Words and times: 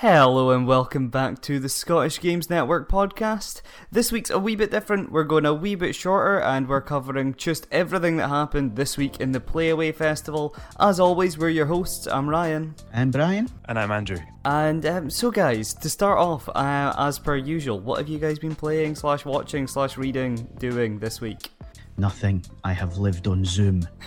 Hello 0.00 0.52
and 0.52 0.64
welcome 0.64 1.08
back 1.08 1.42
to 1.42 1.58
the 1.58 1.68
Scottish 1.68 2.20
Games 2.20 2.48
Network 2.48 2.88
podcast. 2.88 3.62
This 3.90 4.12
week's 4.12 4.30
a 4.30 4.38
wee 4.38 4.54
bit 4.54 4.70
different. 4.70 5.10
We're 5.10 5.24
going 5.24 5.44
a 5.44 5.52
wee 5.52 5.74
bit 5.74 5.92
shorter 5.96 6.40
and 6.40 6.68
we're 6.68 6.82
covering 6.82 7.34
just 7.34 7.66
everything 7.72 8.16
that 8.18 8.28
happened 8.28 8.76
this 8.76 8.96
week 8.96 9.18
in 9.18 9.32
the 9.32 9.40
Playaway 9.40 9.92
Festival. 9.92 10.54
As 10.78 11.00
always, 11.00 11.36
we're 11.36 11.48
your 11.48 11.66
hosts. 11.66 12.06
I'm 12.06 12.30
Ryan. 12.30 12.76
And 12.92 13.10
Brian. 13.10 13.48
And 13.64 13.76
I'm 13.76 13.90
Andrew. 13.90 14.20
And 14.44 14.86
um, 14.86 15.10
so, 15.10 15.32
guys, 15.32 15.74
to 15.74 15.90
start 15.90 16.20
off, 16.20 16.48
uh, 16.50 16.94
as 16.96 17.18
per 17.18 17.34
usual, 17.34 17.80
what 17.80 17.98
have 17.98 18.08
you 18.08 18.20
guys 18.20 18.38
been 18.38 18.54
playing, 18.54 18.94
slash 18.94 19.24
watching, 19.24 19.66
slash 19.66 19.96
reading, 19.96 20.48
doing 20.58 21.00
this 21.00 21.20
week? 21.20 21.50
Nothing. 21.96 22.44
I 22.62 22.72
have 22.72 22.98
lived 22.98 23.26
on 23.26 23.44
Zoom. 23.44 23.82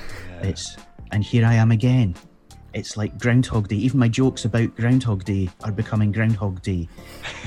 Yeah. 0.41 0.47
It's 0.47 0.77
and 1.11 1.23
here 1.23 1.45
I 1.45 1.55
am 1.55 1.71
again 1.71 2.15
it's 2.73 2.97
like 2.97 3.17
Groundhog 3.19 3.67
Day. 3.67 3.75
Even 3.77 3.99
my 3.99 4.07
jokes 4.07 4.45
about 4.45 4.75
Groundhog 4.75 5.23
Day 5.23 5.49
are 5.63 5.71
becoming 5.71 6.11
Groundhog 6.11 6.61
Day. 6.61 6.87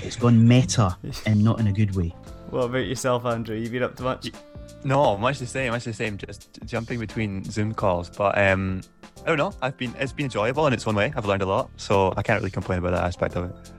It's 0.02 0.16
gone 0.16 0.46
meta 0.46 0.96
and 1.26 1.42
not 1.42 1.60
in 1.60 1.66
a 1.66 1.72
good 1.72 1.94
way. 1.96 2.14
What 2.50 2.64
about 2.64 2.86
yourself, 2.86 3.24
Andrew? 3.24 3.56
You 3.56 3.68
been 3.68 3.82
up 3.82 3.96
to 3.96 4.02
much? 4.02 4.30
No, 4.84 5.16
much 5.16 5.38
the 5.38 5.46
same. 5.46 5.72
Much 5.72 5.84
the 5.84 5.92
same. 5.92 6.18
Just 6.18 6.58
jumping 6.64 7.00
between 7.00 7.42
Zoom 7.44 7.74
calls, 7.74 8.10
but 8.10 8.36
um, 8.38 8.82
I 9.24 9.28
don't 9.28 9.38
know. 9.38 9.52
I've 9.62 9.76
been 9.76 9.94
it's 9.98 10.12
been 10.12 10.26
enjoyable 10.26 10.66
in 10.66 10.72
its 10.72 10.86
own 10.86 10.94
way. 10.94 11.12
I've 11.16 11.26
learned 11.26 11.42
a 11.42 11.46
lot, 11.46 11.70
so 11.76 12.12
I 12.16 12.22
can't 12.22 12.40
really 12.40 12.50
complain 12.50 12.78
about 12.78 12.92
that 12.92 13.04
aspect 13.04 13.36
of 13.36 13.50
it. 13.50 13.72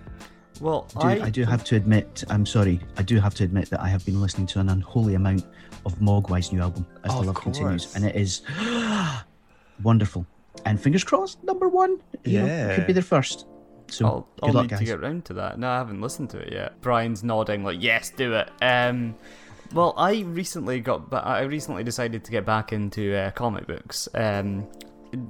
Well, 0.60 0.88
I 0.98 1.16
do, 1.16 1.22
I... 1.22 1.26
I 1.26 1.30
do 1.30 1.44
have 1.44 1.64
to 1.66 1.76
admit, 1.76 2.24
I'm 2.30 2.46
sorry, 2.46 2.80
I 2.98 3.04
do 3.04 3.20
have 3.20 3.36
to 3.36 3.44
admit 3.44 3.70
that 3.72 3.82
I 3.82 3.90
have 3.90 4.06
been 4.06 4.22
listening 4.22 4.48
to 4.48 4.62
an 4.62 4.70
unholy 4.70 5.16
amount 5.16 5.46
of 5.86 5.96
Mogwai's 6.00 6.52
new 6.52 6.62
album 6.62 6.86
as 7.04 7.12
oh, 7.14 7.22
the 7.22 7.28
love 7.28 7.36
continues, 7.36 7.94
and 7.96 8.06
it 8.06 8.16
is 8.16 8.42
wonderful 9.84 10.26
and 10.66 10.80
fingers 10.82 11.04
crossed, 11.04 11.44
number 11.44 11.68
one. 11.68 12.00
yeah, 12.24 12.68
know, 12.68 12.76
could 12.76 12.88
be 12.88 12.94
their 12.94 13.04
first. 13.04 13.48
So 13.88 14.06
I'll, 14.06 14.28
I'll 14.42 14.54
luck, 14.54 14.64
need 14.64 14.70
guys. 14.72 14.80
to 14.80 14.86
get 14.86 15.02
round 15.02 15.26
to 15.26 15.34
that. 15.36 15.60
No, 15.60 15.70
I 15.70 15.78
haven't 15.78 16.02
listened 16.02 16.32
to 16.32 16.40
it 16.40 16.52
yet. 16.52 16.82
Brian's 16.82 17.24
nodding 17.24 17.64
like, 17.64 17.78
"Yes, 17.82 18.10
do 18.10 18.34
it." 18.34 18.50
Um, 18.62 19.16
well, 19.74 19.94
I 19.98 20.22
recently 20.22 20.80
got, 20.80 21.10
but 21.10 21.26
I 21.26 21.42
recently 21.42 21.84
decided 21.84 22.24
to 22.24 22.32
get 22.32 22.46
back 22.46 22.74
into 22.74 23.16
uh, 23.16 23.32
comic 23.32 23.68
books. 23.68 24.08
Um, 24.14 24.68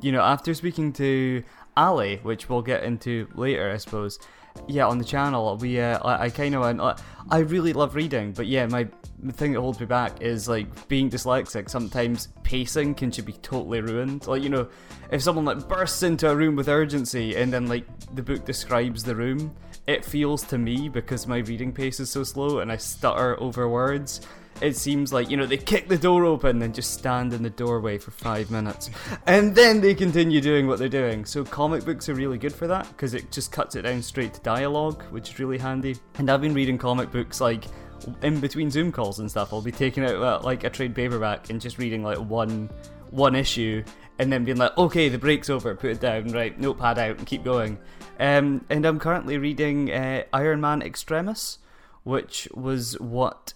you 0.01 0.11
know, 0.11 0.21
after 0.21 0.53
speaking 0.53 0.93
to 0.93 1.43
Ali, 1.75 2.17
which 2.23 2.47
we'll 2.49 2.61
get 2.61 2.83
into 2.83 3.27
later, 3.35 3.71
I 3.71 3.77
suppose 3.77 4.19
yeah, 4.67 4.87
on 4.87 4.97
the 4.97 5.05
channel, 5.05 5.57
we 5.57 5.79
uh, 5.79 5.99
I, 5.99 6.25
I 6.25 6.29
kind 6.29 6.55
of 6.55 6.61
went. 6.61 6.81
Uh, 6.81 6.95
I 7.29 7.39
really 7.39 7.73
love 7.73 7.95
reading, 7.95 8.31
but 8.31 8.47
yeah, 8.47 8.65
my 8.67 8.87
the 9.19 9.33
thing 9.33 9.53
that 9.53 9.61
holds 9.61 9.79
me 9.79 9.85
back 9.85 10.21
is 10.21 10.47
like 10.47 10.87
being 10.87 11.09
dyslexic. 11.09 11.69
Sometimes 11.69 12.29
pacing 12.43 12.95
can 12.95 13.11
just 13.11 13.25
be 13.25 13.33
totally 13.33 13.81
ruined. 13.81 14.27
Like 14.27 14.43
you 14.43 14.49
know, 14.49 14.67
if 15.11 15.21
someone 15.21 15.45
like 15.45 15.67
bursts 15.67 16.03
into 16.03 16.29
a 16.29 16.35
room 16.35 16.55
with 16.55 16.67
urgency 16.67 17.35
and 17.35 17.51
then 17.51 17.67
like 17.67 17.85
the 18.13 18.23
book 18.23 18.45
describes 18.45 19.03
the 19.03 19.15
room, 19.15 19.55
it 19.87 20.03
feels 20.03 20.43
to 20.43 20.57
me 20.57 20.89
because 20.89 21.27
my 21.27 21.37
reading 21.37 21.71
pace 21.71 21.99
is 21.99 22.09
so 22.09 22.23
slow 22.23 22.59
and 22.59 22.71
I 22.71 22.77
stutter 22.77 23.39
over 23.41 23.67
words 23.69 24.21
it 24.61 24.75
seems 24.75 25.11
like 25.11 25.29
you 25.29 25.37
know 25.37 25.45
they 25.45 25.57
kick 25.57 25.87
the 25.87 25.97
door 25.97 26.25
open 26.25 26.61
and 26.61 26.73
just 26.73 26.93
stand 26.93 27.33
in 27.33 27.43
the 27.43 27.49
doorway 27.49 27.97
for 27.97 28.11
five 28.11 28.51
minutes. 28.51 28.89
And 29.27 29.55
then 29.55 29.81
they 29.81 29.95
continue 29.95 30.39
doing 30.39 30.67
what 30.67 30.77
they're 30.77 30.87
doing. 30.87 31.25
So 31.25 31.43
comic 31.43 31.83
books 31.83 32.07
are 32.09 32.13
really 32.13 32.37
good 32.37 32.53
for 32.53 32.67
that 32.67 32.87
because 32.89 33.13
it 33.13 33.31
just 33.31 33.51
cuts 33.51 33.75
it 33.75 33.81
down 33.83 34.01
straight 34.01 34.33
to 34.35 34.41
dialogue 34.41 35.03
which 35.09 35.33
is 35.33 35.39
really 35.39 35.57
handy. 35.57 35.97
And 36.17 36.29
i've 36.29 36.41
been 36.41 36.53
reading 36.53 36.77
comic 36.77 37.11
books 37.11 37.41
like 37.41 37.65
in 38.21 38.39
between 38.39 38.69
zoom 38.69 38.91
calls 38.91 39.19
and 39.19 39.29
stuff 39.29 39.51
i'll 39.51 39.61
be 39.61 39.71
taking 39.71 40.03
out 40.03 40.15
uh, 40.15 40.39
like 40.43 40.63
a 40.63 40.69
trade 40.69 40.93
paperback 40.93 41.49
and 41.49 41.59
just 41.59 41.77
reading 41.77 42.03
like 42.03 42.17
one 42.17 42.69
one 43.09 43.35
issue 43.35 43.83
and 44.19 44.31
then 44.31 44.43
being 44.43 44.57
like 44.57 44.77
okay 44.77 45.09
the 45.09 45.17
break's 45.17 45.49
over 45.49 45.73
put 45.75 45.89
it 45.89 45.99
down 45.99 46.27
right 46.27 46.59
notepad 46.59 46.99
out 46.99 47.17
and 47.17 47.25
keep 47.25 47.43
going. 47.43 47.77
Um, 48.19 48.63
and 48.69 48.85
i'm 48.85 48.99
currently 48.99 49.37
reading 49.37 49.91
uh, 49.91 50.23
iron 50.33 50.61
man 50.61 50.81
extremis 50.81 51.59
which 52.03 52.47
was 52.53 52.99
what 52.99 53.53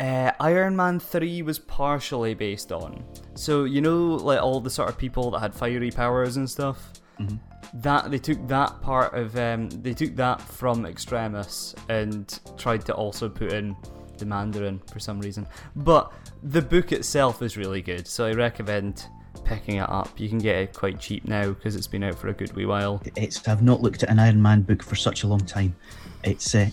uh, 0.00 0.32
Iron 0.40 0.74
Man 0.74 0.98
3 0.98 1.42
was 1.42 1.58
partially 1.58 2.34
based 2.34 2.72
on. 2.72 3.04
So, 3.34 3.64
you 3.64 3.80
know, 3.80 4.14
like 4.14 4.40
all 4.40 4.60
the 4.60 4.70
sort 4.70 4.88
of 4.88 4.96
people 4.96 5.30
that 5.32 5.40
had 5.40 5.54
fiery 5.54 5.90
powers 5.90 6.36
and 6.36 6.48
stuff? 6.48 6.92
Mm-hmm. 7.20 7.36
That 7.82 8.10
they 8.10 8.18
took 8.18 8.48
that 8.48 8.80
part 8.80 9.14
of 9.14 9.36
um, 9.36 9.68
they 9.70 9.92
took 9.92 10.16
that 10.16 10.40
from 10.40 10.86
Extremis 10.86 11.74
and 11.88 12.40
tried 12.56 12.84
to 12.86 12.94
also 12.94 13.28
put 13.28 13.52
in 13.52 13.76
the 14.18 14.26
Mandarin 14.26 14.80
for 14.90 14.98
some 14.98 15.20
reason. 15.20 15.46
But 15.76 16.12
the 16.42 16.62
book 16.62 16.92
itself 16.92 17.42
is 17.42 17.56
really 17.56 17.82
good, 17.82 18.08
so 18.08 18.26
I 18.26 18.32
recommend 18.32 19.06
picking 19.44 19.76
it 19.76 19.88
up. 19.88 20.18
You 20.18 20.28
can 20.28 20.38
get 20.38 20.56
it 20.56 20.74
quite 20.74 20.98
cheap 20.98 21.28
now 21.28 21.50
because 21.50 21.76
it's 21.76 21.86
been 21.86 22.02
out 22.02 22.18
for 22.18 22.28
a 22.28 22.32
good 22.32 22.52
wee 22.56 22.66
while. 22.66 23.02
It's 23.16 23.46
I've 23.46 23.62
not 23.62 23.82
looked 23.82 24.02
at 24.02 24.10
an 24.10 24.18
Iron 24.18 24.40
Man 24.40 24.62
book 24.62 24.82
for 24.82 24.96
such 24.96 25.22
a 25.22 25.28
long 25.28 25.40
time. 25.40 25.76
It's 26.24 26.54
uh, 26.54 26.70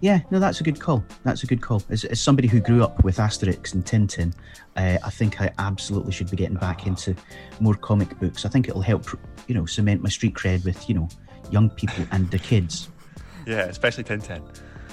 yeah, 0.00 0.20
no, 0.30 0.38
that's 0.38 0.60
a 0.60 0.64
good 0.64 0.80
call. 0.80 1.04
That's 1.24 1.42
a 1.42 1.46
good 1.46 1.60
call. 1.60 1.82
As, 1.90 2.04
as 2.04 2.20
somebody 2.20 2.46
who 2.48 2.60
grew 2.60 2.82
up 2.82 3.02
with 3.02 3.16
Asterix 3.16 3.74
and 3.74 3.84
Tintin, 3.84 4.34
uh, 4.76 4.98
I 5.04 5.10
think 5.10 5.40
I 5.40 5.50
absolutely 5.58 6.12
should 6.12 6.30
be 6.30 6.36
getting 6.36 6.56
back 6.56 6.86
into 6.86 7.16
more 7.60 7.74
comic 7.74 8.18
books. 8.20 8.44
I 8.44 8.48
think 8.48 8.68
it'll 8.68 8.82
help, 8.82 9.06
you 9.48 9.54
know, 9.54 9.66
cement 9.66 10.02
my 10.02 10.08
street 10.08 10.34
cred 10.34 10.64
with, 10.64 10.88
you 10.88 10.94
know, 10.94 11.08
young 11.50 11.70
people 11.70 12.04
and 12.12 12.30
the 12.30 12.38
kids. 12.38 12.88
Yeah, 13.46 13.60
especially 13.60 14.04
Tintin. 14.04 14.42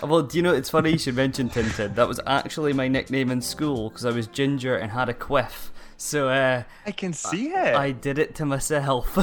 Well, 0.02 0.22
do 0.22 0.38
you 0.38 0.42
know, 0.42 0.54
it's 0.54 0.70
funny 0.70 0.92
you 0.92 0.98
should 0.98 1.16
mention 1.16 1.50
Tintin. 1.50 1.94
That 1.96 2.08
was 2.08 2.22
actually 2.26 2.72
my 2.72 2.88
nickname 2.88 3.30
in 3.30 3.42
school 3.42 3.90
because 3.90 4.06
I 4.06 4.12
was 4.12 4.28
ginger 4.28 4.78
and 4.78 4.90
had 4.90 5.10
a 5.10 5.14
quiff. 5.14 5.74
So 5.98 6.30
uh, 6.30 6.64
I 6.86 6.92
can 6.92 7.12
see 7.12 7.48
it. 7.48 7.76
I 7.76 7.92
did 7.92 8.18
it 8.18 8.36
to 8.36 8.46
myself. 8.46 9.18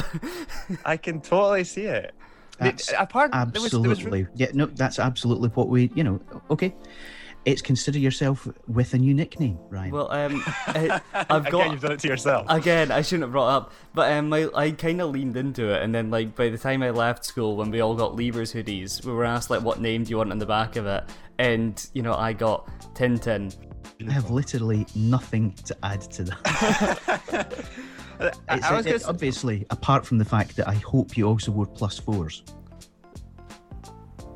I 0.85 0.97
can 0.97 1.19
totally 1.19 1.63
see 1.63 1.85
it. 1.85 2.13
That's 2.59 2.91
apart, 2.97 3.31
absolutely. 3.33 3.79
There 3.79 3.89
was, 3.89 3.99
there 3.99 4.11
was... 4.11 4.27
Yeah, 4.35 4.47
no, 4.53 4.65
that's 4.67 4.99
absolutely 4.99 5.49
what 5.49 5.69
we, 5.69 5.91
you 5.95 6.03
know, 6.03 6.19
okay. 6.51 6.73
It's 7.45 7.61
consider 7.61 7.99
yourself 7.99 8.47
with 8.67 8.93
a 8.93 8.97
new 8.97 9.13
nickname, 9.13 9.59
Ryan. 9.69 9.91
Well, 9.91 10.09
um, 10.11 10.41
I've 10.67 11.03
got. 11.29 11.47
again, 11.47 11.71
you've 11.71 11.81
done 11.81 11.91
it 11.91 11.99
to 11.99 12.07
yourself. 12.07 12.45
Again, 12.47 12.89
I 12.89 13.01
shouldn't 13.01 13.23
have 13.23 13.33
brought 13.33 13.49
up, 13.49 13.73
but 13.93 14.13
um, 14.13 14.31
I, 14.31 14.47
I 14.55 14.71
kind 14.71 15.01
of 15.01 15.09
leaned 15.09 15.35
into 15.35 15.73
it, 15.73 15.83
and 15.83 15.93
then 15.93 16.09
like 16.09 16.35
by 16.35 16.47
the 16.47 16.57
time 16.57 16.81
I 16.81 16.91
left 16.91 17.25
school, 17.25 17.57
when 17.57 17.69
we 17.69 17.81
all 17.81 17.95
got 17.95 18.13
Leavers 18.13 18.53
hoodies, 18.53 19.03
we 19.05 19.11
were 19.11 19.25
asked 19.25 19.49
like, 19.49 19.61
"What 19.61 19.81
name 19.81 20.05
do 20.05 20.11
you 20.11 20.17
want 20.17 20.31
on 20.31 20.39
the 20.39 20.45
back 20.45 20.77
of 20.77 20.85
it?" 20.85 21.03
And 21.37 21.85
you 21.93 22.01
know, 22.01 22.13
I 22.13 22.31
got 22.31 22.65
Tintin. 22.95 23.53
I 24.07 24.11
have 24.11 24.31
literally 24.31 24.87
nothing 24.95 25.51
to 25.65 25.75
add 25.83 26.01
to 26.11 26.23
that. 26.23 27.65
It's, 28.19 28.39
I 28.49 28.75
was 28.75 28.85
it, 28.85 29.05
obviously, 29.05 29.65
apart 29.69 30.05
from 30.05 30.17
the 30.17 30.25
fact 30.25 30.55
that 30.57 30.67
I 30.67 30.75
hope 30.75 31.17
you 31.17 31.27
also 31.27 31.51
wore 31.51 31.65
plus 31.65 31.99
fours. 31.99 32.43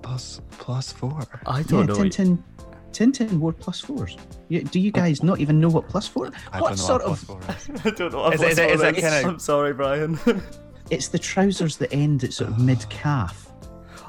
Plus 0.01 0.41
plus 0.51 0.91
four. 0.91 1.23
I 1.45 1.63
don't 1.63 1.87
yeah, 1.87 1.95
know. 1.95 2.01
Tintin, 2.01 2.43
Tintin 2.91 3.39
wore 3.39 3.53
plus 3.53 3.79
fours. 3.79 4.17
do 4.49 4.79
you 4.79 4.91
guys 4.91 5.23
not 5.23 5.39
even 5.39 5.59
know 5.59 5.69
what 5.69 5.87
plus 5.87 6.07
four? 6.07 6.31
I 6.51 6.61
what 6.61 6.69
don't 6.69 6.77
know 6.77 6.83
sort 6.83 7.03
what 7.03 7.11
of? 7.11 7.25
Plus 7.25 7.65
four 7.65 7.75
is. 7.75 7.85
I 7.85 7.89
don't 7.91 8.11
know. 8.11 8.19
What 8.19 8.33
is, 8.33 8.39
plus 8.41 8.57
it, 8.57 8.71
is, 8.71 8.81
it, 8.81 8.97
is 8.97 9.03
kind 9.03 9.25
of... 9.25 9.31
I'm 9.31 9.39
sorry, 9.39 9.73
Brian. 9.73 10.19
it's 10.89 11.09
the 11.09 11.19
trousers 11.19 11.77
that 11.77 11.93
end 11.93 12.23
at 12.23 12.33
sort 12.33 12.49
of 12.49 12.59
mid 12.59 12.87
calf. 12.89 13.51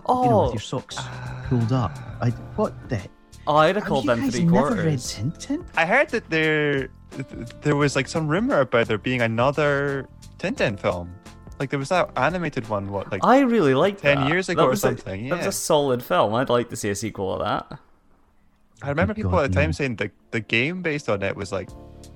Oh, 0.06 0.24
you 0.24 0.30
know, 0.30 0.42
with 0.44 0.54
your 0.54 0.60
socks 0.60 0.98
uh, 0.98 1.44
pulled 1.48 1.72
up. 1.72 1.98
I, 2.20 2.30
what 2.56 2.88
the? 2.88 3.00
Oh, 3.46 3.56
I'd 3.56 3.76
have 3.76 3.84
called 3.84 4.06
them 4.06 4.30
three 4.30 4.46
quarters. 4.46 4.76
Never 4.76 4.88
read 4.88 4.98
Tintin? 4.98 5.66
I 5.76 5.84
heard 5.84 6.08
that 6.10 6.28
there 6.30 6.88
there 7.62 7.76
was 7.76 7.96
like 7.96 8.08
some 8.08 8.28
rumor 8.28 8.60
about 8.60 8.88
there 8.88 8.98
being 8.98 9.22
another 9.22 10.08
Tintin 10.38 10.78
film. 10.78 11.14
Like 11.58 11.70
there 11.70 11.78
was 11.78 11.88
that 11.88 12.10
animated 12.16 12.68
one, 12.68 12.90
what 12.92 13.10
like 13.10 13.24
I 13.24 13.40
really 13.40 13.74
liked 13.74 14.00
ten 14.00 14.20
that. 14.20 14.28
years 14.28 14.48
ago 14.48 14.62
that 14.62 14.68
or 14.68 14.76
something. 14.76 15.20
A, 15.20 15.24
yeah. 15.24 15.30
That 15.30 15.46
was 15.46 15.56
a 15.56 15.58
solid 15.58 16.02
film. 16.02 16.34
I'd 16.34 16.48
like 16.48 16.70
to 16.70 16.76
see 16.76 16.90
a 16.90 16.94
sequel 16.94 17.34
of 17.34 17.40
that. 17.40 17.80
I 18.80 18.90
remember 18.90 19.12
people 19.12 19.32
God, 19.32 19.46
at 19.46 19.52
the 19.52 19.60
time 19.60 19.72
saying 19.72 19.96
the 19.96 20.10
the 20.30 20.40
game 20.40 20.82
based 20.82 21.08
on 21.08 21.22
it 21.22 21.34
was 21.34 21.50
like 21.50 21.68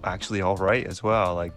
actually 0.04 0.42
all 0.42 0.56
right 0.56 0.86
as 0.86 1.02
well. 1.02 1.34
Like 1.34 1.52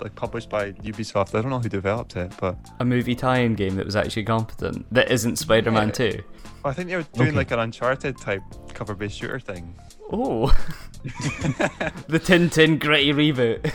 like 0.00 0.14
published 0.16 0.50
by 0.50 0.72
Ubisoft. 0.72 1.38
I 1.38 1.42
don't 1.42 1.50
know 1.50 1.60
who 1.60 1.68
developed 1.68 2.16
it, 2.16 2.32
but 2.40 2.56
a 2.80 2.84
movie 2.84 3.14
tie-in 3.14 3.54
game 3.54 3.76
that 3.76 3.86
was 3.86 3.96
actually 3.96 4.24
competent 4.24 4.86
that 4.92 5.10
isn't 5.10 5.36
Spider-Man 5.36 5.88
yeah. 5.88 5.92
Two. 5.92 6.22
Well, 6.64 6.72
I 6.72 6.74
think 6.74 6.88
they 6.88 6.96
were 6.96 7.06
doing 7.14 7.28
okay. 7.28 7.36
like 7.36 7.50
an 7.52 7.60
Uncharted 7.60 8.18
type 8.18 8.42
cover-based 8.74 9.16
shooter 9.16 9.38
thing. 9.38 9.76
Oh, 10.10 10.52
the 12.08 12.20
Tintin 12.20 12.78
gritty 12.78 13.12
reboot. 13.12 13.72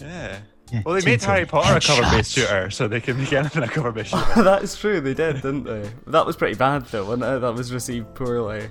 yeah. 0.00 0.38
Yeah, 0.70 0.82
well, 0.84 0.94
they 0.94 1.10
made 1.10 1.22
Harry 1.22 1.46
Potter 1.46 1.76
a 1.78 1.80
cover-based 1.80 2.30
shooter, 2.30 2.68
so 2.68 2.88
they 2.88 3.00
can 3.00 3.16
make 3.16 3.32
anything 3.32 3.62
a 3.62 3.68
cover-based 3.68 4.10
shooter. 4.10 4.42
That's 4.42 4.78
true, 4.78 5.00
they 5.00 5.14
did, 5.14 5.36
didn't 5.36 5.64
they? 5.64 5.90
That 6.08 6.26
was 6.26 6.36
pretty 6.36 6.56
bad, 6.56 6.84
though, 6.86 7.06
wasn't 7.06 7.24
it? 7.24 7.40
That 7.40 7.54
was 7.54 7.72
received 7.72 8.14
poorly. 8.14 8.68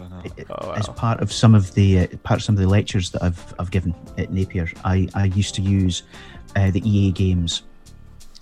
I. 0.00 0.44
Oh, 0.50 0.68
wow. 0.68 0.72
As 0.74 0.88
part 0.88 1.20
of 1.20 1.32
some 1.32 1.54
of 1.54 1.74
the 1.74 2.00
uh, 2.00 2.06
part 2.22 2.40
of 2.40 2.44
some 2.44 2.54
of 2.54 2.60
the 2.60 2.68
lectures 2.68 3.10
that 3.10 3.22
I've 3.22 3.54
I've 3.58 3.70
given 3.70 3.94
at 4.16 4.32
Napier, 4.32 4.68
I 4.84 5.08
I 5.14 5.24
used 5.24 5.54
to 5.56 5.62
use 5.62 6.02
uh, 6.56 6.70
the 6.70 6.80
EA 6.88 7.12
games 7.12 7.62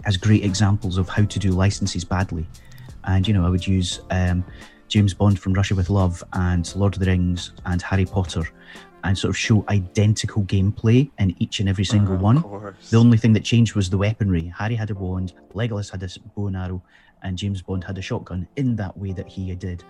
as 0.05 0.17
great 0.17 0.45
examples 0.45 0.97
of 0.97 1.09
how 1.09 1.25
to 1.25 1.39
do 1.39 1.51
licenses 1.51 2.05
badly, 2.05 2.47
and 3.05 3.27
you 3.27 3.35
know 3.35 3.45
I 3.45 3.51
would 3.51 3.67
use 3.67 4.01
um, 4.11 4.45
James 4.91 5.15
Bond 5.15 5.39
from 5.39 5.53
Russia 5.53 5.77
with 5.77 5.89
Love 5.89 6.23
and 6.33 6.75
Lord 6.75 6.95
of 6.95 7.01
the 7.01 7.07
Rings 7.07 7.53
and 7.65 7.81
Harry 7.81 8.05
Potter 8.05 8.43
and 9.05 9.17
sort 9.17 9.31
of 9.31 9.39
show 9.39 9.65
identical 9.69 10.43
gameplay 10.43 11.09
in 11.19 11.35
each 11.39 11.61
and 11.61 11.69
every 11.69 11.85
single 11.85 12.17
uh, 12.17 12.19
one. 12.19 12.75
The 12.91 12.99
only 12.99 13.17
thing 13.17 13.33
that 13.35 13.45
changed 13.45 13.77
was 13.77 13.89
the 13.89 13.97
weaponry. 13.97 14.53
Harry 14.59 14.75
had 14.75 14.91
a 14.91 14.95
wand, 14.95 15.33
Legolas 15.55 15.91
had 15.93 16.03
a 16.03 16.09
bow 16.35 16.49
and 16.49 16.57
arrow, 16.57 16.83
and 17.23 17.39
James 17.39 17.63
Bond 17.63 17.85
had 17.85 17.99
a 17.99 18.03
shotgun 18.03 18.49
in 18.57 18.75
that 18.77 18.99
way 18.99 19.13
that 19.13 19.29
he 19.29 19.55
did. 19.55 19.85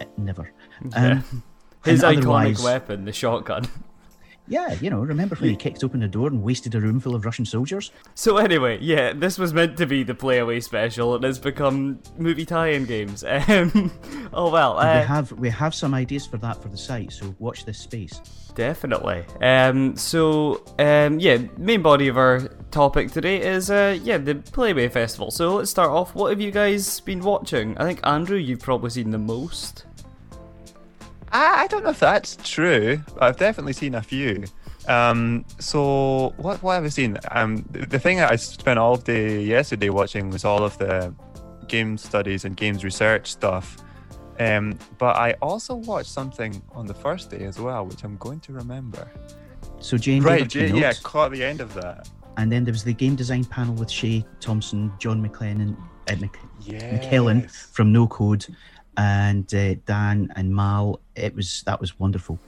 Uh, 0.00 0.06
Never. 0.16 0.50
Yeah. 0.90 1.20
Um, 1.30 1.42
His 1.84 2.02
iconic 2.02 2.64
weapon, 2.64 3.04
the 3.04 3.12
shotgun. 3.12 3.66
Yeah, 4.50 4.72
you 4.80 4.90
know, 4.90 4.98
remember 4.98 5.36
when 5.36 5.48
he 5.50 5.54
kicked 5.56 5.84
open 5.84 6.00
the 6.00 6.08
door 6.08 6.26
and 6.26 6.42
wasted 6.42 6.74
a 6.74 6.80
room 6.80 6.98
full 6.98 7.14
of 7.14 7.24
Russian 7.24 7.44
soldiers? 7.44 7.92
So 8.16 8.36
anyway, 8.36 8.78
yeah, 8.80 9.12
this 9.12 9.38
was 9.38 9.54
meant 9.54 9.76
to 9.78 9.86
be 9.86 10.02
the 10.02 10.12
playaway 10.12 10.60
special, 10.62 11.14
and 11.14 11.24
it's 11.24 11.38
become 11.38 12.00
movie 12.18 12.44
tie-in 12.44 12.84
games. 12.84 13.24
Um, 13.50 13.90
oh 14.32 14.50
well, 14.50 14.78
uh, 14.78 15.00
we 15.00 15.06
have 15.06 15.32
we 15.32 15.50
have 15.50 15.74
some 15.74 15.94
ideas 15.94 16.26
for 16.26 16.36
that 16.38 16.60
for 16.62 16.68
the 16.68 16.76
site, 16.76 17.12
so 17.12 17.34
watch 17.38 17.64
this 17.64 17.78
space. 17.78 18.20
definitely. 18.54 19.24
Um, 19.40 19.96
so 19.96 20.64
um, 20.78 21.18
yeah, 21.20 21.38
main 21.56 21.80
body 21.82 22.08
of 22.08 22.16
our 22.18 22.40
topic 22.70 23.10
today 23.12 23.40
is 23.40 23.70
uh, 23.70 23.98
yeah, 24.02 24.18
the 24.18 24.34
Playway 24.34 24.90
Festival. 24.90 25.30
So 25.30 25.56
let's 25.56 25.70
start 25.70 25.90
off. 25.90 26.14
What 26.14 26.30
have 26.30 26.40
you 26.40 26.50
guys 26.50 27.00
been 27.00 27.20
watching? 27.20 27.78
I 27.78 27.84
think 27.84 28.00
Andrew, 28.04 28.36
you've 28.36 28.60
probably 28.60 28.90
seen 28.90 29.10
the 29.10 29.18
most. 29.18 29.84
I, 31.32 31.62
I 31.62 31.66
don't 31.68 31.84
know 31.84 31.90
if 31.90 32.00
that's 32.00 32.36
true. 32.42 33.00
I've 33.20 33.36
definitely 33.36 33.72
seen 33.72 33.94
a 33.94 34.02
few. 34.02 34.44
Um, 34.88 35.44
so 35.58 36.32
what 36.38 36.62
what 36.62 36.74
have 36.74 36.84
I 36.84 36.88
seen? 36.88 37.18
Um, 37.30 37.64
the, 37.70 37.86
the 37.86 37.98
thing 37.98 38.16
that 38.16 38.32
I 38.32 38.36
spent 38.36 38.78
all 38.78 38.96
day 38.96 39.42
yesterday 39.42 39.90
watching 39.90 40.30
was 40.30 40.44
all 40.44 40.64
of 40.64 40.76
the 40.78 41.14
game 41.68 41.96
studies 41.98 42.44
and 42.44 42.56
games 42.56 42.82
research 42.82 43.30
stuff. 43.30 43.76
Um, 44.38 44.78
but 44.98 45.16
I 45.16 45.32
also 45.42 45.74
watched 45.74 46.08
something 46.10 46.60
on 46.72 46.86
the 46.86 46.94
first 46.94 47.30
day 47.30 47.44
as 47.44 47.60
well, 47.60 47.84
which 47.86 48.02
I'm 48.04 48.16
going 48.16 48.40
to 48.40 48.52
remember. 48.54 49.06
So 49.80 49.96
Jane, 49.98 50.22
Right, 50.22 50.52
yeah, 50.54 50.66
keynote, 50.66 50.80
yeah, 50.80 50.92
caught 51.02 51.30
the 51.32 51.44
end 51.44 51.60
of 51.60 51.74
that. 51.74 52.08
and 52.38 52.50
then 52.50 52.64
there 52.64 52.72
was 52.72 52.82
the 52.84 52.94
game 52.94 53.14
design 53.16 53.44
panel 53.44 53.74
with 53.74 53.90
Shay 53.90 54.24
Thompson, 54.40 54.90
John 54.98 55.22
McLennan, 55.26 55.76
uh, 56.08 56.16
Mc, 56.16 56.38
Yeah, 56.62 56.98
McKellan 56.98 57.50
from 57.50 57.92
No 57.92 58.06
Code, 58.06 58.46
and 59.00 59.52
uh, 59.54 59.74
Dan 59.86 60.30
and 60.36 60.54
Mal. 60.54 61.00
It 61.16 61.34
was 61.34 61.62
that 61.64 61.80
was 61.80 61.98
wonderful. 61.98 62.38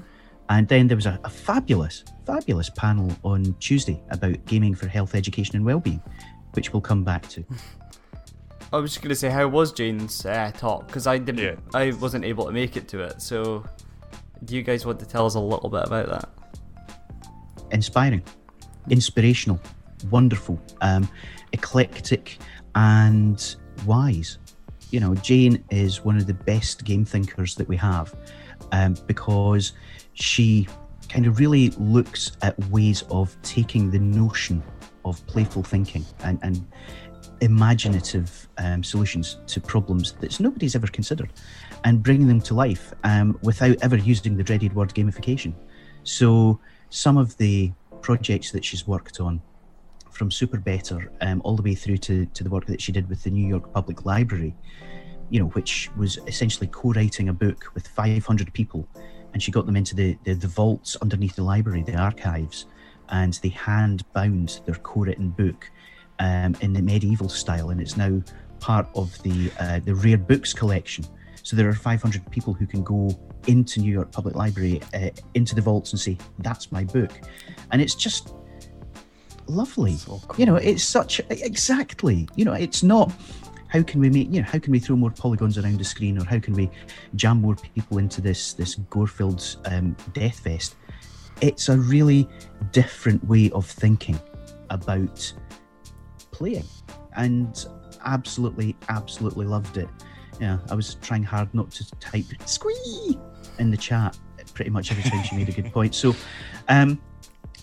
And 0.51 0.69
then 0.69 0.87
there 0.87 0.97
was 0.97 1.07
a, 1.07 1.19
a 1.25 1.31
fabulous, 1.31 2.05
fabulous 2.27 2.69
panel 2.69 3.11
on 3.25 3.55
Tuesday 3.59 4.03
about 4.11 4.45
gaming 4.45 4.75
for 4.75 4.87
health, 4.87 5.15
education, 5.15 5.57
and 5.57 5.65
well-being, 5.65 6.03
which 6.53 6.73
we'll 6.73 6.83
come 6.83 7.05
back 7.05 7.27
to. 7.31 7.45
I 8.73 8.77
was 8.79 8.93
just 8.93 9.03
gonna 9.03 9.15
say, 9.15 9.31
how 9.31 9.49
was 9.49 9.73
Jane's 9.73 10.27
uh, 10.27 10.51
talk? 10.55 10.87
Because 10.89 11.07
I 11.07 11.17
didn't, 11.19 11.39
Yeah. 11.39 11.57
I 11.73 11.93
wasn't 11.93 12.25
able 12.25 12.45
to 12.47 12.53
make 12.53 12.77
it 12.77 12.87
to 12.89 13.01
it. 13.01 13.23
So, 13.23 13.65
do 14.45 14.55
you 14.55 14.63
guys 14.63 14.85
want 14.85 15.01
to 15.01 15.07
tell 15.07 15.25
us 15.25 15.35
a 15.35 15.41
little 15.41 15.71
bit 15.71 15.85
about 15.85 16.09
that? 16.11 16.29
inspiring, 17.71 18.23
inspirational, 18.91 19.59
wonderful, 20.11 20.61
um, 20.83 21.09
eclectic, 21.53 22.37
and 22.75 23.57
wise. 23.87 24.39
You 24.93 25.01
know, 25.01 25.15
Jane 25.17 25.65
is 25.71 26.05
one 26.05 26.19
of 26.19 26.27
the 26.27 26.35
best 26.35 26.85
game 26.85 27.05
thinkers 27.05 27.55
that 27.55 27.67
we 27.67 27.77
have 27.79 28.15
um, 28.73 28.95
because 29.07 29.73
she 30.13 30.69
kind 31.09 31.27
of 31.27 31.39
really 31.39 31.71
looks 31.71 32.37
at 32.43 32.59
ways 32.69 33.03
of 33.11 33.35
taking 33.43 33.91
the 33.91 33.99
notion 33.99 34.63
of 35.07 35.27
playful 35.27 35.63
thinking 35.63 36.05
and, 36.25 36.39
and 36.43 36.67
imaginative 37.41 38.49
um, 38.59 38.85
solutions 38.85 39.39
to 39.47 39.61
problems 39.63 40.13
that 40.21 40.39
nobody's 40.39 40.77
ever 40.77 40.87
considered 40.87 41.33
and 41.85 42.03
bringing 42.03 42.29
them 42.29 42.41
to 42.43 42.55
life 42.55 42.93
um, 43.05 43.39
without 43.43 43.77
ever 43.83 43.97
using 43.97 44.37
the 44.37 44.45
dreaded 44.45 44.75
word 44.75 44.95
gamification. 44.95 45.55
So, 46.05 46.61
some 46.91 47.17
of 47.17 47.35
the 47.39 47.73
projects 48.03 48.53
that 48.53 48.63
she's 48.65 48.87
worked 48.87 49.21
on, 49.21 49.41
from 50.13 50.31
SuperBetter 50.31 51.09
um, 51.21 51.41
all 51.45 51.57
the 51.57 51.63
way 51.63 51.75
through 51.75 51.99
to, 51.99 52.27
to 52.27 52.45
the 52.45 52.51
work 52.51 52.67
that 52.67 52.81
she 52.81 52.93
did 52.93 53.09
with 53.09 53.23
the 53.23 53.31
New 53.31 53.47
York 53.47 53.73
Public 53.73 54.05
Library, 54.05 54.55
you 55.31 55.41
know, 55.41 55.47
which 55.49 55.91
was 55.97 56.19
essentially 56.27 56.67
co 56.67 56.93
writing 56.93 57.29
a 57.29 57.33
book 57.33 57.73
with 57.75 57.89
500 57.89 58.53
people. 58.53 58.87
And 59.33 59.43
she 59.43 59.51
got 59.51 59.65
them 59.65 59.77
into 59.77 59.97
the, 59.97 60.17
the, 60.25 60.35
the 60.35 60.49
vaults 60.49 60.97
underneath 60.97 61.37
the 61.37 61.43
library, 61.43 61.83
the 61.83 61.97
archives, 61.97 62.67
and 63.09 63.35
they 63.43 63.49
hand 63.49 64.05
bound 64.13 64.61
their 64.67 64.75
co 64.75 65.01
written 65.01 65.31
book 65.31 65.71
um, 66.19 66.55
in 66.61 66.73
the 66.73 66.83
medieval 66.83 67.29
style. 67.29 67.71
And 67.71 67.81
it's 67.81 67.97
now 67.97 68.23
part 68.61 68.89
of 68.95 69.21
the, 69.23 69.51
uh, 69.59 69.81
the 69.85 69.95
rare 69.95 70.19
books 70.19 70.53
collection. 70.53 71.05
So 71.43 71.57
there 71.57 71.69
are 71.69 71.75
500 71.75 72.31
people 72.31 72.53
who 72.53 72.67
can 72.67 72.85
go 72.85 73.19
into 73.47 73.81
New 73.81 73.93
York 73.93 74.13
Public 74.13 74.35
Library, 74.35 74.81
uh, 74.95 75.11
into 75.35 75.55
the 75.55 75.61
vaults, 75.61 75.93
and 75.93 76.01
say, 76.01 76.17
"That's 76.39 76.71
my 76.71 76.85
book," 76.85 77.11
and 77.73 77.83
it's 77.83 77.95
just 77.95 78.33
lovely. 79.47 79.97
So 79.97 80.21
You 80.37 80.47
know, 80.47 80.57
it's 80.57 80.85
such 80.85 81.21
exactly. 81.31 82.29
You 82.37 82.45
know, 82.45 82.53
it's 82.53 82.83
not. 82.83 83.13
How 83.69 83.83
can 83.83 84.01
we 84.01 84.11
make? 84.11 84.33
You 84.33 84.43
know, 84.43 84.49
how 84.49 84.59
can 84.59 84.73
we 84.73 84.79
throw 84.79 84.97
more 84.97 85.11
polygons 85.11 85.59
around 85.59 85.79
the 85.79 85.85
screen, 85.85 86.19
or 86.19 86.25
how 86.25 86.39
can 86.39 86.55
we 86.55 86.71
jam 87.15 87.41
more 87.41 87.57
people 87.57 87.99
into 87.99 88.21
this 88.21 88.53
this 88.55 88.75
gore-filled 88.91 89.57
um, 89.67 89.97
death 90.13 90.41
fest? 90.41 90.77
It's 91.41 91.69
a 91.69 91.77
really 91.77 92.29
different 92.71 93.25
way 93.27 93.51
of 93.51 93.67
thinking 93.67 94.19
about 94.71 95.33
playing, 96.31 96.67
and 97.17 97.65
absolutely, 98.05 98.77
absolutely 98.89 99.47
loved 99.47 99.79
it. 99.79 99.89
Yeah, 100.41 100.59
I 100.71 100.75
was 100.75 100.97
trying 100.97 101.23
hard 101.23 101.53
not 101.55 101.71
to 101.73 101.91
type 101.97 102.27
"squee" 102.47 103.19
in 103.59 103.71
the 103.71 103.77
chat 103.77 104.17
pretty 104.55 104.71
much 104.71 104.91
every 104.91 105.05
time 105.05 105.23
she 105.25 105.37
made 105.37 105.49
a 105.49 105.53
good 105.53 105.73
point. 105.73 105.95
So, 105.95 106.15
um, 106.69 107.01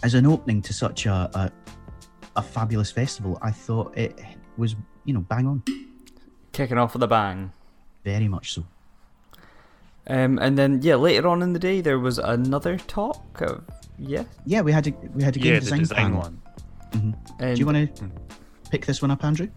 as 0.03 0.13
an 0.13 0.25
opening 0.25 0.61
to 0.63 0.73
such 0.73 1.05
a, 1.05 1.29
a 1.33 1.51
a 2.35 2.41
fabulous 2.41 2.91
festival, 2.91 3.37
I 3.41 3.51
thought 3.51 3.97
it 3.97 4.17
was 4.57 4.75
you 5.05 5.13
know 5.13 5.21
bang 5.21 5.47
on, 5.47 5.63
Kicking 6.51 6.77
off 6.77 6.93
with 6.93 7.03
a 7.03 7.07
bang. 7.07 7.51
very 8.03 8.27
much 8.27 8.53
so. 8.53 8.65
Um, 10.07 10.39
and 10.39 10.57
then 10.57 10.81
yeah, 10.81 10.95
later 10.95 11.27
on 11.27 11.41
in 11.41 11.53
the 11.53 11.59
day 11.59 11.81
there 11.81 11.99
was 11.99 12.17
another 12.17 12.77
talk. 12.77 13.41
Of, 13.41 13.63
yeah. 13.97 14.23
Yeah, 14.45 14.61
we 14.61 14.71
had 14.71 14.87
a 14.87 14.91
we 15.13 15.23
had 15.23 15.35
a 15.35 15.39
game 15.39 15.53
yeah, 15.53 15.59
design, 15.59 15.79
the 15.79 15.83
design 15.83 15.97
panel. 15.97 16.21
one. 16.21 16.41
And 17.39 17.55
Do 17.55 17.59
you 17.59 17.65
want 17.65 17.95
to 17.95 18.11
pick 18.71 18.85
this 18.85 19.01
one 19.01 19.11
up, 19.11 19.23
Andrew? 19.23 19.47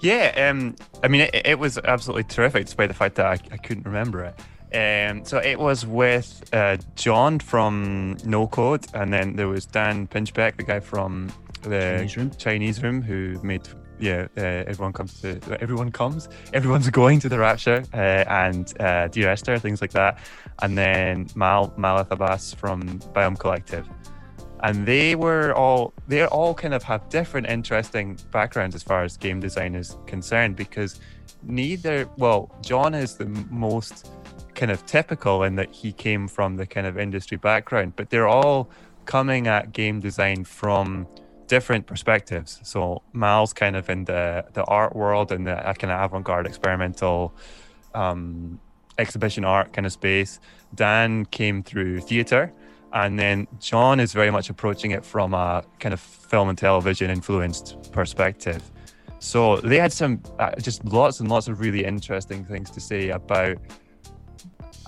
Yeah, 0.00 0.48
um, 0.50 0.76
I 1.02 1.08
mean, 1.08 1.22
it, 1.22 1.42
it 1.44 1.58
was 1.58 1.76
absolutely 1.78 2.24
terrific, 2.24 2.66
despite 2.66 2.88
the 2.88 2.94
fact 2.94 3.16
that 3.16 3.26
I, 3.26 3.32
I 3.52 3.56
couldn't 3.56 3.84
remember 3.84 4.24
it. 4.24 4.38
Um, 4.74 5.24
so 5.24 5.38
it 5.38 5.58
was 5.58 5.86
with 5.86 6.44
uh, 6.52 6.76
John 6.94 7.38
from 7.38 8.16
No 8.24 8.46
Code, 8.46 8.86
and 8.94 9.12
then 9.12 9.36
there 9.36 9.48
was 9.48 9.64
Dan 9.64 10.06
Pinchbeck, 10.06 10.56
the 10.56 10.62
guy 10.62 10.80
from 10.80 11.32
the 11.62 11.80
Chinese 11.80 12.16
Room. 12.16 12.30
Chinese 12.36 12.82
Room, 12.82 13.02
who 13.02 13.40
made 13.42 13.62
yeah, 14.00 14.28
uh, 14.36 14.40
everyone 14.40 14.92
comes 14.92 15.20
to 15.22 15.40
everyone 15.60 15.90
comes, 15.90 16.28
everyone's 16.52 16.88
going 17.00 17.18
to 17.20 17.28
the 17.28 17.38
Rapture, 17.38 17.82
uh, 17.94 17.96
and 17.96 18.80
uh, 18.80 19.08
Dear 19.08 19.30
Esther, 19.30 19.58
things 19.58 19.80
like 19.80 19.92
that, 19.92 20.18
and 20.62 20.76
then 20.76 21.28
Mal 21.34 21.70
Malath 21.78 22.10
Abbas 22.10 22.54
from 22.54 23.00
Biome 23.14 23.38
Collective. 23.38 23.88
And 24.62 24.86
they 24.86 25.14
were 25.14 25.52
all 25.54 25.92
they 26.08 26.26
all 26.26 26.52
kind 26.52 26.74
of 26.74 26.82
have 26.82 27.08
different 27.08 27.46
interesting 27.46 28.18
backgrounds 28.32 28.74
as 28.74 28.82
far 28.82 29.04
as 29.04 29.16
game 29.16 29.40
design 29.40 29.74
is 29.74 29.96
concerned 30.06 30.56
because 30.56 31.00
neither 31.44 32.08
well 32.16 32.50
john 32.62 32.94
is 32.94 33.14
the 33.14 33.26
most 33.50 34.10
kind 34.58 34.70
of 34.70 34.84
typical 34.86 35.42
in 35.42 35.56
that 35.56 35.70
he 35.72 35.92
came 35.92 36.28
from 36.28 36.56
the 36.56 36.66
kind 36.66 36.86
of 36.86 36.98
industry 36.98 37.38
background 37.38 37.94
but 37.96 38.10
they're 38.10 38.28
all 38.28 38.68
coming 39.06 39.46
at 39.46 39.72
game 39.72 40.00
design 40.00 40.44
from 40.44 41.06
different 41.46 41.86
perspectives 41.86 42.60
so 42.62 43.00
mal's 43.12 43.52
kind 43.52 43.74
of 43.76 43.88
in 43.88 44.04
the 44.04 44.44
the 44.52 44.64
art 44.64 44.94
world 44.94 45.32
and 45.32 45.46
the 45.46 45.56
kind 45.78 45.90
of 45.92 45.98
avant-garde 46.04 46.46
experimental 46.46 47.32
um 47.94 48.60
exhibition 48.98 49.44
art 49.44 49.72
kind 49.72 49.86
of 49.86 49.92
space 49.92 50.40
dan 50.74 51.24
came 51.26 51.62
through 51.62 52.00
theater 52.00 52.52
and 52.92 53.18
then 53.18 53.46
John 53.60 54.00
is 54.00 54.12
very 54.12 54.30
much 54.30 54.48
approaching 54.48 54.92
it 54.92 55.04
from 55.04 55.34
a 55.34 55.62
kind 55.78 55.92
of 55.92 56.00
film 56.00 56.48
and 56.48 56.56
television 56.56 57.10
influenced 57.10 57.92
perspective. 57.92 58.62
So 59.18 59.58
they 59.58 59.78
had 59.78 59.92
some 59.92 60.22
uh, 60.38 60.54
just 60.56 60.84
lots 60.84 61.20
and 61.20 61.28
lots 61.28 61.48
of 61.48 61.60
really 61.60 61.84
interesting 61.84 62.44
things 62.44 62.70
to 62.70 62.80
say 62.80 63.10
about, 63.10 63.58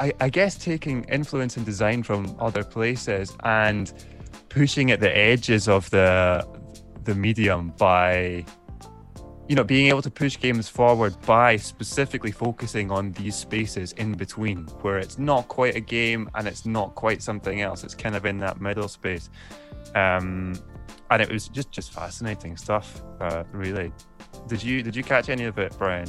I, 0.01 0.13
I 0.19 0.31
guess, 0.31 0.57
taking 0.57 1.05
influence 1.05 1.57
and 1.59 1.67
design 1.67 2.03
from 2.03 2.35
other 2.41 2.65
places 2.65 3.37
and 3.45 3.93
pushing 4.49 4.91
at 4.91 5.01
the 5.01 5.15
edges 5.17 5.69
of 5.69 5.89
the 5.91 6.47
the 7.05 7.15
medium 7.15 7.73
by 7.79 8.45
you 9.49 9.57
know 9.57 9.65
being 9.65 9.89
able 9.89 10.03
to 10.03 10.11
push 10.11 10.39
games 10.39 10.69
forward 10.69 11.15
by 11.27 11.57
specifically 11.57 12.31
focusing 12.31 12.91
on 12.91 13.13
these 13.13 13.35
spaces 13.35 13.93
in 13.93 14.13
between 14.13 14.65
where 14.83 14.99
it's 14.99 15.19
not 15.19 15.49
quite 15.49 15.77
a 15.77 15.81
game 15.81 16.31
and 16.35 16.49
it's 16.49 16.65
not 16.65 16.95
quite 16.95 17.23
something 17.23 17.61
else. 17.61 17.85
It's 17.85 17.95
kind 17.95 18.17
of 18.17 18.25
in 18.27 18.39
that 18.39 18.61
middle 18.61 18.89
space. 18.89 19.29
Um 19.95 20.59
and 21.11 21.21
it 21.21 21.31
was 21.31 21.49
just 21.49 21.71
just 21.73 21.93
fascinating 21.93 22.57
stuff 22.57 23.03
uh 23.21 23.45
really. 23.53 23.93
Did 24.47 24.63
you 24.63 24.83
did 24.83 24.97
you 24.97 25.03
catch 25.03 25.29
any 25.29 25.45
of 25.45 25.59
it 25.59 25.77
brian 25.79 26.09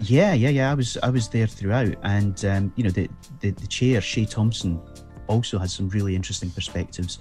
Yeah, 0.00 0.32
yeah, 0.32 0.48
yeah. 0.48 0.70
I 0.70 0.74
was 0.74 0.96
I 1.02 1.10
was 1.10 1.28
there 1.28 1.46
throughout, 1.46 1.94
and 2.02 2.44
um, 2.44 2.72
you 2.76 2.84
know 2.84 2.90
the, 2.90 3.08
the 3.40 3.50
the 3.50 3.66
chair 3.66 4.00
Shay 4.00 4.24
Thompson 4.24 4.80
also 5.26 5.58
has 5.58 5.72
some 5.72 5.88
really 5.88 6.14
interesting 6.14 6.50
perspectives 6.50 7.18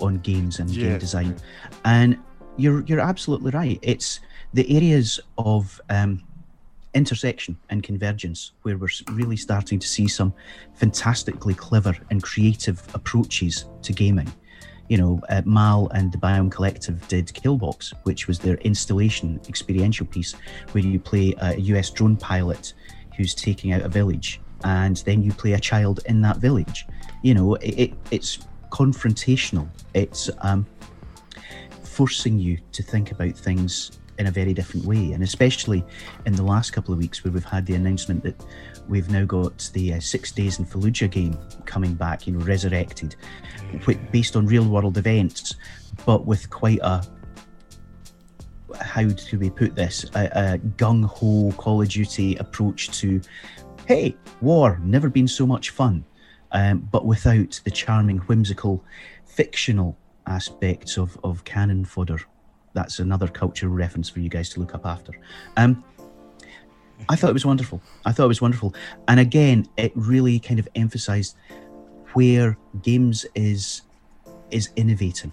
on 0.00 0.18
games 0.18 0.58
and 0.58 0.68
game 0.70 0.92
Yeah. 0.92 0.98
design, 0.98 1.36
and 1.84 2.18
you're 2.56 2.82
you're 2.86 3.00
absolutely 3.00 3.52
right. 3.52 3.78
It's 3.82 4.20
the 4.54 4.76
areas 4.76 5.20
of 5.38 5.80
um, 5.90 6.22
intersection 6.94 7.56
and 7.70 7.82
convergence 7.82 8.52
where 8.62 8.76
we're 8.76 8.88
really 9.12 9.36
starting 9.36 9.78
to 9.78 9.86
see 9.86 10.08
some 10.08 10.32
fantastically 10.74 11.54
clever 11.54 11.94
and 12.10 12.22
creative 12.22 12.82
approaches 12.94 13.66
to 13.82 13.92
gaming. 13.92 14.32
You 14.88 14.98
know, 14.98 15.20
uh, 15.28 15.42
Mal 15.44 15.88
and 15.94 16.12
the 16.12 16.18
Biome 16.18 16.50
Collective 16.50 17.06
did 17.08 17.32
Killbox, 17.34 17.92
which 18.04 18.28
was 18.28 18.38
their 18.38 18.56
installation 18.56 19.40
experiential 19.48 20.06
piece 20.06 20.34
where 20.72 20.84
you 20.84 20.98
play 20.98 21.34
a 21.38 21.56
US 21.56 21.90
drone 21.90 22.16
pilot 22.16 22.74
who's 23.16 23.34
taking 23.34 23.72
out 23.72 23.82
a 23.82 23.88
village 23.88 24.40
and 24.64 24.96
then 24.98 25.22
you 25.22 25.32
play 25.32 25.52
a 25.52 25.60
child 25.60 26.00
in 26.06 26.20
that 26.22 26.38
village. 26.38 26.86
You 27.22 27.34
know, 27.34 27.54
it, 27.56 27.78
it 27.78 27.94
it's 28.10 28.38
confrontational. 28.70 29.68
It's 29.94 30.30
um, 30.40 30.66
forcing 31.82 32.38
you 32.38 32.58
to 32.72 32.82
think 32.82 33.10
about 33.12 33.36
things 33.36 33.98
in 34.18 34.26
a 34.26 34.30
very 34.30 34.54
different 34.54 34.86
way. 34.86 35.12
And 35.12 35.22
especially 35.22 35.84
in 36.24 36.34
the 36.34 36.42
last 36.42 36.72
couple 36.72 36.92
of 36.92 36.98
weeks, 36.98 37.24
where 37.24 37.32
we've 37.32 37.44
had 37.44 37.66
the 37.66 37.74
announcement 37.74 38.22
that 38.24 38.44
we've 38.88 39.10
now 39.10 39.24
got 39.24 39.70
the 39.72 39.94
uh, 39.94 40.00
Six 40.00 40.32
Days 40.32 40.58
in 40.58 40.66
Fallujah 40.66 41.10
game 41.10 41.38
coming 41.64 41.94
back, 41.94 42.26
you 42.26 42.32
know, 42.32 42.44
resurrected, 42.44 43.16
based 44.12 44.36
on 44.36 44.46
real 44.46 44.66
world 44.66 44.98
events, 44.98 45.56
but 46.04 46.26
with 46.26 46.48
quite 46.50 46.80
a 46.82 47.06
how 48.80 49.04
do 49.04 49.38
we 49.38 49.50
put 49.50 49.74
this? 49.74 50.04
A, 50.14 50.24
a 50.26 50.58
gung 50.58 51.04
ho 51.04 51.52
Call 51.56 51.82
of 51.82 51.88
Duty 51.88 52.36
approach 52.36 52.90
to, 53.00 53.20
hey, 53.86 54.16
war, 54.40 54.78
never 54.82 55.08
been 55.08 55.28
so 55.28 55.46
much 55.46 55.70
fun, 55.70 56.04
um, 56.52 56.88
but 56.90 57.06
without 57.06 57.60
the 57.64 57.70
charming, 57.70 58.18
whimsical, 58.18 58.84
fictional 59.24 59.96
aspects 60.26 60.96
of, 60.96 61.18
of 61.24 61.44
cannon 61.44 61.84
fodder 61.84 62.20
that's 62.76 62.98
another 62.98 63.26
cultural 63.26 63.72
reference 63.72 64.08
for 64.08 64.20
you 64.20 64.28
guys 64.28 64.50
to 64.50 64.60
look 64.60 64.74
up 64.74 64.84
after. 64.84 65.12
Um, 65.56 65.82
I 67.08 67.16
thought 67.16 67.30
it 67.30 67.32
was 67.32 67.46
wonderful. 67.46 67.80
I 68.04 68.12
thought 68.12 68.24
it 68.24 68.28
was 68.28 68.42
wonderful, 68.42 68.74
and 69.08 69.18
again, 69.18 69.66
it 69.76 69.92
really 69.94 70.38
kind 70.38 70.60
of 70.60 70.68
emphasised 70.76 71.36
where 72.12 72.56
games 72.82 73.26
is 73.34 73.82
is 74.50 74.70
innovating, 74.76 75.32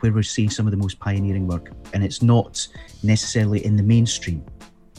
where 0.00 0.12
we're 0.12 0.22
seeing 0.22 0.50
some 0.50 0.66
of 0.66 0.72
the 0.72 0.76
most 0.76 0.98
pioneering 0.98 1.46
work, 1.46 1.70
and 1.94 2.04
it's 2.04 2.22
not 2.22 2.66
necessarily 3.02 3.64
in 3.64 3.76
the 3.76 3.82
mainstream. 3.82 4.44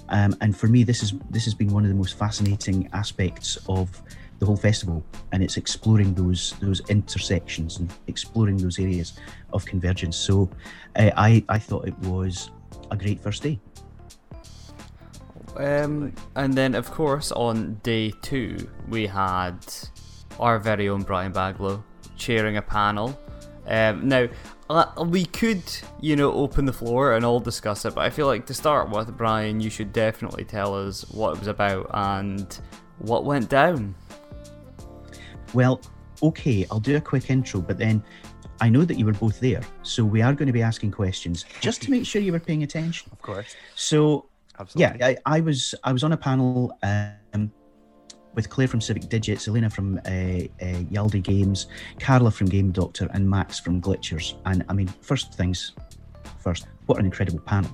Um, 0.09 0.35
and 0.41 0.55
for 0.55 0.67
me, 0.67 0.83
this 0.83 1.03
is 1.03 1.13
this 1.29 1.45
has 1.45 1.53
been 1.53 1.69
one 1.69 1.83
of 1.83 1.89
the 1.89 1.95
most 1.95 2.17
fascinating 2.17 2.89
aspects 2.93 3.57
of 3.67 4.01
the 4.41 4.47
whole 4.47 4.57
festival, 4.57 5.05
and 5.31 5.43
it's 5.43 5.55
exploring 5.55 6.15
those 6.15 6.55
those 6.59 6.81
intersections 6.89 7.77
and 7.77 7.93
exploring 8.07 8.57
those 8.57 8.79
areas 8.79 9.13
of 9.53 9.63
convergence. 9.65 10.17
So, 10.17 10.49
uh, 10.95 11.11
I 11.15 11.45
I 11.47 11.59
thought 11.59 11.87
it 11.87 11.97
was 11.99 12.49
a 12.89 12.97
great 12.97 13.21
first 13.21 13.43
day. 13.43 13.59
Um, 15.57 16.13
and 16.35 16.53
then 16.53 16.75
of 16.75 16.89
course 16.89 17.31
on 17.31 17.79
day 17.83 18.13
two 18.21 18.69
we 18.87 19.05
had 19.05 19.59
our 20.39 20.57
very 20.59 20.89
own 20.89 21.03
Brian 21.03 21.33
Baglow 21.33 21.83
chairing 22.17 22.57
a 22.57 22.61
panel. 22.61 23.19
Um, 23.67 24.07
now 24.07 24.27
uh, 24.71 25.05
we 25.05 25.25
could, 25.25 25.61
you 25.99 26.15
know, 26.15 26.31
open 26.33 26.65
the 26.65 26.73
floor 26.73 27.13
and 27.13 27.25
all 27.25 27.39
discuss 27.39 27.85
it, 27.85 27.93
but 27.93 28.05
I 28.05 28.09
feel 28.09 28.25
like 28.25 28.45
to 28.47 28.53
start 28.53 28.89
with, 28.89 29.15
Brian, 29.17 29.59
you 29.59 29.69
should 29.69 29.91
definitely 29.91 30.45
tell 30.45 30.73
us 30.73 31.07
what 31.11 31.33
it 31.33 31.39
was 31.39 31.47
about 31.47 31.89
and 31.93 32.57
what 32.99 33.25
went 33.25 33.49
down. 33.49 33.93
Well, 35.53 35.81
okay, 36.23 36.65
I'll 36.71 36.79
do 36.79 36.95
a 36.97 37.01
quick 37.01 37.29
intro, 37.29 37.61
but 37.61 37.77
then 37.77 38.03
I 38.59 38.69
know 38.69 38.85
that 38.85 38.97
you 38.97 39.05
were 39.05 39.13
both 39.13 39.39
there, 39.39 39.61
so 39.81 40.05
we 40.05 40.21
are 40.21 40.33
going 40.33 40.47
to 40.47 40.53
be 40.53 40.61
asking 40.61 40.91
questions 40.91 41.45
just 41.61 41.81
to 41.83 41.91
make 41.91 42.05
sure 42.05 42.21
you 42.21 42.31
were 42.31 42.39
paying 42.39 42.63
attention. 42.63 43.09
Of 43.11 43.21
course. 43.21 43.55
So, 43.75 44.25
Absolutely. 44.59 44.99
yeah, 44.99 45.07
I, 45.07 45.17
I 45.25 45.39
was 45.39 45.73
I 45.83 45.91
was 45.91 46.03
on 46.03 46.11
a 46.11 46.17
panel 46.17 46.77
um, 46.83 47.51
with 48.35 48.49
Claire 48.49 48.67
from 48.67 48.79
Civic 48.79 49.09
Digits, 49.09 49.47
Elena 49.47 49.69
from 49.69 49.97
uh, 49.97 50.09
uh, 50.09 50.83
Yaldi 50.91 51.23
Games, 51.23 51.67
Carla 51.99 52.29
from 52.29 52.47
Game 52.47 52.71
Doctor, 52.71 53.09
and 53.13 53.27
Max 53.27 53.59
from 53.59 53.81
Glitchers. 53.81 54.39
And 54.45 54.63
I 54.69 54.73
mean, 54.73 54.87
first 54.87 55.33
things 55.33 55.73
first, 56.39 56.67
what 56.85 56.99
an 56.99 57.05
incredible 57.05 57.39
panel! 57.39 57.71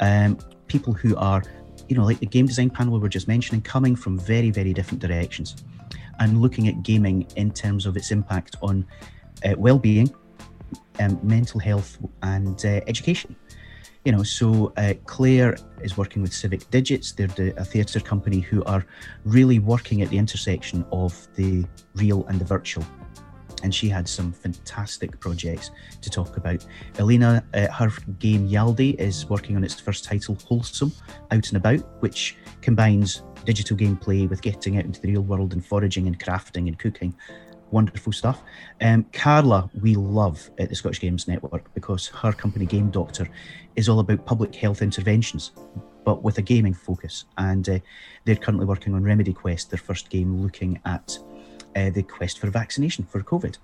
Um, 0.00 0.36
people 0.66 0.92
who 0.92 1.14
are, 1.16 1.44
you 1.88 1.96
know, 1.96 2.04
like 2.04 2.18
the 2.18 2.26
game 2.26 2.46
design 2.46 2.70
panel 2.70 2.92
we 2.94 2.98
were 2.98 3.08
just 3.08 3.28
mentioning, 3.28 3.62
coming 3.62 3.94
from 3.94 4.18
very 4.18 4.50
very 4.50 4.72
different 4.72 5.00
directions 5.00 5.54
and 6.20 6.40
looking 6.40 6.68
at 6.68 6.82
gaming 6.82 7.26
in 7.36 7.50
terms 7.50 7.86
of 7.86 7.96
its 7.96 8.10
impact 8.10 8.56
on 8.62 8.86
uh, 9.44 9.54
well-being, 9.56 10.12
um, 11.00 11.18
mental 11.22 11.60
health, 11.60 11.98
and 12.22 12.64
uh, 12.64 12.80
education. 12.86 13.36
You 14.04 14.12
know, 14.12 14.22
so 14.22 14.72
uh, 14.76 14.92
Claire 15.06 15.56
is 15.82 15.96
working 15.96 16.20
with 16.20 16.32
Civic 16.32 16.70
Digits. 16.70 17.12
They're 17.12 17.26
the, 17.26 17.58
a 17.58 17.64
theatre 17.64 18.00
company 18.00 18.40
who 18.40 18.62
are 18.64 18.84
really 19.24 19.58
working 19.58 20.02
at 20.02 20.10
the 20.10 20.18
intersection 20.18 20.84
of 20.92 21.26
the 21.36 21.64
real 21.94 22.26
and 22.26 22.38
the 22.38 22.44
virtual. 22.44 22.84
And 23.62 23.74
she 23.74 23.88
had 23.88 24.06
some 24.06 24.30
fantastic 24.32 25.18
projects 25.20 25.70
to 26.02 26.10
talk 26.10 26.36
about. 26.36 26.66
Elena, 26.98 27.42
uh, 27.54 27.68
her 27.68 27.90
game 28.18 28.46
Yaldi 28.46 28.94
is 28.96 29.26
working 29.30 29.56
on 29.56 29.64
its 29.64 29.80
first 29.80 30.04
title, 30.04 30.36
Wholesome, 30.46 30.92
Out 31.30 31.48
and 31.48 31.56
About, 31.56 31.80
which 32.02 32.36
combines 32.60 33.22
digital 33.44 33.76
gameplay 33.76 34.28
with 34.28 34.42
getting 34.42 34.78
out 34.78 34.84
into 34.84 35.00
the 35.00 35.12
real 35.12 35.22
world 35.22 35.52
and 35.52 35.64
foraging 35.64 36.06
and 36.06 36.18
crafting 36.18 36.68
and 36.68 36.78
cooking. 36.78 37.14
Wonderful 37.70 38.12
stuff. 38.12 38.42
Um, 38.80 39.04
Carla, 39.12 39.70
we 39.80 39.94
love 39.96 40.50
at 40.58 40.68
the 40.68 40.76
Scottish 40.76 41.00
Games 41.00 41.26
Network 41.26 41.72
because 41.74 42.06
her 42.08 42.32
company 42.32 42.66
Game 42.66 42.90
Doctor 42.90 43.28
is 43.76 43.88
all 43.88 44.00
about 44.00 44.24
public 44.26 44.54
health 44.54 44.82
interventions, 44.82 45.52
but 46.04 46.22
with 46.22 46.38
a 46.38 46.42
gaming 46.42 46.74
focus. 46.74 47.24
And 47.38 47.68
uh, 47.68 47.78
they're 48.24 48.36
currently 48.36 48.66
working 48.66 48.94
on 48.94 49.02
Remedy 49.02 49.32
Quest, 49.32 49.70
their 49.70 49.78
first 49.78 50.10
game 50.10 50.40
looking 50.42 50.80
at 50.84 51.18
uh, 51.74 51.90
the 51.90 52.02
quest 52.02 52.38
for 52.38 52.48
vaccination 52.48 53.04
for 53.04 53.22
COVID. 53.22 53.58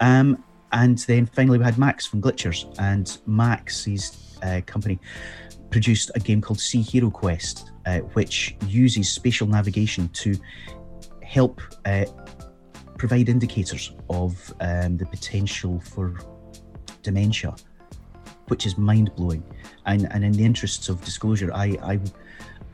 Um, 0.00 0.42
and 0.72 0.98
then 0.98 1.26
finally, 1.26 1.58
we 1.58 1.64
had 1.64 1.78
Max 1.78 2.04
from 2.04 2.20
Glitchers, 2.20 2.74
and 2.80 3.18
Max's 3.26 4.36
uh, 4.42 4.60
company 4.66 4.98
produced 5.74 6.12
a 6.14 6.20
game 6.20 6.40
called 6.40 6.60
Sea 6.60 6.82
Hero 6.82 7.10
Quest, 7.10 7.72
uh, 7.84 7.98
which 8.14 8.54
uses 8.68 9.10
spatial 9.10 9.48
navigation 9.48 10.08
to 10.10 10.36
help 11.24 11.60
uh, 11.84 12.04
provide 12.96 13.28
indicators 13.28 13.92
of 14.08 14.54
um, 14.60 14.96
the 14.96 15.06
potential 15.06 15.80
for 15.80 16.16
dementia, 17.02 17.56
which 18.46 18.66
is 18.66 18.78
mind 18.78 19.10
blowing. 19.16 19.42
And, 19.84 20.06
and 20.12 20.24
in 20.24 20.30
the 20.30 20.44
interests 20.44 20.88
of 20.88 21.04
disclosure, 21.04 21.50
I, 21.52 21.76
I 21.82 21.98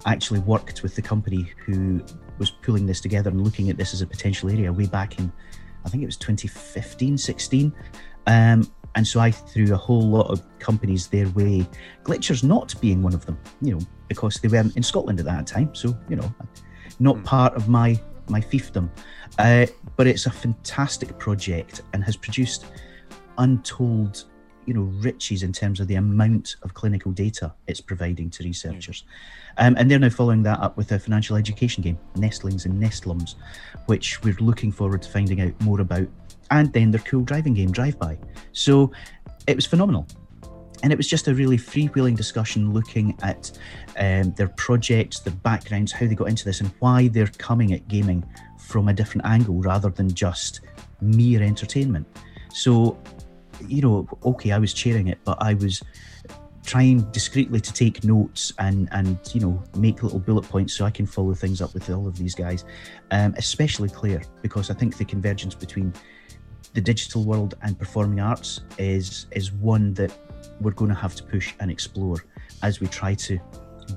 actually 0.05 0.41
worked 0.41 0.83
with 0.83 0.95
the 0.95 1.01
company 1.01 1.51
who 1.65 2.05
was 2.37 2.51
pulling 2.51 2.85
this 2.85 3.01
together 3.01 3.31
and 3.31 3.43
looking 3.43 3.71
at 3.71 3.79
this 3.79 3.95
as 3.95 4.03
a 4.03 4.07
potential 4.07 4.51
area 4.51 4.71
way 4.71 4.85
back 4.87 5.19
in, 5.19 5.33
I 5.87 5.89
think 5.89 6.03
it 6.03 6.07
was 6.07 6.19
2015, 6.19 7.17
16. 7.17 7.73
Um, 8.27 8.71
and 8.95 9.07
so 9.07 9.21
I 9.21 9.31
threw 9.31 9.73
a 9.73 9.77
whole 9.77 10.03
lot 10.03 10.31
of 10.31 10.43
companies 10.59 11.07
their 11.07 11.29
way, 11.31 11.67
Glitchers 12.05 12.43
not 12.43 12.75
being 12.81 13.03
one 13.03 13.15
of 13.15 13.25
them, 13.25 13.39
you 13.63 13.75
know, 13.75 13.81
because 14.09 14.37
they 14.37 14.49
weren't 14.49 14.77
in 14.77 14.83
Scotland 14.83 15.21
at 15.21 15.27
that 15.27 15.47
time. 15.47 15.75
So, 15.75 15.97
you 16.09 16.17
know, 16.17 16.35
not 16.99 17.17
mm. 17.17 17.25
part 17.25 17.55
of 17.55 17.69
my 17.69 18.01
my 18.29 18.41
fiefdom. 18.41 18.89
Uh, 19.39 19.67
but 19.97 20.07
it's 20.07 20.27
a 20.27 20.31
fantastic 20.31 21.19
project 21.19 21.83
and 21.93 22.05
has 22.05 22.17
produced 22.17 22.67
untold, 23.39 24.25
you 24.67 24.75
know, 24.75 24.83
riches 25.01 25.43
in 25.43 25.53
terms 25.53 25.81
of 25.81 25.89
the 25.89 25.97
amount 25.97 26.57
of 26.63 26.75
clinical 26.75 27.13
data 27.13 27.53
it's 27.67 27.81
providing 27.81 28.31
to 28.31 28.45
researchers. 28.45 29.03
Mm. 29.59 29.67
Um, 29.67 29.77
and 29.79 29.91
they're 29.91 29.99
now 29.99 30.11
following 30.11 30.43
that 30.45 30.61
up 30.61 30.77
with 30.77 30.93
a 30.93 30.99
financial 30.99 31.37
education 31.37 31.83
game, 31.83 31.99
Nestlings 32.17 32.67
and 32.67 32.81
Nestlums, 32.81 33.35
which 33.87 34.23
we're 34.23 34.37
looking 34.41 34.73
forward 34.73 35.03
to 35.03 35.11
finding 35.11 35.41
out 35.41 35.61
more 35.61 35.81
about 35.81 36.07
and 36.51 36.73
then 36.73 36.91
their 36.91 37.01
cool 37.03 37.23
driving 37.23 37.55
game 37.55 37.73
Drive 37.73 37.99
By. 37.99 38.19
So 38.53 38.91
it 39.47 39.57
was 39.57 39.67
phenomenal. 39.67 40.07
And 40.83 40.93
it 40.93 40.97
was 40.97 41.09
just 41.09 41.29
a 41.29 41.35
really 41.35 41.59
freewheeling 41.59 42.17
discussion 42.17 42.73
looking 42.73 43.17
at 43.23 43.51
um, 43.99 44.33
their 44.33 44.49
projects, 44.49 45.21
their 45.21 45.35
backgrounds, 45.35 45.93
how 45.93 46.07
they 46.07 46.15
got 46.15 46.29
into 46.29 46.45
this, 46.45 46.61
and 46.61 46.71
why 46.79 47.09
they're 47.09 47.27
coming 47.27 47.75
at 47.75 47.87
gaming 47.87 48.25
from 48.59 48.89
a 48.89 48.95
different 48.95 49.27
angle 49.27 49.61
rather 49.61 49.91
than 49.91 50.13
just 50.13 50.61
mere 51.03 51.43
entertainment. 51.43 52.07
So, 52.53 52.99
you 53.67 53.83
know, 53.83 54.09
okay, 54.25 54.53
I 54.53 54.59
was 54.59 54.73
chairing 54.73 55.09
it, 55.09 55.19
but 55.25 55.37
I 55.43 55.53
was 55.55 55.83
trying 56.65 57.01
discreetly 57.11 57.61
to 57.61 57.73
take 57.73 58.05
notes 58.05 58.53
and 58.59 58.89
and 58.93 59.19
you 59.33 59.41
know 59.41 59.63
make 59.77 60.03
little 60.03 60.19
bullet 60.19 60.43
points 60.43 60.75
so 60.75 60.85
I 60.85 60.91
can 60.91 61.07
follow 61.07 61.35
things 61.35 61.61
up 61.61 61.73
with 61.75 61.89
all 61.91 62.07
of 62.07 62.17
these 62.17 62.35
guys, 62.35 62.65
um, 63.11 63.35
especially 63.39 63.89
Claire 63.89 64.23
because 64.43 64.71
I 64.71 64.75
think 64.75 64.97
the 64.97 65.05
convergence 65.05 65.55
between 65.55 65.93
the 66.73 66.81
digital 66.81 67.25
world 67.25 67.55
and 67.63 67.79
performing 67.79 68.21
arts 68.21 68.61
is 68.79 69.27
is 69.33 69.53
one 69.53 69.95
that 69.95 70.13
we're 70.61 70.73
going 70.73 70.91
to 70.91 70.95
have 70.95 71.15
to 71.17 71.23
push 71.23 71.55
and 71.61 71.71
explore 71.71 72.25
as 72.63 72.81
we 72.81 72.87
try 72.87 73.15
to 73.15 73.41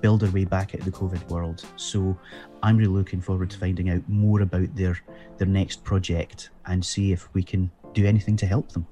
build 0.02 0.24
our 0.24 0.30
way 0.32 0.46
back 0.46 0.74
into 0.74 0.86
the 0.90 0.98
COVID 0.98 1.30
world. 1.30 1.66
So 1.76 2.18
I'm 2.64 2.78
really 2.78 2.94
looking 2.94 3.22
forward 3.22 3.50
to 3.52 3.58
finding 3.58 3.90
out 3.90 4.08
more 4.08 4.42
about 4.42 4.76
their 4.76 5.00
their 5.38 5.48
next 5.48 5.84
project 5.84 6.50
and 6.66 6.84
see 6.84 7.12
if 7.12 7.32
we 7.34 7.44
can 7.44 7.72
do 7.94 8.06
anything 8.06 8.36
to 8.38 8.46
help 8.46 8.72
them. 8.72 8.88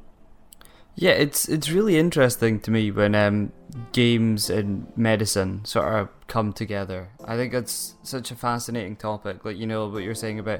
Yeah, 0.95 1.11
it's 1.11 1.47
it's 1.47 1.69
really 1.69 1.97
interesting 1.97 2.59
to 2.61 2.71
me 2.71 2.91
when 2.91 3.15
um, 3.15 3.51
games 3.93 4.49
and 4.49 4.91
medicine 4.97 5.63
sort 5.65 5.93
of 5.93 6.09
come 6.27 6.53
together. 6.53 7.09
I 7.25 7.37
think 7.37 7.53
it's 7.53 7.95
such 8.03 8.29
a 8.29 8.35
fascinating 8.35 8.97
topic. 8.97 9.45
Like 9.45 9.57
you 9.57 9.65
know 9.65 9.87
what 9.87 10.03
you're 10.03 10.15
saying 10.15 10.39
about 10.39 10.59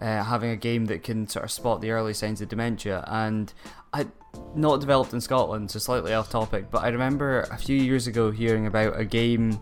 uh, 0.00 0.22
having 0.24 0.50
a 0.50 0.56
game 0.56 0.86
that 0.86 1.02
can 1.02 1.28
sort 1.28 1.44
of 1.44 1.50
spot 1.50 1.80
the 1.80 1.90
early 1.90 2.14
signs 2.14 2.40
of 2.40 2.48
dementia, 2.48 3.04
and 3.06 3.52
I 3.92 4.06
not 4.54 4.80
developed 4.80 5.12
in 5.12 5.20
Scotland, 5.20 5.70
so 5.70 5.78
slightly 5.78 6.14
off 6.14 6.30
topic. 6.30 6.70
But 6.70 6.84
I 6.84 6.88
remember 6.88 7.40
a 7.50 7.56
few 7.56 7.76
years 7.76 8.06
ago 8.06 8.30
hearing 8.30 8.66
about 8.66 8.98
a 8.98 9.04
game. 9.04 9.58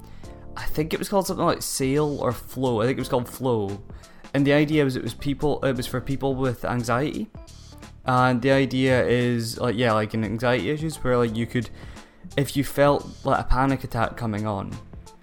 I 0.57 0.65
think 0.65 0.95
it 0.95 0.99
was 0.99 1.09
called 1.09 1.27
something 1.27 1.45
like 1.45 1.63
Sail 1.63 2.19
or 2.21 2.33
Flow. 2.33 2.81
I 2.81 2.87
think 2.87 2.99
it 2.99 3.01
was 3.01 3.09
called 3.09 3.29
Flow, 3.29 3.83
and 4.35 4.47
the 4.47 4.53
idea 4.53 4.85
was 4.85 4.97
it 4.97 5.03
was 5.03 5.15
people. 5.15 5.63
It 5.65 5.77
was 5.77 5.87
for 5.87 6.01
people 6.01 6.35
with 6.35 6.65
anxiety 6.65 7.29
and 8.07 8.41
the 8.41 8.53
idea 8.53 9.05
is 9.05 9.59
like 9.59 9.77
yeah 9.77 9.93
like 9.93 10.15
in 10.15 10.25
anxiety 10.25 10.71
issues 10.71 10.97
where 11.03 11.17
like 11.17 11.37
you 11.37 11.47
could 11.47 11.69
if 12.37 12.57
you 12.57 12.65
felt 12.65 13.09
like 13.25 13.41
a 13.41 13.45
panic 13.45 13.85
attack 13.85 14.17
coming 14.17 14.47
on 14.47 14.73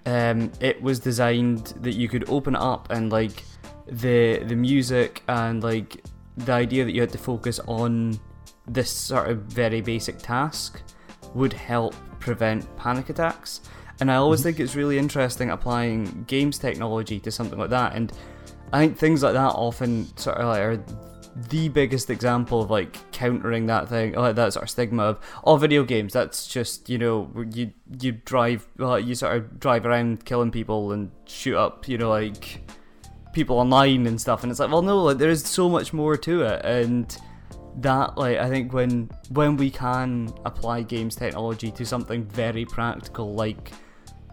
um, 0.06 0.52
it 0.60 0.82
was 0.82 0.98
designed 0.98 1.68
that 1.80 1.94
you 1.94 2.08
could 2.08 2.28
open 2.28 2.54
up 2.54 2.90
and 2.90 3.10
like 3.10 3.42
the 3.86 4.38
the 4.44 4.56
music 4.56 5.22
and 5.28 5.62
like 5.62 6.02
the 6.36 6.52
idea 6.52 6.84
that 6.84 6.92
you 6.92 7.00
had 7.00 7.10
to 7.10 7.18
focus 7.18 7.60
on 7.66 8.18
this 8.66 8.90
sort 8.90 9.28
of 9.28 9.38
very 9.42 9.80
basic 9.80 10.18
task 10.18 10.82
would 11.34 11.52
help 11.52 11.94
prevent 12.18 12.64
panic 12.76 13.10
attacks 13.10 13.60
and 14.00 14.10
i 14.10 14.16
always 14.16 14.40
mm-hmm. 14.40 14.48
think 14.48 14.60
it's 14.60 14.74
really 14.74 14.98
interesting 14.98 15.50
applying 15.50 16.24
games 16.26 16.58
technology 16.58 17.20
to 17.20 17.30
something 17.30 17.58
like 17.58 17.70
that 17.70 17.94
and 17.94 18.12
i 18.72 18.78
think 18.78 18.96
things 18.96 19.22
like 19.22 19.34
that 19.34 19.52
often 19.54 20.06
sort 20.16 20.38
of 20.38 20.46
like 20.46 20.60
are 20.60 20.84
the 21.36 21.68
biggest 21.68 22.10
example 22.10 22.62
of 22.62 22.70
like 22.70 22.96
countering 23.12 23.66
that 23.66 23.88
thing, 23.88 24.12
like 24.12 24.36
that 24.36 24.52
sort 24.52 24.64
of 24.64 24.70
stigma 24.70 25.02
of 25.02 25.20
oh, 25.44 25.56
video 25.56 25.82
games. 25.82 26.12
That's 26.12 26.46
just 26.46 26.88
you 26.88 26.98
know 26.98 27.30
you 27.52 27.72
you 28.00 28.12
drive 28.12 28.66
well, 28.78 28.98
you 29.00 29.14
sort 29.14 29.36
of 29.36 29.58
drive 29.58 29.84
around 29.84 30.24
killing 30.24 30.50
people 30.50 30.92
and 30.92 31.10
shoot 31.26 31.56
up 31.56 31.88
you 31.88 31.98
know 31.98 32.08
like 32.08 32.63
people 33.34 33.58
online 33.58 34.06
and 34.06 34.20
stuff. 34.20 34.42
And 34.42 34.50
it's 34.50 34.60
like 34.60 34.70
well, 34.70 34.82
no, 34.82 35.02
like 35.02 35.18
there 35.18 35.30
is 35.30 35.44
so 35.44 35.68
much 35.68 35.92
more 35.92 36.16
to 36.16 36.42
it, 36.42 36.64
and 36.64 37.16
that 37.76 38.16
like 38.16 38.38
I 38.38 38.48
think 38.48 38.72
when 38.72 39.10
when 39.30 39.56
we 39.56 39.70
can 39.70 40.32
apply 40.44 40.82
games 40.82 41.16
technology 41.16 41.70
to 41.72 41.84
something 41.84 42.24
very 42.24 42.64
practical 42.64 43.34
like 43.34 43.72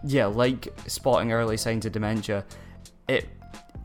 yeah 0.04 0.26
like 0.26 0.72
spotting 0.86 1.32
early 1.32 1.56
signs 1.56 1.84
of 1.84 1.92
dementia, 1.92 2.44
it 3.08 3.28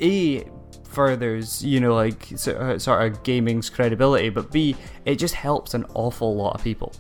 a 0.01 0.45
furthers, 0.88 1.63
you 1.63 1.79
know, 1.79 1.93
like 1.93 2.31
uh, 2.47 2.79
sort 2.79 3.03
of 3.03 3.24
gaming's 3.24 3.69
credibility, 3.69 4.29
but 4.29 4.51
B, 4.51 4.75
it 5.05 5.15
just 5.15 5.36
helps 5.36 5.74
an 5.74 5.86
awful 5.93 6.36
lot 6.36 6.55
of 6.55 6.63
people. 6.63 6.91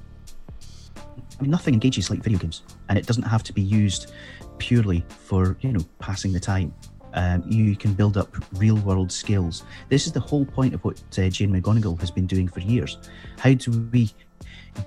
I 1.01 1.41
mean, 1.41 1.51
nothing 1.51 1.73
engages 1.73 2.09
like 2.09 2.19
video 2.19 2.39
games, 2.39 2.63
and 2.89 2.97
it 2.97 3.05
doesn't 3.05 3.23
have 3.23 3.43
to 3.43 3.53
be 3.53 3.61
used 3.61 4.11
purely 4.57 5.05
for 5.09 5.57
you 5.61 5.71
know 5.71 5.79
passing 5.99 6.33
the 6.33 6.39
time. 6.39 6.73
Um, 7.13 7.43
you 7.47 7.75
can 7.75 7.93
build 7.93 8.17
up 8.17 8.35
real 8.53 8.75
world 8.77 9.11
skills. 9.11 9.63
This 9.89 10.05
is 10.05 10.11
the 10.11 10.19
whole 10.19 10.45
point 10.45 10.73
of 10.73 10.83
what 10.83 11.01
uh, 11.17 11.29
Jane 11.29 11.51
McGonigal 11.51 11.99
has 11.99 12.11
been 12.11 12.27
doing 12.27 12.47
for 12.47 12.59
years. 12.59 12.97
How 13.39 13.53
do 13.53 13.89
we 13.91 14.11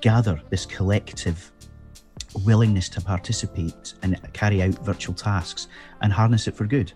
gather 0.01 0.41
this 0.51 0.67
collective 0.67 1.51
willingness 2.45 2.89
to 2.91 3.01
participate 3.01 3.95
and 4.03 4.21
carry 4.33 4.63
out 4.63 4.85
virtual 4.85 5.15
tasks 5.15 5.69
and 6.03 6.13
harness 6.13 6.47
it 6.47 6.55
for 6.55 6.67
good? 6.67 6.93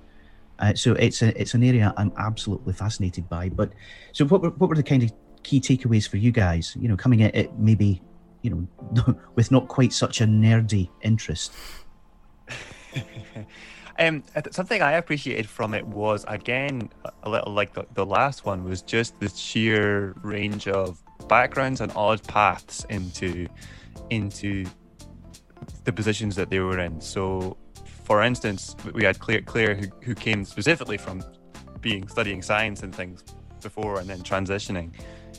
Uh, 0.59 0.75
so 0.75 0.93
it's 0.93 1.21
a 1.23 1.40
it's 1.40 1.54
an 1.54 1.64
area 1.64 1.93
I'm 1.97 2.12
absolutely 2.16 2.73
fascinated 2.73 3.28
by. 3.28 3.49
But 3.49 3.73
so 4.12 4.25
what 4.26 4.43
were, 4.43 4.50
what 4.50 4.71
were 4.71 4.76
the 4.76 4.83
kind 4.83 5.02
of 5.02 5.12
key 5.43 5.61
takeaways 5.61 6.09
for 6.09 6.16
you 6.16 6.31
guys? 6.31 6.76
You 6.81 6.88
know, 6.88 6.97
coming 6.97 7.23
at 7.23 7.35
it 7.35 7.59
maybe 7.59 8.00
you 8.43 8.50
know 8.50 9.16
with 9.35 9.50
not 9.50 9.69
quite 9.69 9.93
such 9.93 10.21
a 10.21 10.25
nerdy 10.25 10.90
interest. 11.02 11.52
um, 13.98 14.22
something 14.50 14.82
I 14.82 14.92
appreciated 14.92 15.48
from 15.48 15.74
it 15.74 15.86
was 15.86 16.24
again 16.28 16.90
a 17.22 17.30
little 17.30 17.52
like 17.52 17.74
the, 17.74 17.86
the 17.94 18.04
last 18.04 18.44
one 18.44 18.64
was 18.64 18.82
just 18.82 19.18
the 19.20 19.28
sheer 19.28 20.14
range 20.23 20.69
of 20.69 21.02
backgrounds 21.28 21.80
and 21.80 21.92
odd 21.95 22.23
paths 22.26 22.84
into 22.90 23.47
into 24.10 24.64
the 25.84 25.92
positions 25.92 26.36
that 26.36 26.50
they 26.50 26.60
were 26.60 26.78
in. 26.78 27.00
So 27.00 27.56
for 28.04 28.23
instance, 28.23 28.76
we 28.92 29.04
had 29.04 29.19
Claire, 29.19 29.42
Claire 29.42 29.75
who, 29.75 29.86
who 30.02 30.14
came 30.14 30.45
specifically 30.45 30.99
from 30.99 31.25
being 31.80 32.06
studying 32.08 32.42
science 32.42 32.82
and 32.82 32.95
things 32.95 33.25
before 33.62 33.99
and 33.99 34.08
then 34.08 34.21
transitioning 34.21 34.92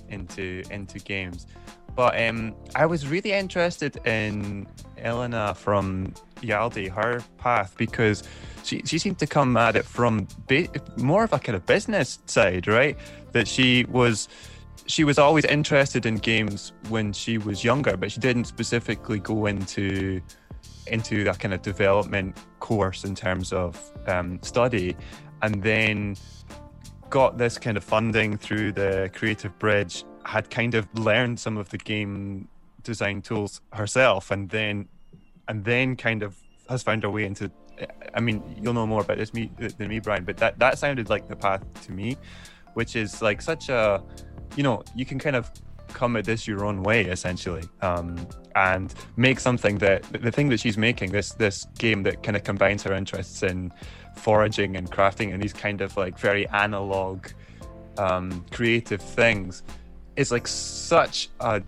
into 0.09 0.63
into 0.71 0.99
games. 0.99 1.47
But 1.95 2.21
um, 2.21 2.55
I 2.75 2.85
was 2.85 3.07
really 3.07 3.31
interested 3.31 4.05
in 4.05 4.67
Elena 4.97 5.55
from 5.55 6.13
Yaldi, 6.41 6.89
her 6.89 7.23
path, 7.37 7.73
because 7.77 8.23
she, 8.63 8.81
she 8.85 8.97
seemed 8.97 9.19
to 9.19 9.27
come 9.27 9.55
at 9.55 9.75
it 9.75 9.85
from 9.85 10.27
more 10.97 11.23
of 11.23 11.31
a 11.31 11.39
kind 11.39 11.55
of 11.55 11.65
business 11.65 12.19
side, 12.25 12.67
right? 12.67 12.97
That 13.31 13.47
she 13.47 13.85
was 13.85 14.27
she 14.87 15.03
was 15.03 15.17
always 15.17 15.45
interested 15.45 16.05
in 16.05 16.17
games 16.17 16.73
when 16.89 17.11
she 17.11 17.37
was 17.37 17.63
younger, 17.63 17.97
but 17.97 18.11
she 18.11 18.19
didn't 18.19 18.45
specifically 18.45 19.19
go 19.19 19.45
into 19.45 20.21
into 20.87 21.23
that 21.23 21.39
kind 21.39 21.53
of 21.53 21.61
development 21.61 22.37
course 22.59 23.03
in 23.03 23.15
terms 23.15 23.51
of 23.51 23.79
um, 24.07 24.39
study, 24.43 24.95
and 25.41 25.63
then 25.63 26.15
got 27.09 27.37
this 27.37 27.57
kind 27.57 27.77
of 27.77 27.83
funding 27.83 28.37
through 28.37 28.71
the 28.71 29.09
Creative 29.13 29.57
Bridge. 29.59 30.03
Had 30.25 30.49
kind 30.49 30.75
of 30.75 30.87
learned 30.97 31.39
some 31.39 31.57
of 31.57 31.69
the 31.69 31.77
game 31.77 32.47
design 32.83 33.21
tools 33.21 33.61
herself, 33.73 34.31
and 34.31 34.49
then 34.49 34.87
and 35.47 35.63
then 35.63 35.95
kind 35.95 36.23
of 36.23 36.35
has 36.69 36.83
found 36.83 37.03
her 37.03 37.09
way 37.09 37.25
into. 37.25 37.51
I 38.13 38.21
mean, 38.21 38.41
you'll 38.61 38.73
know 38.73 38.87
more 38.87 39.01
about 39.01 39.17
this 39.17 39.33
me 39.33 39.51
than 39.57 39.89
me, 39.89 39.99
Brian, 39.99 40.23
but 40.23 40.37
that 40.37 40.59
that 40.59 40.77
sounded 40.77 41.09
like 41.09 41.27
the 41.27 41.35
path 41.35 41.63
to 41.85 41.91
me, 41.91 42.17
which 42.73 42.95
is 42.95 43.21
like 43.21 43.41
such 43.41 43.69
a, 43.69 44.01
you 44.55 44.63
know, 44.63 44.83
you 44.95 45.05
can 45.05 45.19
kind 45.19 45.35
of 45.35 45.51
come 45.95 46.17
at 46.17 46.25
this 46.25 46.45
your 46.45 46.65
own 46.65 46.83
way 46.83 47.05
essentially 47.05 47.63
um, 47.81 48.27
and 48.55 48.93
make 49.15 49.39
something 49.39 49.77
that 49.77 50.03
the 50.21 50.31
thing 50.31 50.49
that 50.49 50.59
she's 50.59 50.77
making 50.77 51.11
this 51.11 51.31
this 51.33 51.65
game 51.79 52.03
that 52.03 52.21
kind 52.21 52.35
of 52.35 52.43
combines 52.43 52.83
her 52.83 52.93
interests 52.93 53.43
in 53.43 53.71
foraging 54.15 54.75
and 54.75 54.91
crafting 54.91 55.33
and 55.33 55.41
these 55.41 55.53
kind 55.53 55.81
of 55.81 55.95
like 55.95 56.19
very 56.19 56.47
analog 56.49 57.27
um, 57.97 58.45
creative 58.51 59.01
things 59.01 59.63
is 60.15 60.31
like 60.31 60.47
such 60.47 61.29
a 61.39 61.61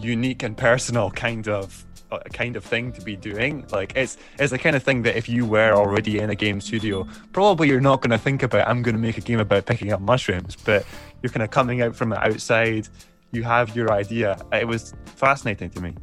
unique 0.00 0.42
and 0.42 0.56
personal 0.56 1.10
kind 1.10 1.48
of 1.48 1.84
uh, 2.10 2.18
kind 2.32 2.56
of 2.56 2.64
thing 2.64 2.92
to 2.92 3.00
be 3.02 3.16
doing. 3.16 3.66
Like 3.70 3.92
it's 3.96 4.16
it's 4.38 4.50
the 4.50 4.58
kind 4.58 4.76
of 4.76 4.82
thing 4.82 5.02
that 5.02 5.16
if 5.16 5.28
you 5.28 5.46
were 5.46 5.72
already 5.72 6.18
in 6.18 6.30
a 6.30 6.34
game 6.34 6.60
studio, 6.60 7.06
probably 7.32 7.68
you're 7.68 7.80
not 7.80 8.00
going 8.00 8.10
to 8.10 8.18
think 8.18 8.42
about. 8.42 8.68
I'm 8.68 8.82
going 8.82 8.94
to 8.94 9.00
make 9.00 9.18
a 9.18 9.20
game 9.20 9.40
about 9.40 9.66
picking 9.66 9.92
up 9.92 10.00
mushrooms, 10.00 10.56
but 10.56 10.84
you're 11.22 11.30
kind 11.30 11.42
of 11.42 11.50
coming 11.50 11.82
out 11.82 11.94
from 11.94 12.10
the 12.10 12.18
outside 12.18 12.88
you 13.32 13.42
have 13.42 13.76
your 13.76 13.92
idea. 13.92 14.36
It 14.52 14.66
was 14.66 14.94
fascinating 15.04 15.70
to 15.70 15.80
me. 15.80 15.94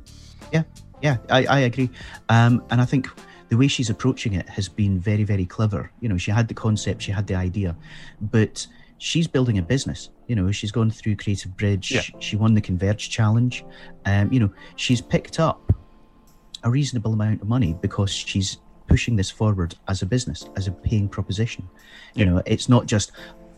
Yeah, 0.52 0.64
yeah, 1.02 1.18
I, 1.30 1.46
I 1.46 1.60
agree. 1.60 1.90
Um, 2.30 2.64
and 2.70 2.82
I 2.82 2.86
think 2.86 3.08
the 3.50 3.58
way 3.58 3.68
she's 3.68 3.90
approaching 3.90 4.34
it 4.34 4.48
has 4.50 4.70
been 4.70 5.00
very, 5.00 5.24
very 5.24 5.46
clever. 5.46 5.92
You 6.00 6.10
know, 6.10 6.18
she 6.18 6.32
had 6.32 6.48
the 6.48 6.54
concept, 6.54 7.02
she 7.02 7.12
had 7.12 7.28
the 7.28 7.36
idea, 7.36 7.76
but 8.22 8.66
she's 8.98 9.28
building 9.28 9.58
a 9.58 9.62
business. 9.62 10.10
You 10.28 10.36
know, 10.36 10.52
she's 10.52 10.72
gone 10.72 10.92
through 10.92 11.16
Creative 11.16 11.56
Bridge, 11.56 11.92
yeah. 11.92 12.02
she 12.20 12.36
won 12.36 12.54
the 12.54 12.62
Converge 12.62 13.10
Challenge. 13.10 13.64
Um, 14.06 14.32
you 14.32 14.40
know, 14.40 14.52
she's 14.76 15.02
picked 15.02 15.40
up 15.40 15.72
a 16.64 16.70
reasonable 16.70 17.14
amount 17.14 17.42
of 17.42 17.48
money 17.48 17.78
because 17.82 18.12
she's 18.12 18.58
pushing 18.88 19.16
this 19.16 19.30
forward 19.30 19.76
as 19.88 20.02
a 20.02 20.06
business, 20.06 20.50
as 20.56 20.68
a 20.68 20.72
paying 20.72 21.08
proposition. 21.08 21.68
You 22.14 22.26
yeah. 22.26 22.32
know, 22.32 22.44
it's 22.46 22.70
not 22.70 22.86
just, 22.86 23.12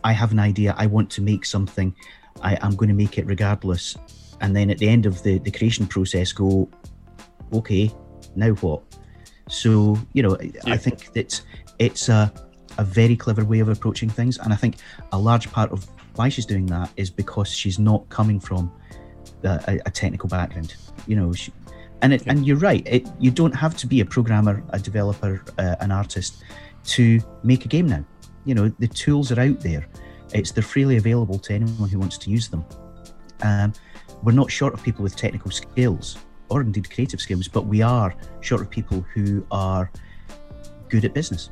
I 0.04 0.12
have 0.12 0.32
an 0.32 0.38
idea, 0.38 0.74
I 0.76 0.86
want 0.86 1.10
to 1.10 1.22
make 1.22 1.44
something, 1.44 1.94
I, 2.42 2.58
am 2.62 2.76
going 2.76 2.88
to 2.88 2.94
make 2.94 3.18
it 3.18 3.26
regardless. 3.26 3.96
And 4.40 4.54
then 4.54 4.70
at 4.70 4.78
the 4.78 4.88
end 4.88 5.06
of 5.06 5.22
the, 5.22 5.38
the 5.38 5.50
creation 5.50 5.86
process, 5.86 6.32
go, 6.32 6.68
okay, 7.52 7.90
now 8.34 8.50
what? 8.54 8.82
So, 9.48 9.98
you 10.12 10.22
know, 10.22 10.38
yeah. 10.40 10.60
I 10.66 10.76
think 10.76 11.12
that 11.12 11.40
it's 11.78 12.08
a, 12.08 12.32
a 12.78 12.84
very 12.84 13.16
clever 13.16 13.44
way 13.44 13.60
of 13.60 13.68
approaching 13.68 14.08
things. 14.08 14.38
And 14.38 14.52
I 14.52 14.56
think 14.56 14.76
a 15.12 15.18
large 15.18 15.50
part 15.50 15.70
of 15.72 15.86
why 16.14 16.28
she's 16.28 16.46
doing 16.46 16.66
that 16.66 16.90
is 16.96 17.10
because 17.10 17.48
she's 17.48 17.78
not 17.78 18.08
coming 18.08 18.40
from 18.40 18.72
a, 19.44 19.80
a 19.86 19.90
technical 19.90 20.28
background. 20.28 20.74
You 21.06 21.16
know, 21.16 21.32
she, 21.32 21.52
and 22.02 22.12
it, 22.12 22.26
yeah. 22.26 22.32
and 22.32 22.46
you're 22.46 22.56
right. 22.56 22.86
It, 22.86 23.08
you 23.18 23.30
don't 23.30 23.54
have 23.54 23.76
to 23.78 23.86
be 23.86 24.00
a 24.00 24.04
programmer, 24.04 24.62
a 24.70 24.78
developer, 24.78 25.44
uh, 25.58 25.76
an 25.80 25.90
artist 25.90 26.42
to 26.84 27.20
make 27.42 27.64
a 27.64 27.68
game 27.68 27.88
now. 27.88 28.04
You 28.44 28.54
know, 28.54 28.68
the 28.78 28.88
tools 28.88 29.30
are 29.32 29.40
out 29.40 29.60
there. 29.60 29.86
It's 30.32 30.52
they're 30.52 30.62
freely 30.62 30.96
available 30.96 31.38
to 31.40 31.54
anyone 31.54 31.88
who 31.88 31.98
wants 31.98 32.16
to 32.18 32.30
use 32.30 32.48
them. 32.48 32.64
Um, 33.42 33.72
we're 34.22 34.32
not 34.32 34.50
short 34.50 34.74
of 34.74 34.82
people 34.82 35.02
with 35.02 35.16
technical 35.16 35.50
skills 35.50 36.18
or 36.48 36.60
indeed 36.60 36.90
creative 36.92 37.20
skills, 37.20 37.48
but 37.48 37.66
we 37.66 37.80
are 37.80 38.14
short 38.40 38.60
of 38.60 38.70
people 38.70 39.04
who 39.14 39.46
are 39.50 39.90
good 40.88 41.04
at 41.04 41.14
business. 41.14 41.50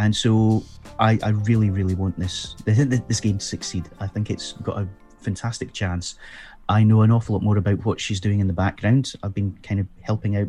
And 0.00 0.16
so 0.16 0.64
I, 0.98 1.18
I 1.22 1.28
really, 1.28 1.68
really 1.68 1.94
want 1.94 2.18
this 2.18 2.56
this 2.64 3.20
game 3.20 3.36
to 3.36 3.44
succeed. 3.44 3.86
I 4.00 4.06
think 4.06 4.30
it's 4.30 4.54
got 4.54 4.78
a 4.78 4.88
fantastic 5.20 5.74
chance. 5.74 6.14
I 6.70 6.82
know 6.84 7.02
an 7.02 7.10
awful 7.10 7.34
lot 7.34 7.42
more 7.42 7.58
about 7.58 7.84
what 7.84 8.00
she's 8.00 8.18
doing 8.18 8.40
in 8.40 8.46
the 8.46 8.54
background. 8.54 9.12
I've 9.22 9.34
been 9.34 9.58
kind 9.62 9.78
of 9.78 9.86
helping 10.00 10.38
out 10.38 10.48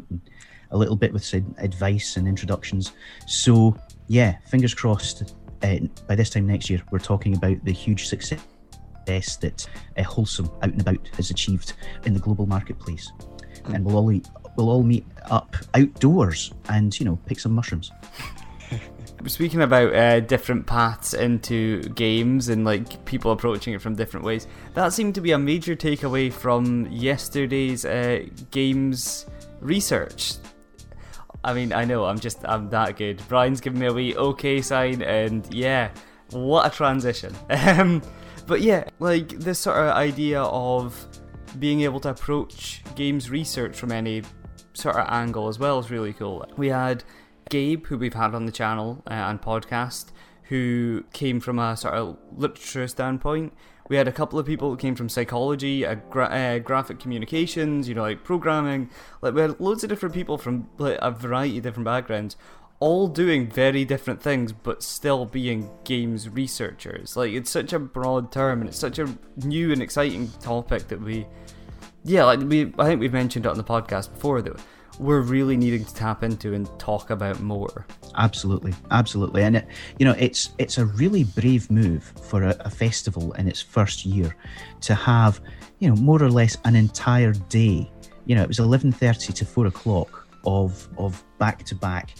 a 0.70 0.78
little 0.78 0.96
bit 0.96 1.12
with 1.12 1.26
some 1.26 1.54
advice 1.58 2.16
and 2.16 2.30
introductions. 2.30 2.94
So, 3.28 3.76
yeah, 4.08 4.38
fingers 4.48 4.74
crossed. 4.74 5.36
Uh, 5.62 5.80
by 6.08 6.16
this 6.16 6.30
time 6.30 6.48
next 6.48 6.70
year, 6.70 6.82
we're 6.90 7.00
talking 7.00 7.36
about 7.36 7.64
the 7.66 7.74
huge 7.74 8.08
success 8.08 8.40
that 9.06 9.68
uh, 9.98 10.04
Wholesome 10.04 10.50
Out 10.62 10.72
and 10.72 10.80
About 10.80 11.10
has 11.18 11.30
achieved 11.30 11.74
in 12.06 12.14
the 12.14 12.22
global 12.22 12.46
marketplace. 12.46 13.12
Mm. 13.66 13.76
And 13.76 13.86
we'll 13.86 13.98
all, 13.98 14.12
eat, 14.12 14.30
we'll 14.56 14.70
all 14.70 14.84
meet 14.84 15.06
up 15.26 15.58
outdoors 15.74 16.54
and, 16.70 16.98
you 16.98 17.06
know, 17.06 17.18
pick 17.26 17.40
some 17.40 17.52
mushrooms. 17.52 17.92
Speaking 19.28 19.62
about 19.62 19.94
uh, 19.94 20.20
different 20.22 20.66
paths 20.66 21.14
into 21.14 21.82
games 21.90 22.50
and 22.50 22.66
like 22.66 23.06
people 23.06 23.32
approaching 23.32 23.74
it 23.74 23.82
from 23.82 23.96
different 23.96 24.26
ways, 24.26 24.48
that 24.74 24.94
seemed 24.94 25.16
to 25.16 25.22
be 25.22 25.32
a 25.32 25.38
major 25.38 25.76
takeaway 25.76 26.32
from 26.32 26.88
yesterday's 26.92 27.86
uh, 27.86 28.26
games 28.52 29.26
research. 29.60 30.36
I 31.44 31.54
mean, 31.54 31.74
I 31.74 31.86
know 31.86 32.06
I'm 32.06 32.20
just 32.20 32.46
I'm 32.48 32.70
that 32.70 32.98
good. 32.98 33.22
Brian's 33.28 33.62
giving 33.62 33.80
me 33.80 33.88
a 33.88 33.94
wee 33.94 34.16
okay 34.16 34.62
sign, 34.62 35.02
and 35.02 35.52
yeah, 35.54 35.92
what 36.32 36.68
a 36.68 36.70
transition. 36.70 37.36
Um, 37.50 38.02
but 38.48 38.62
yeah, 38.62 38.86
like 39.00 39.30
this 39.40 39.60
sort 39.60 39.78
of 39.78 39.92
idea 39.96 40.42
of 40.42 41.08
being 41.60 41.82
able 41.82 42.00
to 42.02 42.10
approach 42.10 42.82
games 42.96 43.30
research 43.30 43.78
from 43.78 43.92
any 43.92 44.24
sort 44.74 44.96
of 44.96 45.08
angle 45.10 45.48
as 45.48 45.60
well 45.60 45.80
is 45.80 45.92
really 45.92 46.14
cool. 46.14 46.46
We 46.58 46.68
had 46.68 47.04
Gabe, 47.50 47.86
who 47.88 47.98
we've 47.98 48.14
had 48.14 48.34
on 48.34 48.46
the 48.46 48.52
channel 48.52 49.04
uh, 49.08 49.14
and 49.14 49.42
podcast, 49.42 50.08
who 50.44 51.04
came 51.14 51.40
from 51.40 51.60
a 51.60 51.78
sort 51.78 51.94
of 51.94 52.18
literature 52.36 52.88
standpoint. 52.88 53.54
We 53.90 53.98
had 53.98 54.08
a 54.08 54.12
couple 54.12 54.40
of 54.40 54.46
people 54.46 54.70
who 54.70 54.78
came 54.78 54.96
from 54.96 55.10
psychology, 55.10 55.86
gra- 56.10 56.26
uh, 56.26 56.60
graphic 56.60 57.00
communications, 57.00 57.90
you 57.90 57.96
know, 57.96 58.04
like 58.04 58.24
programming. 58.24 58.90
Like 59.22 59.34
we 59.34 59.42
had 59.42 59.60
loads 59.60 59.84
of 59.84 59.90
different 59.90 60.16
people 60.16 60.38
from 60.38 60.70
like 60.78 60.98
a 61.02 61.12
variety 61.12 61.58
of 61.58 61.64
different 61.64 61.86
backgrounds, 61.86 62.38
all 62.80 63.08
doing 63.08 63.50
very 63.50 63.86
different 63.86 64.22
things, 64.22 64.54
but 64.54 64.82
still 64.82 65.26
being 65.26 65.70
games 65.84 66.30
researchers. 66.30 67.16
Like 67.16 67.32
it's 67.32 67.52
such 67.52 67.74
a 67.74 67.80
broad 67.80 68.32
term, 68.32 68.62
and 68.62 68.70
it's 68.70 68.80
such 68.80 68.98
a 68.98 69.08
new 69.38 69.72
and 69.72 69.82
exciting 69.82 70.30
topic 70.42 70.88
that 70.88 71.02
we, 71.02 71.28
yeah, 72.04 72.24
like 72.24 72.40
we, 72.40 72.74
I 72.80 72.86
think 72.86 73.00
we've 73.00 73.14
mentioned 73.14 73.46
it 73.46 73.50
on 73.50 73.58
the 73.58 73.64
podcast 73.64 74.14
before 74.14 74.42
that 74.42 74.60
we're 75.02 75.22
really 75.22 75.58
needing 75.58 75.84
to 75.84 75.94
tap 75.94 76.24
into 76.24 76.54
and 76.54 76.70
talk 76.80 77.10
about 77.10 77.42
more. 77.42 77.88
Absolutely, 78.16 78.74
absolutely, 78.92 79.42
and 79.44 79.58
it, 79.58 79.68
you 79.98 80.06
know, 80.06 80.16
it's 80.18 80.52
it's 80.60 80.78
a 80.78 80.86
really 80.86 81.24
brave 81.24 81.70
move 81.72 82.14
for 82.24 82.44
a, 82.44 82.56
a 82.60 82.70
festival 82.70 83.34
in 83.34 83.48
its 83.48 83.62
first 83.62 84.06
year 84.06 84.36
to 84.82 84.94
have, 84.94 85.42
you 85.80 85.90
know, 85.90 85.96
more 85.96 86.22
or 86.22 86.30
less 86.30 86.56
an 86.66 86.76
entire 86.76 87.34
day. 87.34 87.92
You 88.26 88.36
know, 88.36 88.44
it 88.44 88.48
was 88.48 88.60
eleven 88.60 88.92
thirty 88.92 89.34
to 89.34 89.46
four 89.46 89.66
o'clock 89.66 90.28
of 90.46 90.88
of 90.98 91.24
back 91.40 91.64
to 91.66 91.76
back, 91.76 92.14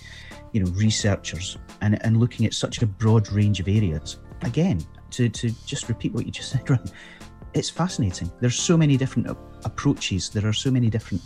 you 0.52 0.64
know, 0.64 0.72
researchers 0.72 1.58
and 1.82 2.04
and 2.04 2.18
looking 2.18 2.46
at 2.48 2.54
such 2.54 2.82
a 2.82 2.88
broad 2.88 3.32
range 3.32 3.60
of 3.60 3.68
areas. 3.68 4.20
Again, 4.42 4.82
to 5.12 5.30
to 5.30 5.52
just 5.68 5.88
repeat 5.88 6.14
what 6.14 6.26
you 6.26 6.32
just 6.32 6.50
said, 6.50 6.68
it's 7.54 7.70
fascinating. 7.70 8.32
There's 8.40 8.56
so 8.56 8.78
many 8.78 8.98
different 8.98 9.28
approaches. 9.66 10.30
There 10.30 10.48
are 10.48 10.54
so 10.54 10.72
many 10.72 10.90
different 10.90 11.22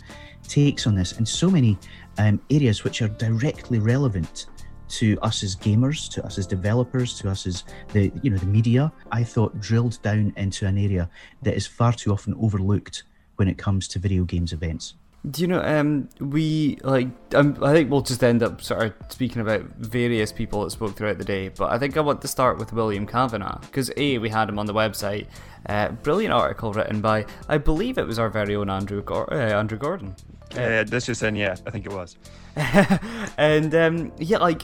takes 0.48 0.86
on 0.86 0.94
this 0.94 1.12
and 1.12 1.26
so 1.26 1.50
many 1.50 1.78
um, 2.18 2.40
areas 2.50 2.84
which 2.84 3.02
are 3.02 3.08
directly 3.08 3.78
relevant 3.78 4.46
to 4.88 5.18
us 5.20 5.42
as 5.42 5.56
gamers, 5.56 6.08
to 6.12 6.24
us 6.24 6.38
as 6.38 6.46
developers, 6.46 7.18
to 7.18 7.28
us 7.28 7.46
as 7.46 7.64
the 7.92 8.12
you 8.22 8.30
know 8.30 8.38
the 8.38 8.46
media. 8.46 8.92
I 9.10 9.24
thought 9.24 9.60
drilled 9.60 10.00
down 10.02 10.32
into 10.36 10.66
an 10.66 10.78
area 10.78 11.08
that 11.42 11.54
is 11.54 11.66
far 11.66 11.92
too 11.92 12.12
often 12.12 12.34
overlooked 12.34 13.04
when 13.36 13.48
it 13.48 13.58
comes 13.58 13.88
to 13.88 13.98
video 13.98 14.24
games 14.24 14.52
events. 14.52 14.94
Do 15.28 15.42
you 15.42 15.48
know? 15.48 15.60
Um, 15.60 16.08
we 16.20 16.78
like. 16.84 17.08
Um, 17.34 17.58
I 17.62 17.72
think 17.72 17.90
we'll 17.90 18.02
just 18.02 18.22
end 18.22 18.42
up 18.42 18.62
sort 18.62 18.84
of 18.84 19.12
speaking 19.12 19.42
about 19.42 19.62
various 19.76 20.30
people 20.30 20.62
that 20.62 20.70
spoke 20.70 20.96
throughout 20.96 21.18
the 21.18 21.24
day. 21.24 21.48
But 21.48 21.72
I 21.72 21.78
think 21.78 21.96
I 21.96 22.00
want 22.00 22.22
to 22.22 22.28
start 22.28 22.58
with 22.58 22.72
William 22.72 23.06
Kavanagh 23.06 23.60
because 23.62 23.90
a 23.96 24.18
we 24.18 24.28
had 24.28 24.48
him 24.48 24.58
on 24.58 24.66
the 24.66 24.74
website. 24.74 25.26
Uh, 25.68 25.88
brilliant 25.88 26.32
article 26.32 26.72
written 26.72 27.00
by 27.00 27.26
I 27.48 27.58
believe 27.58 27.98
it 27.98 28.06
was 28.06 28.20
our 28.20 28.30
very 28.30 28.54
own 28.54 28.70
Andrew 28.70 29.02
uh, 29.04 29.34
Andrew 29.34 29.78
Gordon. 29.78 30.14
Yeah, 30.54 30.84
this 30.84 31.06
just 31.06 31.20
saying, 31.20 31.36
yeah, 31.36 31.56
I 31.66 31.70
think 31.70 31.86
it 31.86 31.92
was. 31.92 32.16
and 33.36 33.74
um, 33.74 34.12
yeah, 34.18 34.38
like 34.38 34.62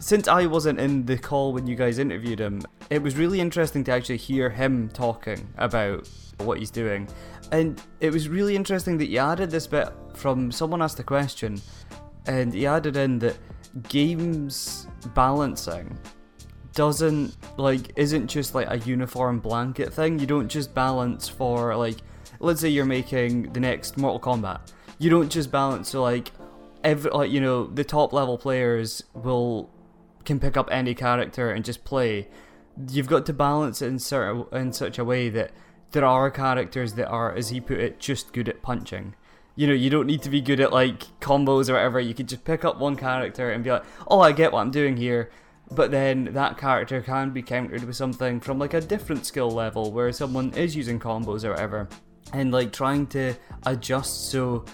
since 0.00 0.28
I 0.28 0.46
wasn't 0.46 0.80
in 0.80 1.06
the 1.06 1.18
call 1.18 1.52
when 1.52 1.66
you 1.66 1.76
guys 1.76 1.98
interviewed 1.98 2.40
him, 2.40 2.62
it 2.88 3.02
was 3.02 3.16
really 3.16 3.40
interesting 3.40 3.84
to 3.84 3.92
actually 3.92 4.16
hear 4.16 4.50
him 4.50 4.88
talking 4.88 5.48
about 5.56 6.08
what 6.38 6.58
he's 6.58 6.70
doing. 6.70 7.08
And 7.52 7.80
it 8.00 8.12
was 8.12 8.28
really 8.28 8.54
interesting 8.54 8.98
that 8.98 9.08
you 9.08 9.18
added 9.18 9.50
this 9.50 9.66
bit 9.66 9.92
from 10.14 10.52
someone 10.52 10.82
asked 10.82 11.00
a 11.00 11.02
question, 11.02 11.60
and 12.26 12.54
he 12.54 12.66
added 12.66 12.96
in 12.96 13.18
that 13.20 13.36
games 13.88 14.86
balancing 15.14 15.98
doesn't 16.72 17.36
like 17.56 17.92
isn't 17.96 18.28
just 18.28 18.54
like 18.54 18.68
a 18.70 18.78
uniform 18.78 19.40
blanket 19.40 19.92
thing. 19.92 20.18
You 20.18 20.26
don't 20.26 20.48
just 20.48 20.74
balance 20.74 21.28
for 21.28 21.74
like 21.76 21.96
let's 22.38 22.60
say 22.60 22.68
you're 22.68 22.84
making 22.84 23.52
the 23.52 23.60
next 23.60 23.98
Mortal 23.98 24.20
Kombat 24.20 24.60
you 25.00 25.08
don't 25.08 25.32
just 25.32 25.50
balance 25.50 25.88
so 25.88 26.02
like 26.02 26.30
every 26.84 27.10
like 27.10 27.30
you 27.30 27.40
know 27.40 27.66
the 27.66 27.82
top 27.82 28.12
level 28.12 28.38
players 28.38 29.02
will 29.14 29.70
can 30.24 30.38
pick 30.38 30.56
up 30.56 30.68
any 30.70 30.94
character 30.94 31.50
and 31.50 31.64
just 31.64 31.82
play. 31.84 32.28
You've 32.88 33.08
got 33.08 33.26
to 33.26 33.32
balance 33.32 33.82
it 33.82 33.86
in 33.86 33.98
certain 33.98 34.44
in 34.52 34.72
such 34.72 34.98
a 34.98 35.04
way 35.04 35.30
that 35.30 35.52
there 35.92 36.04
are 36.04 36.30
characters 36.30 36.94
that 36.94 37.08
are, 37.08 37.34
as 37.34 37.50
he 37.50 37.60
put 37.60 37.78
it, 37.78 37.98
just 37.98 38.32
good 38.32 38.48
at 38.48 38.62
punching. 38.62 39.14
You 39.56 39.66
know, 39.66 39.74
you 39.74 39.90
don't 39.90 40.06
need 40.06 40.22
to 40.22 40.30
be 40.30 40.40
good 40.40 40.60
at 40.60 40.72
like 40.72 41.18
combos 41.20 41.68
or 41.68 41.74
whatever. 41.74 42.00
You 42.00 42.14
could 42.14 42.28
just 42.28 42.44
pick 42.44 42.64
up 42.64 42.78
one 42.78 42.96
character 42.96 43.50
and 43.50 43.64
be 43.64 43.70
like, 43.70 43.84
"Oh, 44.08 44.20
I 44.20 44.32
get 44.32 44.52
what 44.52 44.60
I'm 44.60 44.70
doing 44.70 44.96
here." 44.96 45.30
But 45.70 45.90
then 45.90 46.30
that 46.32 46.58
character 46.58 47.00
can 47.00 47.30
be 47.30 47.42
countered 47.42 47.84
with 47.84 47.96
something 47.96 48.40
from 48.40 48.58
like 48.58 48.74
a 48.74 48.80
different 48.80 49.26
skill 49.26 49.50
level 49.50 49.92
where 49.92 50.12
someone 50.12 50.52
is 50.54 50.74
using 50.74 50.98
combos 50.98 51.44
or 51.44 51.50
whatever, 51.50 51.88
and 52.32 52.52
like 52.52 52.72
trying 52.72 53.06
to 53.08 53.34
adjust 53.66 54.30
so 54.30 54.64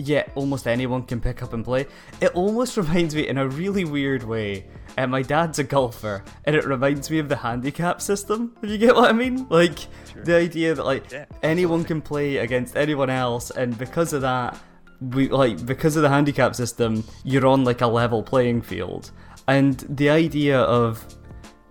yeah, 0.00 0.24
almost 0.34 0.66
anyone 0.66 1.02
can 1.02 1.20
pick 1.20 1.42
up 1.42 1.52
and 1.52 1.64
play. 1.64 1.86
It 2.20 2.34
almost 2.34 2.76
reminds 2.76 3.14
me 3.14 3.28
in 3.28 3.38
a 3.38 3.48
really 3.48 3.84
weird 3.84 4.22
way. 4.22 4.66
Uh, 4.98 5.06
my 5.06 5.22
dad's 5.22 5.58
a 5.58 5.64
golfer, 5.64 6.24
and 6.44 6.56
it 6.56 6.64
reminds 6.64 7.10
me 7.10 7.18
of 7.18 7.28
the 7.28 7.36
handicap 7.36 8.00
system. 8.00 8.56
If 8.62 8.70
you 8.70 8.78
get 8.78 8.94
what 8.94 9.08
I 9.08 9.12
mean, 9.12 9.46
like 9.48 9.78
sure. 10.12 10.24
the 10.24 10.36
idea 10.36 10.74
that 10.74 10.84
like 10.84 11.10
yeah, 11.10 11.26
anyone 11.42 11.84
can 11.84 12.00
play 12.00 12.38
against 12.38 12.76
anyone 12.76 13.10
else, 13.10 13.50
and 13.50 13.76
because 13.78 14.12
of 14.12 14.22
that, 14.22 14.58
we 15.00 15.28
like 15.28 15.64
because 15.64 15.96
of 15.96 16.02
the 16.02 16.08
handicap 16.08 16.54
system, 16.54 17.04
you're 17.24 17.46
on 17.46 17.64
like 17.64 17.80
a 17.80 17.86
level 17.86 18.22
playing 18.22 18.62
field. 18.62 19.12
And 19.48 19.78
the 19.88 20.10
idea 20.10 20.60
of 20.60 21.04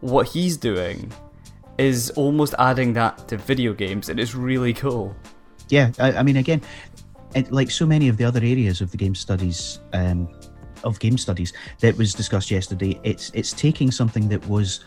what 0.02 0.28
he's 0.28 0.58
doing 0.58 1.12
is 1.78 2.10
almost 2.12 2.54
adding 2.60 2.94
that 2.94 3.28
to 3.30 3.38
video 3.38 3.74
games, 3.74 4.10
and 4.10 4.20
it's 4.20 4.36
really 4.36 4.74
cool. 4.74 5.16
Yeah, 5.70 5.92
I, 6.00 6.14
I 6.14 6.24
mean, 6.24 6.38
again, 6.38 6.62
it, 7.36 7.52
like 7.52 7.72
so 7.72 7.86
many 7.86 8.08
of 8.08 8.18
the 8.18 8.24
other 8.24 8.40
areas 8.40 8.82
of 8.82 8.92
the 8.92 8.98
game 8.98 9.16
studies 9.16 9.80
um, 9.94 10.28
of 10.84 11.00
game 11.00 11.18
studies 11.18 11.54
that 11.80 11.98
was 11.98 12.14
discussed 12.14 12.52
yesterday, 12.52 13.00
it's 13.04 13.32
it's 13.34 13.54
taking 13.54 13.92
something 13.92 14.30
that 14.30 14.46
was 14.48 14.84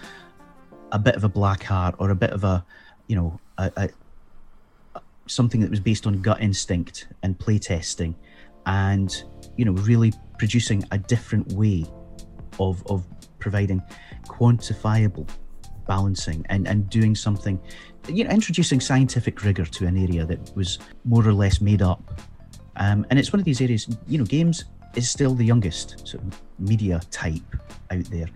a 0.92 0.98
bit 0.98 1.16
of 1.16 1.24
a 1.24 1.28
black 1.28 1.62
heart 1.62 1.94
or 1.98 2.10
a 2.10 2.14
bit 2.14 2.30
of 2.30 2.44
a 2.44 2.64
you 3.06 3.16
know 3.16 3.38
a, 3.58 3.70
a, 3.76 5.00
something 5.26 5.60
that 5.60 5.70
was 5.70 5.80
based 5.80 6.06
on 6.06 6.20
gut 6.20 6.40
instinct 6.40 7.08
and 7.22 7.38
playtesting, 7.38 8.14
and 8.66 9.24
you 9.56 9.64
know 9.64 9.72
really 9.72 10.12
producing 10.38 10.84
a 10.90 10.98
different 10.98 11.52
way 11.52 11.84
of 12.58 12.84
of 12.86 13.06
providing 13.38 13.82
quantifiable 14.26 15.28
balancing 15.86 16.46
and 16.48 16.68
and 16.68 16.88
doing 16.88 17.14
something 17.14 17.60
you 18.08 18.24
know 18.24 18.30
introducing 18.30 18.80
scientific 18.80 19.42
rigor 19.42 19.64
to 19.64 19.86
an 19.86 19.96
area 19.96 20.24
that 20.24 20.54
was 20.54 20.78
more 21.04 21.26
or 21.26 21.32
less 21.32 21.60
made 21.60 21.82
up 21.82 22.20
um, 22.76 23.06
and 23.10 23.18
it's 23.18 23.32
one 23.32 23.40
of 23.40 23.44
these 23.44 23.60
areas, 23.60 23.88
you 24.06 24.18
know, 24.18 24.24
games 24.24 24.64
is 24.94 25.10
still 25.10 25.34
the 25.34 25.44
youngest 25.44 26.06
sort 26.06 26.22
of 26.24 26.42
media 26.58 27.00
type 27.10 27.56
out 27.90 28.04
there. 28.04 28.28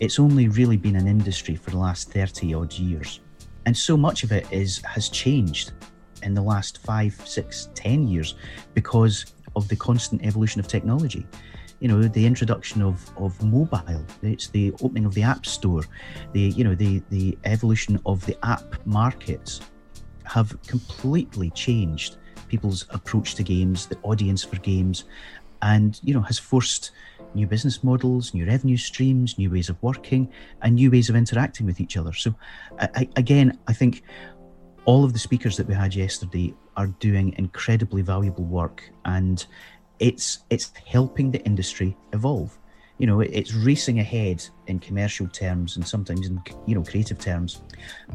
It's 0.00 0.18
only 0.18 0.48
really 0.48 0.76
been 0.76 0.96
an 0.96 1.06
industry 1.06 1.56
for 1.56 1.70
the 1.70 1.78
last 1.78 2.10
30 2.12 2.54
odd 2.54 2.72
years. 2.72 3.20
And 3.66 3.76
so 3.76 3.96
much 3.96 4.24
of 4.24 4.32
it 4.32 4.46
is 4.50 4.78
has 4.82 5.08
changed 5.08 5.72
in 6.22 6.34
the 6.34 6.42
last 6.42 6.78
five, 6.78 7.20
six, 7.24 7.68
ten 7.74 8.06
years 8.08 8.34
because 8.74 9.26
of 9.56 9.68
the 9.68 9.76
constant 9.76 10.24
evolution 10.24 10.60
of 10.60 10.68
technology. 10.68 11.26
You 11.80 11.88
know, 11.88 12.02
the 12.02 12.24
introduction 12.24 12.82
of, 12.82 13.10
of 13.16 13.42
mobile, 13.42 14.04
it's 14.22 14.48
the 14.48 14.72
opening 14.82 15.04
of 15.04 15.14
the 15.14 15.22
app 15.22 15.44
store, 15.44 15.84
the 16.32 16.40
you 16.40 16.64
know, 16.64 16.74
the 16.74 17.02
the 17.10 17.36
evolution 17.44 18.00
of 18.06 18.24
the 18.26 18.36
app 18.44 18.74
markets 18.86 19.60
have 20.24 20.56
completely 20.66 21.50
changed 21.50 22.16
people's 22.54 22.86
approach 22.90 23.34
to 23.34 23.42
games, 23.42 23.86
the 23.86 23.98
audience 24.10 24.44
for 24.44 24.58
games, 24.72 24.98
and 25.60 25.90
you 26.04 26.14
know 26.14 26.24
has 26.30 26.38
forced 26.38 26.92
new 27.34 27.48
business 27.54 27.82
models, 27.82 28.32
new 28.32 28.46
revenue 28.46 28.76
streams, 28.76 29.36
new 29.42 29.50
ways 29.50 29.68
of 29.68 29.76
working, 29.82 30.22
and 30.62 30.76
new 30.76 30.88
ways 30.94 31.10
of 31.10 31.16
interacting 31.16 31.66
with 31.66 31.80
each 31.80 31.96
other. 31.96 32.12
So, 32.12 32.32
I, 32.78 33.08
again, 33.16 33.58
I 33.66 33.72
think 33.72 34.04
all 34.84 35.02
of 35.04 35.12
the 35.12 35.18
speakers 35.18 35.56
that 35.56 35.66
we 35.66 35.74
had 35.74 35.96
yesterday 35.96 36.54
are 36.76 36.86
doing 37.08 37.34
incredibly 37.38 38.02
valuable 38.02 38.44
work, 38.44 38.78
and 39.04 39.44
it's 39.98 40.28
it's 40.48 40.72
helping 40.86 41.32
the 41.32 41.42
industry 41.50 41.96
evolve 42.12 42.56
you 43.04 43.10
know 43.10 43.20
it's 43.20 43.52
racing 43.52 43.98
ahead 43.98 44.42
in 44.66 44.78
commercial 44.78 45.28
terms 45.28 45.76
and 45.76 45.86
sometimes 45.86 46.26
in 46.26 46.40
you 46.64 46.74
know 46.74 46.82
creative 46.82 47.18
terms. 47.18 47.60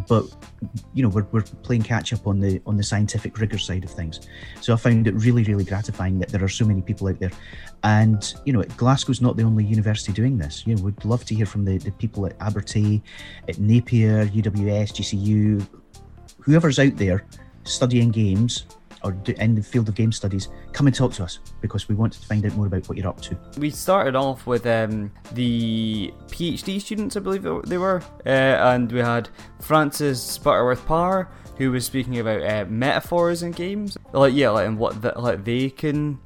But 0.07 0.25
you 0.95 1.03
know 1.03 1.09
we're, 1.09 1.27
we're 1.31 1.43
playing 1.43 1.83
catch 1.83 2.11
up 2.11 2.25
on 2.25 2.39
the 2.39 2.59
on 2.65 2.75
the 2.75 2.81
scientific 2.81 3.37
rigor 3.37 3.59
side 3.59 3.83
of 3.83 3.91
things. 3.91 4.19
So 4.61 4.73
i 4.73 4.77
found 4.77 5.05
it 5.05 5.13
really 5.13 5.43
really 5.43 5.63
gratifying 5.63 6.17
that 6.17 6.29
there 6.29 6.43
are 6.43 6.49
so 6.49 6.65
many 6.65 6.81
people 6.81 7.07
out 7.07 7.19
there. 7.19 7.29
And 7.83 8.33
you 8.45 8.51
know 8.51 8.63
glasgow's 8.77 9.21
not 9.21 9.37
the 9.37 9.43
only 9.43 9.63
university 9.63 10.11
doing 10.11 10.39
this. 10.39 10.65
You 10.65 10.75
know 10.75 10.81
we'd 10.81 11.05
love 11.05 11.23
to 11.25 11.35
hear 11.35 11.45
from 11.45 11.65
the, 11.65 11.77
the 11.77 11.91
people 11.91 12.25
at 12.25 12.35
abertay 12.39 12.99
at 13.47 13.59
napier 13.59 14.25
uws 14.25 14.91
gcu 14.91 15.67
whoever's 16.39 16.79
out 16.79 16.95
there 16.95 17.27
studying 17.63 18.09
games 18.09 18.65
or 19.03 19.15
in 19.37 19.55
the 19.55 19.63
field 19.63 19.87
of 19.89 19.95
game 19.95 20.11
studies, 20.11 20.49
come 20.73 20.87
and 20.87 20.95
talk 20.95 21.13
to 21.13 21.23
us 21.23 21.39
because 21.61 21.87
we 21.87 21.95
want 21.95 22.13
to 22.13 22.19
find 22.19 22.45
out 22.45 22.53
more 22.55 22.67
about 22.67 22.87
what 22.87 22.97
you're 22.97 23.07
up 23.07 23.21
to. 23.21 23.37
We 23.57 23.69
started 23.69 24.15
off 24.15 24.45
with 24.45 24.65
um, 24.65 25.11
the 25.33 26.13
PhD 26.27 26.81
students, 26.81 27.15
I 27.15 27.19
believe 27.19 27.43
they 27.67 27.77
were, 27.77 28.01
uh, 28.25 28.29
and 28.29 28.91
we 28.91 28.99
had 28.99 29.29
Francis 29.59 30.37
Butterworth 30.37 30.85
Parr, 30.85 31.29
who 31.57 31.71
was 31.71 31.85
speaking 31.85 32.19
about 32.19 32.41
uh, 32.41 32.65
metaphors 32.69 33.43
in 33.43 33.51
games, 33.51 33.97
like 34.13 34.33
yeah, 34.33 34.49
like 34.49 34.67
and 34.67 34.77
what 34.77 35.01
the, 35.01 35.13
like 35.17 35.43
they 35.43 35.69
can 35.69 36.19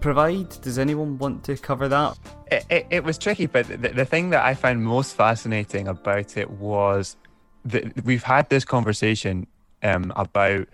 provide. 0.00 0.48
Does 0.62 0.78
anyone 0.78 1.18
want 1.18 1.44
to 1.44 1.56
cover 1.56 1.88
that? 1.88 2.18
It, 2.50 2.66
it, 2.70 2.86
it 2.90 3.04
was 3.04 3.18
tricky, 3.18 3.46
but 3.46 3.68
the, 3.68 3.76
the 3.88 4.04
thing 4.04 4.30
that 4.30 4.44
I 4.44 4.54
found 4.54 4.82
most 4.82 5.14
fascinating 5.14 5.88
about 5.88 6.36
it 6.36 6.50
was 6.50 7.16
that 7.66 8.04
we've 8.04 8.22
had 8.22 8.48
this 8.48 8.64
conversation 8.64 9.46
um, 9.82 10.12
about 10.16 10.66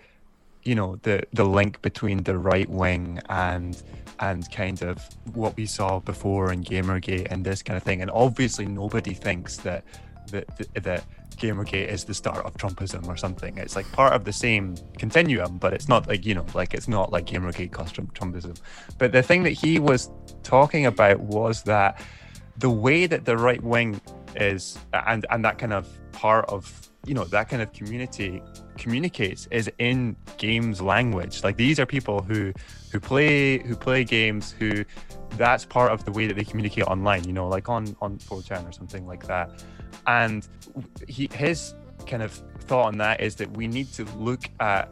you 0.67 0.75
know 0.75 0.97
the 1.03 1.23
the 1.31 1.45
link 1.45 1.81
between 1.81 2.23
the 2.23 2.37
right 2.37 2.69
wing 2.69 3.19
and 3.29 3.81
and 4.19 4.51
kind 4.51 4.81
of 4.81 5.01
what 5.33 5.55
we 5.55 5.65
saw 5.65 5.99
before 5.99 6.51
in 6.51 6.63
Gamergate 6.63 7.31
and 7.31 7.45
this 7.45 7.61
kind 7.63 7.77
of 7.77 7.83
thing. 7.83 8.01
And 8.01 8.11
obviously, 8.11 8.65
nobody 8.65 9.13
thinks 9.13 9.57
that 9.57 9.85
that 10.31 10.45
that 10.83 11.05
Gamergate 11.37 11.87
is 11.87 12.03
the 12.03 12.13
start 12.13 12.45
of 12.45 12.53
Trumpism 12.57 13.07
or 13.07 13.15
something. 13.15 13.57
It's 13.57 13.75
like 13.75 13.89
part 13.91 14.13
of 14.13 14.25
the 14.25 14.33
same 14.33 14.75
continuum, 14.97 15.57
but 15.57 15.73
it's 15.73 15.87
not 15.87 16.07
like 16.07 16.25
you 16.25 16.35
know, 16.35 16.45
like 16.53 16.73
it's 16.73 16.89
not 16.89 17.13
like 17.13 17.27
Gamergate 17.27 17.71
caused 17.71 17.95
Trumpism. 17.95 18.59
But 18.97 19.13
the 19.13 19.23
thing 19.23 19.43
that 19.43 19.51
he 19.53 19.79
was 19.79 20.11
talking 20.43 20.85
about 20.85 21.21
was 21.21 21.63
that 21.63 22.01
the 22.57 22.69
way 22.69 23.05
that 23.05 23.23
the 23.23 23.37
right 23.37 23.63
wing 23.63 24.01
is, 24.35 24.77
and 24.93 25.25
and 25.29 25.45
that 25.45 25.59
kind 25.59 25.73
of 25.73 25.87
part 26.11 26.45
of 26.49 26.89
you 27.05 27.13
know 27.13 27.23
that 27.23 27.47
kind 27.47 27.61
of 27.61 27.71
community 27.71 28.41
communicates 28.77 29.47
is 29.51 29.69
in 29.79 30.15
games 30.37 30.81
language. 30.81 31.43
Like 31.43 31.57
these 31.57 31.79
are 31.79 31.85
people 31.85 32.21
who 32.21 32.53
who 32.91 32.99
play 32.99 33.59
who 33.59 33.75
play 33.75 34.03
games 34.03 34.51
who 34.51 34.85
that's 35.31 35.65
part 35.65 35.91
of 35.91 36.05
the 36.05 36.11
way 36.11 36.27
that 36.27 36.35
they 36.35 36.43
communicate 36.43 36.85
online 36.85 37.23
you 37.25 37.33
know 37.33 37.47
like 37.47 37.67
on 37.69 37.95
on 38.01 38.17
4chan 38.17 38.67
or 38.67 38.71
something 38.71 39.05
like 39.05 39.27
that. 39.27 39.63
And 40.05 40.47
he 41.07 41.29
his 41.33 41.75
kind 42.05 42.23
of 42.23 42.31
thought 42.59 42.85
on 42.85 42.97
that 42.97 43.21
is 43.21 43.35
that 43.35 43.51
we 43.55 43.67
need 43.67 43.91
to 43.93 44.05
look 44.17 44.49
at 44.59 44.91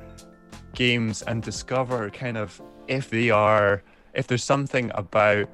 games 0.73 1.21
and 1.21 1.41
discover 1.41 2.09
kind 2.09 2.37
of 2.37 2.61
if 2.87 3.09
they 3.09 3.29
are 3.29 3.81
if 4.13 4.27
there's 4.27 4.43
something 4.43 4.91
about 4.95 5.49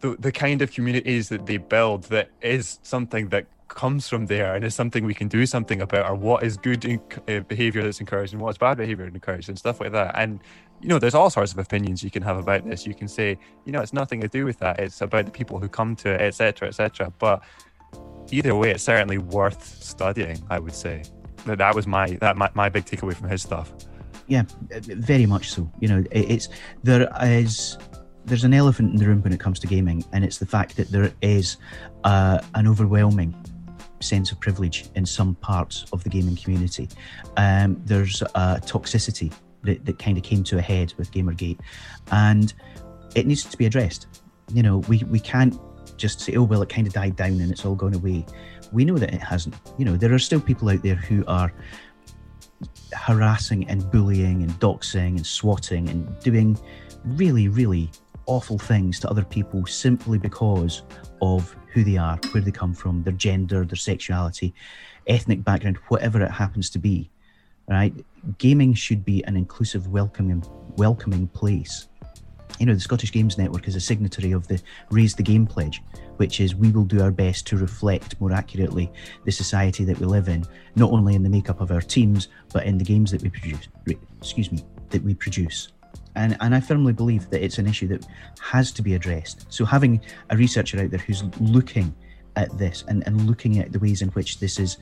the 0.00 0.16
the 0.18 0.32
kind 0.32 0.62
of 0.62 0.72
communities 0.72 1.28
that 1.28 1.46
they 1.46 1.56
build 1.56 2.04
that 2.04 2.30
is 2.40 2.78
something 2.82 3.28
that 3.28 3.46
comes 3.74 4.08
from 4.08 4.26
there 4.26 4.54
and 4.54 4.64
is 4.64 4.74
something 4.74 5.04
we 5.04 5.14
can 5.14 5.28
do 5.28 5.46
something 5.46 5.80
about 5.80 6.08
or 6.08 6.14
what 6.14 6.42
is 6.42 6.56
good 6.56 6.84
uh, 7.28 7.40
behavior 7.40 7.82
that's 7.82 8.00
encouraged 8.00 8.32
and 8.32 8.42
what's 8.42 8.58
bad 8.58 8.76
behavior 8.76 9.06
encouraged 9.06 9.48
and 9.48 9.58
stuff 9.58 9.80
like 9.80 9.92
that. 9.92 10.14
And 10.16 10.40
you 10.80 10.88
know 10.88 10.98
there's 10.98 11.14
all 11.14 11.30
sorts 11.30 11.52
of 11.52 11.58
opinions 11.58 12.02
you 12.02 12.10
can 12.10 12.22
have 12.22 12.36
about 12.36 12.68
this. 12.68 12.86
You 12.86 12.94
can 12.94 13.08
say 13.08 13.38
you 13.64 13.72
know 13.72 13.80
it's 13.80 13.92
nothing 13.92 14.20
to 14.20 14.28
do 14.28 14.44
with 14.44 14.58
that. 14.58 14.80
It's 14.80 15.00
about 15.00 15.26
the 15.26 15.32
people 15.32 15.58
who 15.58 15.68
come 15.68 15.96
to 15.96 16.10
it 16.10 16.20
etc 16.20 16.68
etc 16.68 17.12
but 17.18 17.42
either 18.30 18.54
way 18.54 18.70
it's 18.70 18.84
certainly 18.84 19.18
worth 19.18 19.62
studying 19.82 20.38
i 20.50 20.58
would 20.58 20.74
say. 20.74 21.02
That 21.46 21.58
that 21.58 21.74
was 21.74 21.86
my 21.86 22.10
that 22.20 22.36
my, 22.36 22.50
my 22.54 22.68
big 22.68 22.84
takeaway 22.84 23.14
from 23.14 23.28
his 23.28 23.42
stuff. 23.42 23.72
Yeah 24.26 24.44
very 24.70 25.26
much 25.26 25.50
so. 25.50 25.70
You 25.80 25.88
know 25.88 26.04
it's 26.10 26.48
there 26.82 27.08
is 27.22 27.78
there's 28.24 28.44
an 28.44 28.54
elephant 28.54 28.92
in 28.92 28.96
the 28.96 29.06
room 29.06 29.22
when 29.22 29.32
it 29.32 29.40
comes 29.40 29.58
to 29.60 29.66
gaming, 29.66 30.04
and 30.12 30.24
it's 30.24 30.38
the 30.38 30.46
fact 30.46 30.76
that 30.76 30.90
there 30.90 31.12
is 31.22 31.56
uh, 32.04 32.40
an 32.54 32.68
overwhelming 32.68 33.34
sense 34.02 34.32
of 34.32 34.40
privilege 34.40 34.86
in 34.94 35.06
some 35.06 35.34
parts 35.36 35.86
of 35.92 36.02
the 36.04 36.10
gaming 36.10 36.36
community. 36.36 36.88
Um, 37.36 37.80
there's 37.84 38.22
a 38.22 38.60
toxicity 38.64 39.32
that, 39.62 39.84
that 39.84 39.98
kind 39.98 40.16
of 40.16 40.24
came 40.24 40.44
to 40.44 40.58
a 40.58 40.62
head 40.62 40.92
with 40.98 41.10
Gamergate, 41.12 41.58
and 42.10 42.52
it 43.14 43.26
needs 43.26 43.44
to 43.44 43.56
be 43.56 43.66
addressed. 43.66 44.06
You 44.52 44.62
know, 44.62 44.78
we, 44.88 44.98
we 45.04 45.20
can't 45.20 45.58
just 45.96 46.20
say, 46.20 46.34
oh, 46.34 46.42
well, 46.42 46.62
it 46.62 46.68
kind 46.68 46.86
of 46.86 46.92
died 46.92 47.16
down 47.16 47.40
and 47.40 47.50
it's 47.50 47.64
all 47.64 47.74
gone 47.74 47.94
away. 47.94 48.26
We 48.72 48.84
know 48.84 48.98
that 48.98 49.12
it 49.14 49.20
hasn't. 49.20 49.54
You 49.78 49.84
know, 49.84 49.96
there 49.96 50.12
are 50.12 50.18
still 50.18 50.40
people 50.40 50.68
out 50.70 50.82
there 50.82 50.94
who 50.94 51.24
are 51.26 51.52
harassing 52.94 53.68
and 53.68 53.88
bullying 53.90 54.42
and 54.42 54.50
doxing 54.60 55.16
and 55.16 55.26
swatting 55.26 55.88
and 55.88 56.18
doing 56.20 56.58
really, 57.04 57.48
really 57.48 57.90
awful 58.26 58.58
things 58.58 59.00
to 59.00 59.10
other 59.10 59.24
people 59.24 59.66
simply 59.66 60.18
because 60.18 60.82
of 61.22 61.56
who 61.72 61.84
they 61.84 61.96
are, 61.96 62.18
where 62.32 62.42
they 62.42 62.50
come 62.50 62.74
from, 62.74 63.02
their 63.04 63.12
gender, 63.14 63.64
their 63.64 63.76
sexuality, 63.76 64.52
ethnic 65.06 65.42
background, 65.42 65.78
whatever 65.88 66.20
it 66.20 66.30
happens 66.30 66.68
to 66.70 66.78
be. 66.78 67.08
Right? 67.68 67.94
Gaming 68.38 68.74
should 68.74 69.04
be 69.04 69.24
an 69.24 69.36
inclusive, 69.36 69.86
welcoming, 69.86 70.44
welcoming 70.76 71.28
place. 71.28 71.86
You 72.58 72.66
know, 72.66 72.74
the 72.74 72.80
Scottish 72.80 73.12
Games 73.12 73.38
Network 73.38 73.66
is 73.66 73.76
a 73.76 73.80
signatory 73.80 74.32
of 74.32 74.46
the 74.48 74.60
Raise 74.90 75.14
the 75.14 75.22
Game 75.22 75.46
pledge, 75.46 75.80
which 76.16 76.40
is 76.40 76.54
we 76.54 76.70
will 76.70 76.84
do 76.84 77.00
our 77.00 77.10
best 77.10 77.46
to 77.46 77.56
reflect 77.56 78.20
more 78.20 78.32
accurately 78.32 78.92
the 79.24 79.32
society 79.32 79.84
that 79.84 79.98
we 79.98 80.06
live 80.06 80.28
in, 80.28 80.44
not 80.76 80.90
only 80.90 81.14
in 81.14 81.22
the 81.22 81.30
makeup 81.30 81.60
of 81.60 81.70
our 81.70 81.80
teams, 81.80 82.28
but 82.52 82.66
in 82.66 82.78
the 82.78 82.84
games 82.84 83.10
that 83.12 83.22
we 83.22 83.30
produce. 83.30 83.68
Excuse 84.20 84.52
me, 84.52 84.62
that 84.90 85.02
we 85.02 85.14
produce. 85.14 85.72
And, 86.14 86.36
and 86.40 86.54
I 86.54 86.60
firmly 86.60 86.92
believe 86.92 87.30
that 87.30 87.42
it's 87.42 87.58
an 87.58 87.66
issue 87.66 87.88
that 87.88 88.06
has 88.40 88.70
to 88.72 88.82
be 88.82 88.94
addressed. 88.94 89.46
So 89.52 89.64
having 89.64 90.00
a 90.30 90.36
researcher 90.36 90.80
out 90.80 90.90
there 90.90 91.00
who's 91.00 91.24
looking 91.40 91.94
at 92.36 92.56
this 92.58 92.84
and, 92.88 93.06
and 93.06 93.26
looking 93.26 93.58
at 93.58 93.72
the 93.72 93.78
ways 93.78 94.02
in 94.02 94.08
which 94.10 94.38
this 94.38 94.58
is 94.58 94.78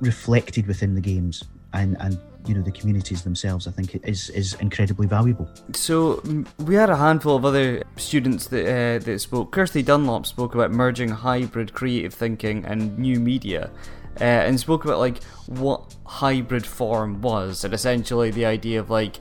reflected 0.00 0.66
within 0.66 0.94
the 0.94 1.00
games 1.00 1.42
and, 1.72 1.96
and 2.00 2.18
you 2.46 2.54
know 2.54 2.62
the 2.62 2.70
communities 2.70 3.22
themselves, 3.22 3.66
I 3.66 3.70
think 3.72 4.00
is 4.04 4.30
is 4.30 4.54
incredibly 4.54 5.06
valuable. 5.06 5.48
So 5.74 6.22
we 6.58 6.74
had 6.74 6.90
a 6.90 6.96
handful 6.96 7.36
of 7.36 7.44
other 7.44 7.82
students 7.96 8.46
that 8.48 8.66
uh, 8.66 9.04
that 9.04 9.18
spoke. 9.20 9.50
Kirsty 9.50 9.82
Dunlop 9.82 10.26
spoke 10.26 10.54
about 10.54 10.70
merging 10.70 11.08
hybrid 11.08 11.72
creative 11.72 12.14
thinking 12.14 12.64
and 12.64 12.98
new 12.98 13.20
media. 13.20 13.70
Uh, 14.18 14.24
and 14.24 14.58
spoke 14.58 14.86
about 14.86 14.98
like 14.98 15.22
what 15.44 15.94
hybrid 16.06 16.64
form 16.64 17.20
was 17.20 17.64
and 17.64 17.74
essentially 17.74 18.30
the 18.30 18.46
idea 18.46 18.80
of 18.80 18.88
like 18.88 19.20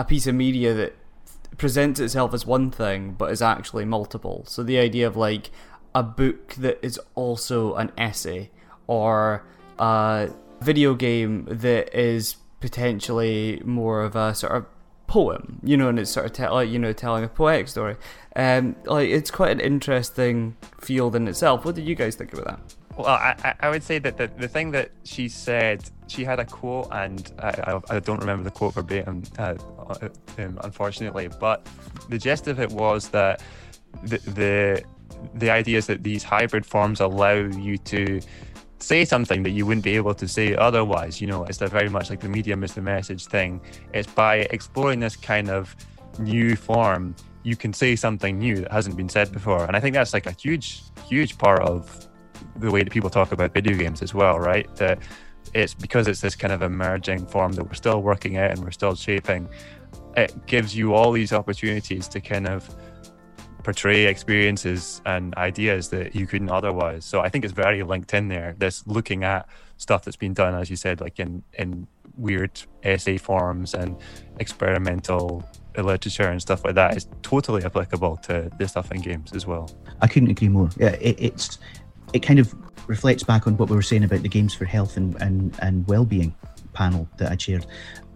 a 0.00 0.04
piece 0.04 0.26
of 0.26 0.34
media 0.34 0.72
that 0.72 0.96
presents 1.58 2.00
itself 2.00 2.32
as 2.32 2.46
one 2.46 2.70
thing 2.70 3.12
but 3.18 3.30
is 3.30 3.42
actually 3.42 3.84
multiple. 3.84 4.44
So 4.46 4.62
the 4.62 4.78
idea 4.78 5.06
of 5.06 5.14
like 5.14 5.50
a 5.94 6.02
book 6.02 6.54
that 6.54 6.78
is 6.82 6.98
also 7.14 7.74
an 7.74 7.92
essay 7.98 8.50
or 8.86 9.44
a 9.78 10.30
video 10.62 10.94
game 10.94 11.46
that 11.50 11.94
is 11.94 12.36
potentially 12.60 13.60
more 13.64 14.02
of 14.02 14.16
a 14.16 14.34
sort 14.34 14.52
of 14.52 14.66
poem, 15.06 15.60
you 15.62 15.76
know, 15.76 15.88
and 15.88 15.98
it's 15.98 16.10
sort 16.10 16.24
of 16.24 16.32
te- 16.32 16.48
like 16.48 16.70
you 16.70 16.78
know 16.78 16.94
telling 16.94 17.22
a 17.24 17.28
poetic 17.28 17.68
story. 17.68 17.96
Um, 18.34 18.76
like 18.86 19.10
it's 19.10 19.30
quite 19.30 19.50
an 19.50 19.60
interesting 19.60 20.56
field 20.80 21.14
in 21.14 21.28
itself. 21.28 21.66
What 21.66 21.74
did 21.74 21.86
you 21.86 21.94
guys 21.94 22.14
think 22.14 22.32
about 22.32 22.46
that? 22.46 22.76
Well, 22.96 23.06
I, 23.06 23.54
I 23.60 23.70
would 23.70 23.82
say 23.82 23.98
that 24.00 24.16
the, 24.16 24.26
the 24.36 24.48
thing 24.48 24.72
that 24.72 24.90
she 25.04 25.28
said, 25.28 25.88
she 26.08 26.24
had 26.24 26.40
a 26.40 26.44
quote, 26.44 26.88
and 26.90 27.32
I, 27.38 27.80
I 27.88 28.00
don't 28.00 28.18
remember 28.18 28.44
the 28.44 28.50
quote 28.50 28.74
verbatim, 28.74 29.22
uh, 29.38 29.54
uh, 29.78 30.08
um, 30.38 30.58
unfortunately, 30.64 31.28
but 31.38 31.66
the 32.08 32.18
gist 32.18 32.48
of 32.48 32.58
it 32.60 32.70
was 32.70 33.08
that 33.10 33.42
the, 34.02 34.18
the 34.18 34.84
the 35.34 35.50
idea 35.50 35.76
is 35.78 35.86
that 35.86 36.02
these 36.02 36.22
hybrid 36.22 36.64
forms 36.64 37.00
allow 37.00 37.34
you 37.34 37.76
to 37.76 38.20
say 38.78 39.04
something 39.04 39.42
that 39.42 39.50
you 39.50 39.66
wouldn't 39.66 39.84
be 39.84 39.96
able 39.96 40.14
to 40.14 40.26
say 40.26 40.54
otherwise. 40.56 41.20
You 41.20 41.26
know, 41.26 41.44
it's 41.44 41.58
very 41.58 41.88
much 41.88 42.10
like 42.10 42.20
the 42.20 42.28
medium 42.28 42.64
is 42.64 42.74
the 42.74 42.80
message 42.80 43.26
thing. 43.26 43.60
It's 43.92 44.10
by 44.10 44.48
exploring 44.50 45.00
this 45.00 45.16
kind 45.16 45.50
of 45.50 45.76
new 46.18 46.56
form, 46.56 47.14
you 47.42 47.56
can 47.56 47.72
say 47.72 47.96
something 47.96 48.38
new 48.38 48.56
that 48.56 48.72
hasn't 48.72 48.96
been 48.96 49.08
said 49.08 49.32
before. 49.32 49.64
And 49.64 49.76
I 49.76 49.80
think 49.80 49.94
that's 49.94 50.12
like 50.12 50.26
a 50.26 50.32
huge, 50.32 50.82
huge 51.06 51.38
part 51.38 51.60
of 51.60 52.08
the 52.56 52.70
way 52.70 52.82
that 52.82 52.92
people 52.92 53.10
talk 53.10 53.32
about 53.32 53.54
video 53.54 53.76
games 53.76 54.02
as 54.02 54.14
well, 54.14 54.38
right? 54.38 54.74
That 54.76 54.98
it's 55.54 55.74
because 55.74 56.06
it's 56.06 56.20
this 56.20 56.36
kind 56.36 56.52
of 56.52 56.62
emerging 56.62 57.26
form 57.26 57.52
that 57.52 57.64
we're 57.64 57.74
still 57.74 58.02
working 58.02 58.36
out 58.36 58.50
and 58.50 58.60
we're 58.62 58.70
still 58.70 58.94
shaping. 58.94 59.48
It 60.16 60.46
gives 60.46 60.76
you 60.76 60.94
all 60.94 61.12
these 61.12 61.32
opportunities 61.32 62.08
to 62.08 62.20
kind 62.20 62.46
of 62.46 62.68
portray 63.62 64.06
experiences 64.06 65.02
and 65.06 65.34
ideas 65.36 65.88
that 65.90 66.14
you 66.14 66.26
couldn't 66.26 66.50
otherwise. 66.50 67.04
So 67.04 67.20
I 67.20 67.28
think 67.28 67.44
it's 67.44 67.52
very 67.52 67.82
linked 67.82 68.14
in 68.14 68.28
there. 68.28 68.54
This 68.58 68.86
looking 68.86 69.24
at 69.24 69.48
stuff 69.76 70.04
that's 70.04 70.16
been 70.16 70.34
done, 70.34 70.54
as 70.54 70.70
you 70.70 70.76
said, 70.76 71.00
like 71.00 71.18
in 71.18 71.42
in 71.54 71.86
weird 72.16 72.62
essay 72.82 73.16
forms 73.16 73.74
and 73.74 73.96
experimental 74.38 75.44
literature 75.76 76.28
and 76.28 76.42
stuff 76.42 76.64
like 76.64 76.74
that 76.74 76.96
is 76.96 77.08
totally 77.22 77.64
applicable 77.64 78.16
to 78.18 78.50
the 78.58 78.68
stuff 78.68 78.90
in 78.92 79.00
games 79.00 79.32
as 79.32 79.46
well. 79.46 79.70
I 80.00 80.06
couldn't 80.06 80.30
agree 80.30 80.48
more. 80.48 80.68
Yeah, 80.76 80.96
it, 81.00 81.16
it's 81.18 81.58
it 82.12 82.20
kind 82.20 82.38
of 82.38 82.54
reflects 82.86 83.22
back 83.22 83.46
on 83.46 83.56
what 83.56 83.70
we 83.70 83.76
were 83.76 83.82
saying 83.82 84.04
about 84.04 84.22
the 84.22 84.28
games 84.28 84.54
for 84.54 84.64
health 84.64 84.96
and 84.96 85.20
and, 85.22 85.56
and 85.62 85.86
well-being 85.86 86.34
panel 86.72 87.08
that 87.18 87.30
I 87.30 87.36
chaired. 87.36 87.66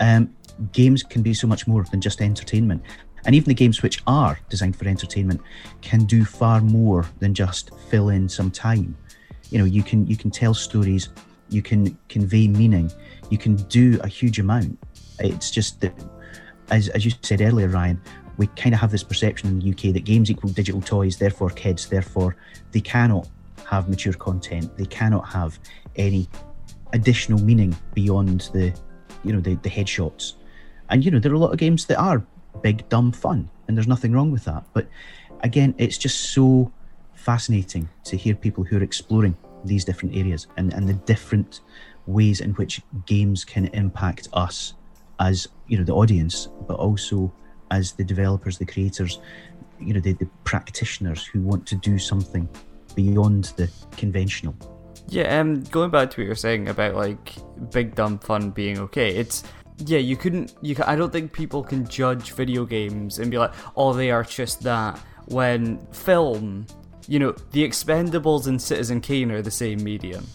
Um, 0.00 0.34
games 0.72 1.02
can 1.02 1.22
be 1.22 1.34
so 1.34 1.46
much 1.46 1.66
more 1.66 1.84
than 1.84 2.00
just 2.00 2.20
entertainment. 2.20 2.82
And 3.26 3.34
even 3.34 3.48
the 3.48 3.54
games 3.54 3.82
which 3.82 4.02
are 4.06 4.38
designed 4.50 4.76
for 4.76 4.86
entertainment 4.86 5.40
can 5.80 6.04
do 6.04 6.24
far 6.24 6.60
more 6.60 7.06
than 7.20 7.34
just 7.34 7.70
fill 7.88 8.10
in 8.10 8.28
some 8.28 8.50
time. 8.50 8.96
You 9.50 9.58
know, 9.58 9.64
you 9.64 9.82
can 9.82 10.06
you 10.06 10.16
can 10.16 10.30
tell 10.30 10.54
stories, 10.54 11.08
you 11.48 11.62
can 11.62 11.96
convey 12.08 12.48
meaning, 12.48 12.90
you 13.30 13.38
can 13.38 13.56
do 13.56 13.98
a 14.02 14.08
huge 14.08 14.38
amount. 14.38 14.78
It's 15.20 15.50
just 15.50 15.80
that, 15.80 15.94
as 16.70 16.88
as 16.90 17.04
you 17.04 17.12
said 17.22 17.40
earlier, 17.40 17.68
Ryan, 17.68 18.00
we 18.36 18.46
kind 18.48 18.74
of 18.74 18.80
have 18.80 18.90
this 18.90 19.02
perception 19.02 19.48
in 19.48 19.60
the 19.60 19.70
UK 19.70 19.94
that 19.94 20.04
games 20.04 20.30
equal 20.30 20.50
digital 20.50 20.82
toys, 20.82 21.16
therefore 21.16 21.50
kids, 21.50 21.88
therefore 21.88 22.36
they 22.72 22.80
cannot 22.80 23.28
have 23.64 23.88
mature 23.88 24.12
content, 24.12 24.76
they 24.76 24.86
cannot 24.86 25.26
have 25.28 25.58
any 25.96 26.28
additional 26.92 27.40
meaning 27.40 27.76
beyond 27.94 28.50
the, 28.52 28.72
you 29.24 29.32
know, 29.32 29.40
the 29.40 29.54
the 29.56 29.70
headshots. 29.70 30.34
And 30.90 31.04
you 31.04 31.10
know, 31.10 31.18
there 31.18 31.32
are 31.32 31.36
a 31.36 31.38
lot 31.38 31.52
of 31.52 31.58
games 31.58 31.86
that 31.86 31.98
are 31.98 32.24
big, 32.62 32.88
dumb 32.88 33.12
fun, 33.12 33.48
and 33.66 33.76
there's 33.76 33.88
nothing 33.88 34.12
wrong 34.12 34.30
with 34.30 34.44
that. 34.44 34.64
But 34.72 34.88
again, 35.40 35.74
it's 35.78 35.98
just 35.98 36.32
so 36.32 36.72
fascinating 37.14 37.88
to 38.04 38.16
hear 38.16 38.34
people 38.34 38.64
who 38.64 38.76
are 38.78 38.82
exploring 38.82 39.36
these 39.64 39.84
different 39.84 40.14
areas 40.14 40.46
and, 40.56 40.72
and 40.74 40.88
the 40.88 40.92
different 40.92 41.60
ways 42.06 42.40
in 42.40 42.50
which 42.52 42.82
games 43.06 43.44
can 43.44 43.66
impact 43.68 44.28
us 44.34 44.74
as 45.20 45.48
you 45.68 45.78
know 45.78 45.84
the 45.84 45.94
audience, 45.94 46.48
but 46.68 46.74
also 46.74 47.32
as 47.70 47.92
the 47.92 48.04
developers, 48.04 48.58
the 48.58 48.66
creators, 48.66 49.20
you 49.80 49.94
know, 49.94 50.00
the, 50.00 50.12
the 50.12 50.28
practitioners 50.44 51.24
who 51.24 51.40
want 51.40 51.66
to 51.66 51.76
do 51.76 51.98
something 51.98 52.48
beyond 52.94 53.52
the 53.56 53.70
conventional. 53.96 54.54
Yeah, 55.08 55.38
um, 55.38 55.62
going 55.64 55.90
back 55.90 56.10
to 56.10 56.20
what 56.20 56.26
you're 56.26 56.34
saying 56.34 56.68
about 56.68 56.94
like 56.94 57.34
big 57.70 57.94
dumb 57.94 58.18
fun 58.18 58.50
being 58.50 58.78
okay, 58.80 59.14
it's 59.14 59.44
yeah, 59.78 59.98
you 59.98 60.16
couldn't. 60.16 60.54
You 60.62 60.76
I 60.86 60.96
don't 60.96 61.12
think 61.12 61.32
people 61.32 61.62
can 61.62 61.86
judge 61.86 62.32
video 62.32 62.64
games 62.64 63.18
and 63.18 63.30
be 63.30 63.38
like, 63.38 63.52
oh, 63.76 63.92
they 63.92 64.10
are 64.10 64.22
just 64.22 64.62
that. 64.62 64.98
When 65.26 65.78
film, 65.86 66.66
you 67.08 67.18
know, 67.18 67.32
The 67.52 67.66
Expendables 67.66 68.46
and 68.46 68.60
Citizen 68.60 69.00
Kane 69.00 69.30
are 69.30 69.42
the 69.42 69.50
same 69.50 69.82
medium. 69.82 70.26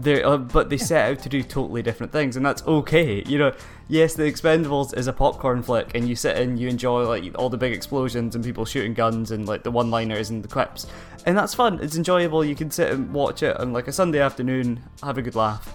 They 0.00 0.22
uh, 0.22 0.36
but 0.36 0.70
they 0.70 0.76
set 0.76 1.10
out 1.10 1.18
to 1.24 1.28
do 1.28 1.42
totally 1.42 1.82
different 1.82 2.12
things, 2.12 2.36
and 2.36 2.46
that's 2.46 2.62
okay. 2.66 3.24
You 3.26 3.38
know, 3.38 3.52
yes, 3.88 4.14
The 4.14 4.24
Expendables 4.24 4.96
is 4.96 5.06
a 5.06 5.12
popcorn 5.12 5.62
flick, 5.62 5.94
and 5.94 6.08
you 6.08 6.14
sit 6.14 6.36
and 6.36 6.58
you 6.58 6.68
enjoy 6.68 7.08
like 7.08 7.34
all 7.36 7.48
the 7.48 7.56
big 7.56 7.72
explosions 7.72 8.34
and 8.34 8.44
people 8.44 8.64
shooting 8.64 8.94
guns 8.94 9.30
and 9.30 9.48
like 9.48 9.62
the 9.64 9.70
one-liners 9.70 10.30
and 10.30 10.44
the 10.44 10.48
quips, 10.48 10.86
and 11.26 11.36
that's 11.36 11.54
fun. 11.54 11.80
It's 11.82 11.96
enjoyable. 11.96 12.44
You 12.44 12.54
can 12.54 12.70
sit 12.70 12.92
and 12.92 13.12
watch 13.12 13.42
it 13.42 13.58
on 13.58 13.72
like 13.72 13.88
a 13.88 13.92
Sunday 13.92 14.20
afternoon, 14.20 14.80
have 15.02 15.18
a 15.18 15.22
good 15.22 15.34
laugh. 15.34 15.74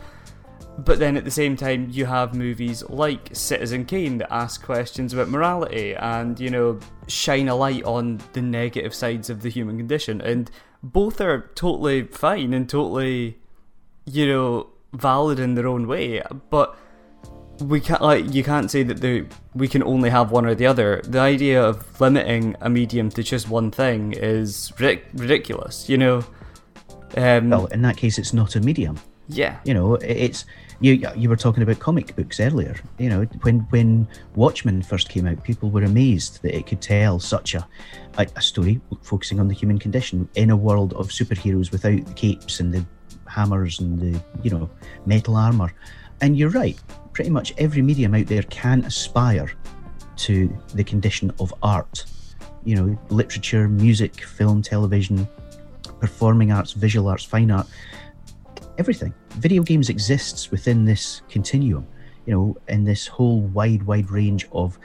But 0.78 0.98
then 0.98 1.18
at 1.18 1.24
the 1.24 1.32
same 1.32 1.56
time, 1.56 1.90
you 1.92 2.06
have 2.06 2.34
movies 2.34 2.84
like 2.90 3.30
Citizen 3.34 3.86
Kane 3.86 4.18
that 4.20 4.34
ask 4.34 4.64
questions 4.64 5.14
about 5.14 5.30
morality 5.30 5.94
and, 5.94 6.40
you 6.40 6.50
know, 6.50 6.80
shine 7.08 7.48
a 7.48 7.56
light 7.56 7.84
on 7.84 8.20
the 8.34 8.42
negative 8.42 8.96
sides 8.96 9.30
of 9.30 9.44
the 9.44 9.50
human 9.50 9.78
condition. 9.78 10.20
And 10.20 10.50
both 10.82 11.22
are 11.22 11.52
totally 11.54 12.06
fine 12.06 12.54
and 12.54 12.68
totally, 12.68 13.38
you 14.06 14.28
know, 14.28 14.68
valid 14.94 15.40
in 15.40 15.56
their 15.56 15.68
own 15.68 15.88
way. 15.88 16.22
But 16.50 16.78
we 17.60 17.80
can't, 17.80 18.02
like, 18.02 18.34
you 18.34 18.44
can't 18.44 18.70
say 18.70 18.84
that 18.84 19.00
the, 19.02 19.26
we 19.54 19.68
can 19.68 19.84
only 19.84 20.10
have 20.10 20.32
one 20.32 20.46
or 20.46 20.56
the 20.56 20.66
other. 20.66 21.02
The 21.04 21.20
idea 21.20 21.64
of 21.64 22.00
limiting 22.02 22.56
a 22.62 22.70
medium 22.70 23.10
to 23.12 23.24
just 23.24 23.50
one 23.50 23.72
thing 23.72 24.14
is 24.14 24.72
ridic- 24.78 25.04
ridiculous, 25.14 25.88
you 25.90 25.98
know? 25.98 26.26
Um, 27.16 27.50
Well, 27.52 27.66
in 27.68 27.82
that 27.84 27.96
case, 27.98 28.18
it's 28.18 28.34
not 28.34 28.56
a 28.56 28.60
medium. 28.60 29.00
yeah. 29.28 29.58
You 29.66 29.74
know, 29.76 29.96
it's 29.96 30.46
you. 30.80 30.94
You 31.16 31.30
were 31.30 31.38
talking 31.38 31.64
about 31.64 31.80
comic 31.80 32.16
books 32.16 32.40
earlier. 32.40 32.76
You 32.98 33.08
know, 33.10 33.22
when 33.44 33.60
when 33.70 34.08
Watchmen 34.36 34.82
first 34.82 35.08
came 35.10 35.28
out, 35.28 35.44
people 35.44 35.70
were 35.70 35.84
amazed 35.84 36.42
that 36.42 36.58
it 36.58 36.66
could 36.68 36.82
tell 36.82 37.20
such 37.20 37.54
a 37.54 37.66
a, 38.18 38.28
a 38.36 38.42
story 38.42 38.82
focusing 39.04 39.40
on 39.40 39.48
the 39.48 39.54
human 39.54 39.78
condition 39.78 40.28
in 40.36 40.50
a 40.50 40.58
world 40.58 40.94
of 40.94 41.08
superheroes 41.10 41.72
without 41.72 42.04
the 42.06 42.14
capes 42.14 42.60
and 42.60 42.74
the 42.74 42.84
hammers 43.34 43.80
and 43.80 44.00
the 44.00 44.22
you 44.44 44.50
know 44.50 44.70
metal 45.06 45.36
armor. 45.36 45.74
And 46.22 46.38
you're 46.38 46.52
right. 46.52 46.78
Pretty 47.12 47.30
much 47.30 47.54
every 47.58 47.82
medium 47.82 48.16
out 48.16 48.28
there 48.28 48.44
can 48.44 48.86
aspire 48.86 49.52
to 50.18 50.56
the 50.74 50.84
condition 50.84 51.32
of 51.40 51.54
art. 51.62 52.06
You 52.64 52.76
know, 52.76 53.00
literature, 53.10 53.68
music, 53.68 54.24
film, 54.24 54.62
television, 54.62 55.28
performing 56.00 56.52
arts, 56.52 56.72
visual 56.72 57.10
arts, 57.10 57.26
fine 57.26 57.52
art 57.52 57.68
everything. 58.78 59.14
Video 59.32 59.64
games 59.64 59.90
exists 59.90 60.52
within 60.52 60.86
this 60.86 61.22
continuum, 61.30 61.88
you 62.26 62.34
know, 62.34 62.58
in 62.68 62.84
this 62.84 63.08
whole 63.08 63.42
wide, 63.42 63.84
wide 63.84 64.10
range 64.10 64.48
of 64.52 64.80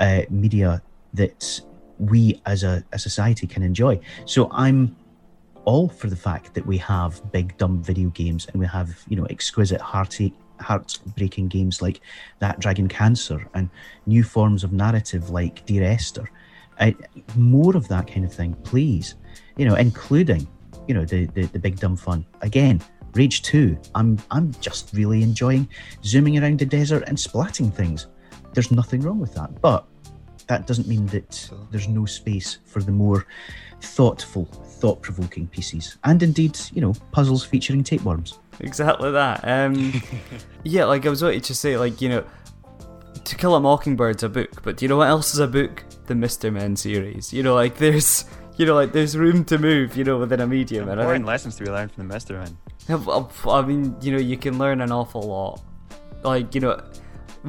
uh, 0.00 0.22
media 0.30 0.82
that 1.14 1.60
we 1.98 2.40
as 2.46 2.62
a, 2.62 2.84
a 2.92 2.98
society 2.98 3.46
can 3.46 3.62
enjoy. 3.62 3.98
So 4.26 4.48
I'm 4.52 4.96
all 5.66 5.88
for 5.88 6.08
the 6.08 6.16
fact 6.16 6.54
that 6.54 6.64
we 6.64 6.78
have 6.78 7.20
big 7.32 7.56
dumb 7.58 7.82
video 7.82 8.08
games 8.10 8.46
and 8.46 8.58
we 8.58 8.66
have 8.66 9.04
you 9.08 9.16
know 9.16 9.26
exquisite 9.26 9.80
heartache 9.80 10.34
heart-breaking 10.60 11.48
games 11.48 11.82
like 11.82 12.00
that 12.38 12.58
dragon 12.60 12.88
cancer 12.88 13.46
and 13.52 13.68
new 14.06 14.22
forms 14.22 14.64
of 14.64 14.72
narrative 14.72 15.28
like 15.28 15.66
dear 15.66 15.84
esther. 15.84 16.30
I, 16.80 16.94
more 17.34 17.76
of 17.76 17.88
that 17.88 18.06
kind 18.06 18.24
of 18.24 18.32
thing 18.32 18.54
please. 18.64 19.16
You 19.58 19.66
know 19.68 19.74
including 19.74 20.46
you 20.88 20.94
know 20.94 21.04
the, 21.04 21.26
the 21.26 21.42
the 21.46 21.58
big 21.58 21.78
dumb 21.78 21.96
fun. 21.96 22.24
Again 22.40 22.80
rage 23.14 23.40
2 23.42 23.78
i'm 23.94 24.18
i'm 24.30 24.52
just 24.60 24.92
really 24.92 25.22
enjoying 25.22 25.66
zooming 26.04 26.38
around 26.38 26.58
the 26.58 26.66
desert 26.66 27.02
and 27.06 27.18
splatting 27.18 27.72
things. 27.72 28.06
There's 28.54 28.70
nothing 28.70 29.00
wrong 29.00 29.18
with 29.18 29.34
that 29.34 29.60
but 29.60 29.86
that 30.48 30.66
doesn't 30.66 30.86
mean 30.86 31.06
that 31.06 31.50
there's 31.70 31.88
no 31.88 32.04
space 32.04 32.58
for 32.64 32.82
the 32.82 32.92
more 32.92 33.26
thoughtful 33.80 34.44
thought-provoking 34.44 35.46
pieces 35.48 35.98
and 36.04 36.22
indeed 36.22 36.58
you 36.72 36.80
know 36.80 36.94
puzzles 37.12 37.44
featuring 37.44 37.84
tapeworms 37.84 38.38
Exactly 38.60 39.10
that. 39.12 39.40
Um, 39.44 40.02
yeah, 40.64 40.84
like 40.84 41.06
I 41.06 41.08
was 41.08 41.22
wanting 41.22 41.40
to 41.42 41.54
say, 41.54 41.76
like 41.76 42.00
you 42.00 42.08
know, 42.08 42.24
To 43.24 43.36
Kill 43.36 43.54
a 43.54 43.60
Mockingbird's 43.60 44.22
a 44.22 44.28
book, 44.28 44.62
but 44.62 44.76
do 44.76 44.84
you 44.84 44.88
know 44.88 44.96
what 44.96 45.08
else 45.08 45.34
is 45.34 45.40
a 45.40 45.46
book? 45.46 45.84
The 46.06 46.14
Mister 46.14 46.50
Men 46.50 46.76
series. 46.76 47.32
You 47.32 47.42
know, 47.42 47.54
like 47.54 47.76
there's, 47.76 48.24
you 48.56 48.66
know, 48.66 48.74
like 48.74 48.92
there's 48.92 49.16
room 49.16 49.44
to 49.46 49.58
move, 49.58 49.96
you 49.96 50.04
know, 50.04 50.18
within 50.18 50.40
a 50.40 50.46
medium. 50.46 50.88
And 50.88 51.00
I 51.00 51.12
think, 51.12 51.26
lessons 51.26 51.56
to 51.56 51.64
be 51.64 51.70
learned 51.70 51.92
from 51.92 52.06
the 52.06 52.14
Mister 52.14 52.38
Men. 52.38 52.56
I 52.88 53.62
mean, 53.62 53.96
you 54.00 54.12
know, 54.12 54.18
you 54.18 54.36
can 54.36 54.58
learn 54.58 54.80
an 54.80 54.92
awful 54.92 55.22
lot. 55.22 55.62
Like 56.22 56.54
you 56.54 56.60
know, 56.60 56.80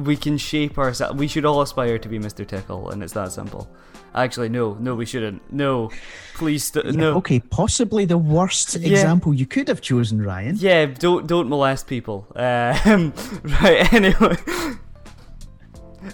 we 0.04 0.16
can 0.16 0.38
shape 0.38 0.78
ourselves. 0.78 1.18
We 1.18 1.28
should 1.28 1.44
all 1.44 1.60
aspire 1.62 1.98
to 1.98 2.08
be 2.08 2.18
Mister 2.18 2.44
Tickle, 2.44 2.90
and 2.90 3.02
it's 3.02 3.12
that 3.14 3.32
simple. 3.32 3.68
Actually, 4.14 4.48
no, 4.48 4.74
no, 4.80 4.94
we 4.94 5.04
shouldn't. 5.04 5.42
No, 5.52 5.90
please, 6.34 6.64
st- 6.64 6.86
Yeah, 6.86 6.90
no. 6.92 7.14
okay 7.16 7.40
possibly 7.40 8.04
the 8.06 8.16
worst 8.18 8.74
Yeah. 8.74 8.88
example 8.90 9.34
you 9.34 9.44
could 9.46 9.68
have 9.68 9.80
chosen 9.82 10.22
ryan 10.22 10.56
Yeah, 10.58 10.86
don't 10.86 11.26
don't 11.26 11.48
molest 11.48 11.86
people. 11.86 12.26
Um, 12.34 13.12
right. 13.62 13.92
Anyway. 13.92 14.36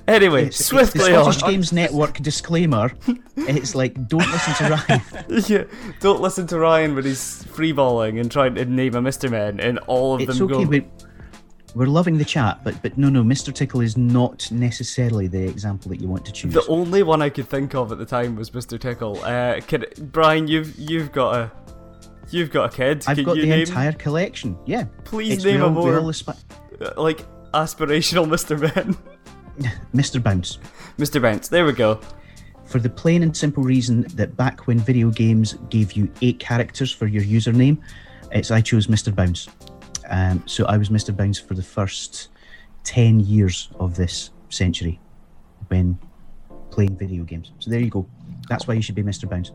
Anyway, 0.09 0.40
It's- 0.47 0.61
it's 0.61 0.68
swiftly 0.68 1.12
the 1.12 1.16
on. 1.18 1.33
Scottish 1.33 1.51
Games 1.53 1.73
Network 1.73 2.18
disclaimer. 2.20 2.90
It's 3.37 3.75
like 3.75 4.09
don't 4.09 4.27
listen 4.27 4.55
to 4.55 4.83
Ryan. 4.88 5.03
yeah, 5.47 5.64
don't 6.01 6.20
listen 6.20 6.47
to 6.49 6.59
Ryan 6.59 6.94
when 6.94 7.05
he's 7.05 7.44
freeballing 7.53 8.18
and 8.20 8.31
trying 8.31 8.55
to 8.57 8.64
name 8.64 8.94
a 8.97 9.03
Mister 9.03 9.29
Man, 9.29 9.61
and 9.61 9.79
all 9.87 10.14
of 10.14 10.23
It's 10.23 10.38
them 10.38 10.51
okay. 10.51 10.64
go. 10.64 10.68
We, 10.68 10.87
we're 11.75 11.87
loving 11.87 12.19
the 12.19 12.25
chat, 12.25 12.63
but 12.63 12.81
but 12.83 12.97
no, 12.97 13.09
no, 13.09 13.23
Mr. 13.23 13.53
Tickle 13.53 13.81
is 13.81 13.97
not 13.97 14.51
necessarily 14.51 15.27
the 15.27 15.43
example 15.43 15.89
that 15.91 16.01
you 16.01 16.09
want 16.09 16.25
to 16.27 16.33
choose. 16.33 16.55
The 16.55 16.67
only 16.69 17.03
one 17.03 17.21
I 17.21 17.29
could 17.29 17.49
think 17.49 17.75
of 17.75 17.90
at 17.92 17.98
the 17.98 18.05
time 18.07 18.37
was 18.37 18.53
Mister 18.55 18.79
Tickle. 18.79 19.23
Uh, 19.23 19.61
can, 19.61 19.85
Brian, 20.13 20.46
you've 20.46 20.77
you've 20.79 21.13
got 21.13 21.35
a 21.35 21.53
you've 22.31 22.51
got 22.51 22.73
a 22.73 22.77
kid. 22.77 23.05
I've 23.07 23.17
Can 23.17 23.25
got 23.25 23.37
you 23.37 23.42
the 23.42 23.48
name 23.48 23.61
entire 23.61 23.92
collection. 23.92 24.57
Yeah, 24.67 24.85
Please 25.05 25.35
It's 25.35 25.44
name 25.44 25.63
a 25.63 25.71
more 25.71 25.92
aspi- 26.01 26.37
like 26.96 27.25
aspirational 27.53 28.29
Mister 28.35 28.57
Man. 28.57 28.96
Mr. 29.94 30.23
Bounce. 30.23 30.59
Mister 30.98 31.21
Bounce. 31.21 31.48
There 31.48 31.65
we 31.65 31.73
go. 31.73 32.01
For 32.67 32.79
the 32.81 32.90
plain 32.90 33.23
and 33.23 33.37
simple 33.37 33.63
reason 33.63 34.03
that 34.15 34.37
back 34.37 34.67
when 34.67 34.79
video 34.79 35.11
games 35.11 35.55
gave 35.71 35.92
you 35.92 36.11
eight 36.23 36.40
characters 36.40 36.90
for 36.90 37.07
your 37.07 37.23
username, 37.23 37.79
it's 38.33 38.51
I 38.51 38.61
chose 38.61 38.87
Mr. 38.88 39.15
Bounce. 39.15 39.48
Um, 40.11 40.42
so 40.46 40.65
I 40.67 40.77
was 40.77 40.88
Mr. 40.88 41.17
Bounce 41.17 41.38
for 41.38 41.55
the 41.55 41.63
first 41.63 42.29
ten 42.85 43.21
years 43.21 43.71
of 43.81 43.96
this 43.96 44.31
century 44.50 45.00
when 45.69 45.98
playing 46.71 46.96
video 46.96 47.25
games. 47.25 47.52
So 47.59 47.71
there 47.71 47.81
you 47.81 47.90
go. 47.90 48.07
That's 48.48 48.67
why 48.67 48.75
you 48.75 48.83
should 48.83 48.94
be 48.94 49.02
Mr. 49.02 49.29
Bounce, 49.29 49.52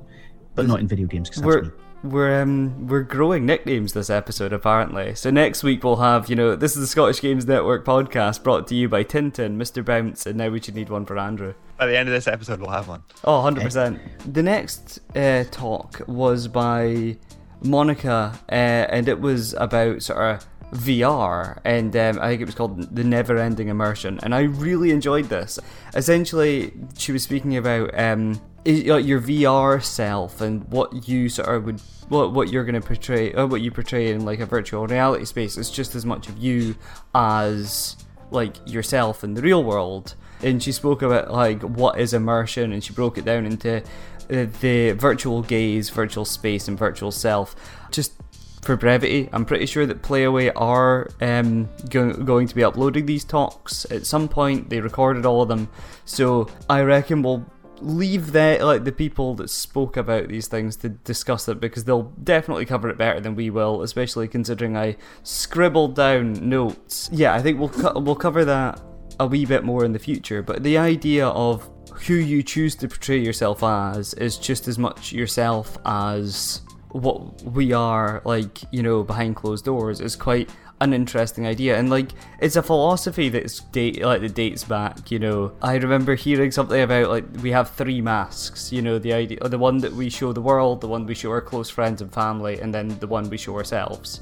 but 0.56 0.68
not 0.68 0.80
in 0.80 0.88
video 0.88 1.06
games 1.08 1.30
because 1.30 1.42
that's 1.44 1.48
We're 1.56 1.62
me. 1.64 1.72
we're 2.04 2.42
um, 2.42 2.88
we're 2.88 3.04
growing 3.04 3.46
nicknames 3.46 3.94
this 3.94 4.10
episode 4.10 4.52
apparently. 4.54 5.14
So 5.16 5.30
next 5.30 5.62
week 5.64 5.84
we'll 5.84 5.98
have 5.98 6.30
you 6.30 6.36
know 6.36 6.56
this 6.56 6.76
is 6.76 6.82
the 6.82 6.88
Scottish 6.88 7.22
Games 7.22 7.46
Network 7.46 7.86
podcast 7.86 8.42
brought 8.44 8.68
to 8.68 8.76
you 8.76 8.90
by 8.90 9.04
Tintin, 9.04 9.58
Mr. 9.58 9.84
Bounce, 9.86 10.26
and 10.26 10.38
now 10.38 10.50
we 10.50 10.60
should 10.60 10.76
need 10.76 10.90
one 10.90 11.06
for 11.06 11.18
Andrew. 11.20 11.54
By 11.78 11.86
the 11.88 11.98
end 11.98 12.10
of 12.10 12.14
this 12.14 12.28
episode, 12.28 12.60
we'll 12.60 12.72
have 12.72 12.88
one. 12.88 13.04
Oh, 13.24 13.36
100 13.36 13.64
percent. 13.64 14.00
The 14.34 14.44
next 14.44 15.00
uh, 15.16 15.44
talk 15.52 16.02
was 16.08 16.48
by 16.48 17.18
Monica, 17.62 18.40
uh, 18.50 18.54
and 18.56 19.08
it 19.08 19.20
was 19.20 19.54
about 19.54 20.02
sort 20.02 20.20
of 20.20 20.48
VR, 20.72 21.60
and 21.66 21.96
um, 21.96 22.20
I 22.20 22.30
think 22.30 22.42
it 22.42 22.46
was 22.46 22.56
called 22.56 22.96
The 22.96 23.04
Never 23.04 23.38
Ending 23.38 23.70
Immersion, 23.70 24.20
and 24.24 24.36
I 24.36 24.42
really 24.42 24.92
enjoyed 24.92 25.26
this. 25.26 25.60
Essentially, 25.96 26.74
she 26.98 27.12
was 27.12 27.24
speaking 27.24 27.58
about 27.58 27.98
um, 28.00 28.40
your 28.66 29.22
VR 29.22 29.84
self 29.84 30.42
and 30.42 30.64
what 30.70 31.08
you 31.08 31.30
sort 31.30 31.50
of 31.50 31.66
would 31.66 31.82
what 32.10 32.34
what 32.34 32.50
you're 32.50 32.64
going 32.64 32.80
to 32.80 32.86
portray 32.86 33.34
or 33.34 33.48
what 33.48 33.62
you 33.62 33.72
portray 33.72 34.12
in 34.12 34.26
like 34.26 34.40
a 34.40 34.46
virtual 34.46 34.86
reality 34.88 35.26
space 35.26 35.58
is 35.58 35.70
just 35.70 35.96
as 35.96 36.06
much 36.06 36.28
of 36.28 36.38
you 36.38 36.76
as 37.14 37.96
like 38.32 38.56
yourself 38.66 39.24
in 39.24 39.36
the 39.36 39.42
real 39.42 39.64
world 39.64 40.16
and 40.42 40.62
she 40.62 40.72
spoke 40.72 41.02
about 41.02 41.32
like 41.32 41.62
what 41.62 42.00
is 42.00 42.14
immersion 42.14 42.72
and 42.74 42.84
she 42.84 42.94
broke 42.94 43.18
it 43.18 43.26
down 43.26 43.46
into 43.46 43.82
uh, 44.30 44.46
the 44.62 44.92
virtual 44.92 45.42
gaze 45.42 45.90
virtual 45.90 46.26
space 46.26 46.68
and 46.68 46.78
virtual 46.78 47.12
self 47.12 47.56
just 47.92 48.14
for 48.62 48.76
brevity, 48.76 49.30
I'm 49.32 49.46
pretty 49.46 49.66
sure 49.66 49.86
that 49.86 50.02
Playaway 50.02 50.52
are 50.56 51.10
um, 51.22 51.70
go- 51.90 52.14
going 52.14 52.48
to 52.48 52.56
be 52.56 52.64
uploading 52.64 53.06
these 53.06 53.24
talks 53.24 53.86
at 53.90 54.06
some 54.06 54.28
point. 54.28 54.70
They 54.70 54.82
recorded 54.82 55.26
all 55.26 55.42
of 55.42 55.48
them, 55.48 55.70
so 56.06 56.50
I 56.70 56.82
reckon 56.82 57.22
we'll 57.22 57.46
leave 57.82 58.34
that 58.34 58.62
like 58.62 58.84
the 58.84 58.92
people 58.92 59.36
that 59.36 59.50
spoke 59.50 59.96
about 59.96 60.28
these 60.28 60.48
things 60.48 60.76
to 60.76 60.90
discuss 60.90 61.48
it 61.48 61.62
because 61.62 61.86
they'll 61.86 62.12
definitely 62.24 62.66
cover 62.66 62.90
it 62.90 62.98
better 62.98 63.20
than 63.22 63.36
we 63.36 63.50
will, 63.50 63.82
especially 63.82 64.28
considering 64.28 64.76
I 64.76 64.98
scribbled 65.24 65.96
down 65.96 66.50
notes. 66.50 67.10
Yeah, 67.14 67.34
I 67.34 67.42
think 67.42 67.60
we'll 67.60 67.70
co- 67.70 68.00
we'll 68.00 68.16
cover 68.16 68.44
that 68.46 68.82
a 69.20 69.28
wee 69.28 69.46
bit 69.46 69.64
more 69.64 69.86
in 69.86 69.94
the 69.94 70.00
future. 70.00 70.42
But 70.42 70.64
the 70.64 70.78
idea 70.78 71.28
of 71.28 71.70
who 72.02 72.16
you 72.16 72.44
choose 72.44 72.76
to 72.76 72.88
portray 72.88 73.18
yourself 73.18 73.64
as 73.64 74.14
is 74.16 74.38
just 74.38 74.68
as 74.68 74.78
much 74.78 75.12
yourself 75.12 75.78
as 75.86 76.62
what 76.92 77.42
we 77.44 77.72
are 77.72 78.22
like 78.26 78.62
you 78.72 78.82
know 78.82 79.04
behind 79.04 79.36
closed 79.36 79.66
doors 79.66 80.02
is 80.02 80.16
quite 80.16 80.50
an 80.82 80.94
interesting 80.94 81.46
idea. 81.46 81.78
And 81.78 81.90
like 81.90 82.12
it's 82.40 82.56
a 82.56 82.64
philosophy 82.64 83.30
that's 83.30 83.60
date 83.60 84.02
like 84.02 84.22
that 84.22 84.34
dates 84.34 84.64
back 84.64 85.12
you 85.12 85.20
know. 85.20 85.52
I 85.62 85.76
remember 85.76 86.16
hearing 86.16 86.52
something 86.52 86.82
about 86.82 87.10
like 87.10 87.26
we 87.42 87.52
have 87.52 87.72
three 87.72 88.02
masks 88.02 88.72
you 88.72 88.82
know 88.82 89.00
the 89.00 89.14
idea 89.14 89.40
the 89.48 89.58
one 89.58 89.80
that 89.80 89.94
we 89.94 90.10
show 90.10 90.34
the 90.34 90.42
world 90.42 90.82
the 90.82 90.88
one 90.88 91.06
we 91.06 91.16
show 91.16 91.32
our 91.32 91.42
close 91.42 91.70
friends 91.70 92.02
and 92.02 92.12
family 92.14 92.60
and 92.60 92.74
then 92.74 92.98
the 93.00 93.08
one 93.08 93.30
we 93.30 93.38
show 93.38 93.56
ourselves 93.56 94.22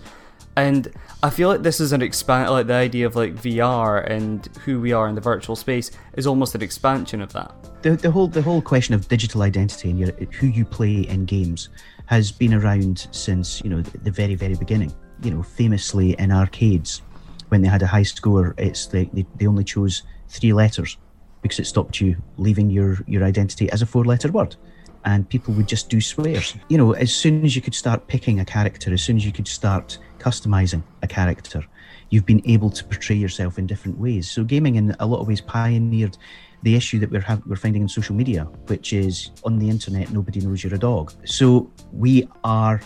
and 0.57 0.91
I 1.21 1.29
feel 1.29 1.49
like 1.49 1.61
this 1.61 1.79
is 1.79 1.93
an 1.93 2.01
expand 2.01 2.49
like 2.49 2.65
the 2.65 2.73
idea 2.73 3.05
of 3.05 3.15
like 3.15 3.35
VR 3.35 4.09
and 4.09 4.43
who 4.65 4.81
we 4.81 4.91
are 4.91 5.07
in 5.07 5.13
the 5.13 5.21
virtual 5.21 5.55
space 5.55 5.91
is 6.13 6.25
almost 6.25 6.55
an 6.55 6.63
expansion 6.63 7.21
of 7.21 7.31
that. 7.33 7.53
The, 7.83 7.91
the 7.91 8.09
whole 8.09 8.27
the 8.27 8.41
whole 8.41 8.61
question 8.61 8.95
of 8.95 9.07
digital 9.07 9.43
identity 9.43 9.91
and 9.91 9.99
your, 9.99 10.11
who 10.39 10.47
you 10.47 10.65
play 10.65 11.01
in 11.01 11.25
games 11.25 11.69
has 12.07 12.31
been 12.31 12.55
around 12.55 13.07
since 13.11 13.61
you 13.63 13.69
know 13.69 13.81
the, 13.81 14.09
very 14.09 14.33
very 14.33 14.55
beginning. 14.55 14.91
You 15.21 15.31
know, 15.31 15.43
famously 15.43 16.13
in 16.17 16.31
arcades, 16.31 17.03
when 17.49 17.61
they 17.61 17.67
had 17.67 17.83
a 17.83 17.87
high 17.87 18.03
score, 18.03 18.55
it's 18.57 18.87
the, 18.87 19.07
they, 19.13 19.27
they 19.35 19.45
only 19.45 19.63
chose 19.63 20.03
three 20.27 20.53
letters 20.53 20.97
because 21.43 21.59
it 21.59 21.65
stopped 21.65 22.01
you 22.01 22.17
leaving 22.37 22.71
your 22.71 22.97
your 23.05 23.23
identity 23.23 23.69
as 23.69 23.83
a 23.83 23.85
four 23.85 24.05
letter 24.05 24.31
word 24.31 24.55
and 25.05 25.29
people 25.29 25.53
would 25.53 25.67
just 25.67 25.89
do 25.89 26.01
swears. 26.01 26.55
You 26.67 26.77
know, 26.77 26.93
as 26.93 27.13
soon 27.13 27.45
as 27.45 27.55
you 27.55 27.61
could 27.61 27.75
start 27.75 28.07
picking 28.07 28.39
a 28.39 28.45
character, 28.45 28.91
as 28.91 29.01
soon 29.03 29.15
as 29.15 29.25
you 29.25 29.31
could 29.31 29.47
start 29.47 29.99
customizing 30.19 30.83
a 31.03 31.07
character, 31.07 31.63
you've 32.09 32.25
been 32.25 32.41
able 32.45 32.69
to 32.69 32.83
portray 32.83 33.15
yourself 33.15 33.57
in 33.57 33.67
different 33.67 33.97
ways. 33.97 34.29
So 34.29 34.43
gaming, 34.43 34.75
in 34.75 34.95
a 34.99 35.05
lot 35.05 35.19
of 35.19 35.27
ways, 35.27 35.41
pioneered 35.41 36.17
the 36.63 36.75
issue 36.75 36.99
that 36.99 37.11
we're 37.11 37.21
ha- 37.21 37.41
we're 37.45 37.55
finding 37.55 37.83
in 37.83 37.87
social 37.87 38.15
media, 38.15 38.45
which 38.67 38.93
is 38.93 39.31
on 39.43 39.59
the 39.59 39.69
internet, 39.69 40.11
nobody 40.11 40.39
knows 40.41 40.63
you're 40.63 40.73
a 40.73 40.79
dog. 40.79 41.13
So 41.25 41.71
we 41.91 42.27
are 42.43 42.81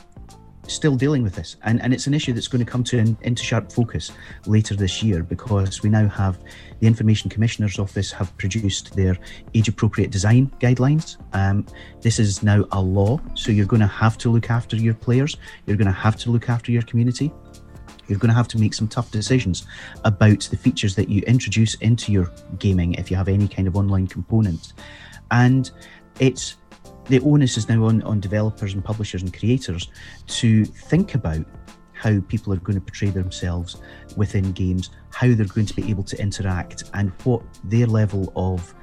still 0.71 0.95
dealing 0.95 1.23
with 1.23 1.35
this, 1.35 1.57
and 1.63 1.81
and 1.81 1.93
it's 1.93 2.07
an 2.07 2.13
issue 2.13 2.33
that's 2.33 2.47
going 2.47 2.63
to 2.63 2.69
come 2.69 2.83
to 2.85 2.99
an, 2.99 3.17
into 3.21 3.43
sharp 3.43 3.71
focus 3.71 4.11
later 4.45 4.75
this 4.75 5.03
year 5.03 5.23
because 5.23 5.81
we 5.83 5.89
now 5.89 6.07
have 6.07 6.39
the 6.79 6.87
Information 6.87 7.29
Commissioner's 7.29 7.79
Office 7.79 8.11
have 8.11 8.35
produced 8.37 8.95
their 8.95 9.17
age-appropriate 9.53 10.11
design 10.11 10.51
guidelines. 10.59 11.17
Um, 11.33 11.65
this 12.01 12.19
is 12.19 12.43
now 12.43 12.65
a 12.71 12.81
law, 12.81 13.19
so 13.35 13.51
you're 13.51 13.65
going 13.65 13.81
to 13.81 13.87
have 13.87 14.17
to 14.19 14.29
look 14.29 14.49
after 14.49 14.75
your 14.75 14.93
players. 14.93 15.37
You're 15.65 15.77
going 15.77 15.87
to 15.87 15.91
have 15.91 16.15
to 16.17 16.31
look 16.31 16.49
after 16.49 16.71
your 16.71 16.83
community 16.83 17.31
you're 18.07 18.19
going 18.19 18.29
to 18.29 18.35
have 18.35 18.47
to 18.49 18.57
make 18.57 18.73
some 18.73 18.89
tough 18.89 19.09
decisions 19.09 19.65
about 20.03 20.41
the 20.41 20.57
features 20.57 20.95
that 20.95 21.07
you 21.07 21.21
introduce 21.21 21.75
into 21.75 22.11
your 22.11 22.29
gaming 22.59 22.93
if 22.95 23.09
you 23.09 23.15
have 23.15 23.29
any 23.29 23.47
kind 23.47 23.69
of 23.69 23.77
online 23.77 24.05
component. 24.05 24.73
And 25.31 25.71
it's 26.19 26.57
the 27.11 27.19
onus 27.19 27.57
is 27.57 27.67
now 27.67 27.83
on, 27.85 28.01
on 28.03 28.19
developers 28.19 28.73
and 28.73 28.83
publishers 28.83 29.21
and 29.21 29.37
creators 29.37 29.89
to 30.27 30.63
think 30.63 31.13
about 31.13 31.45
how 31.91 32.19
people 32.21 32.51
are 32.53 32.57
going 32.57 32.79
to 32.79 32.81
portray 32.81 33.09
themselves 33.09 33.75
within 34.15 34.51
games, 34.53 34.89
how 35.11 35.27
they're 35.33 35.45
going 35.45 35.65
to 35.65 35.75
be 35.75 35.89
able 35.89 36.03
to 36.03 36.19
interact, 36.19 36.85
and 36.93 37.11
what 37.23 37.43
their 37.65 37.85
level 37.85 38.31
of 38.35 38.73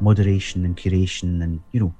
moderation 0.00 0.64
and 0.64 0.76
curation 0.76 1.42
and, 1.42 1.60
you 1.72 1.80
know, 1.80 1.94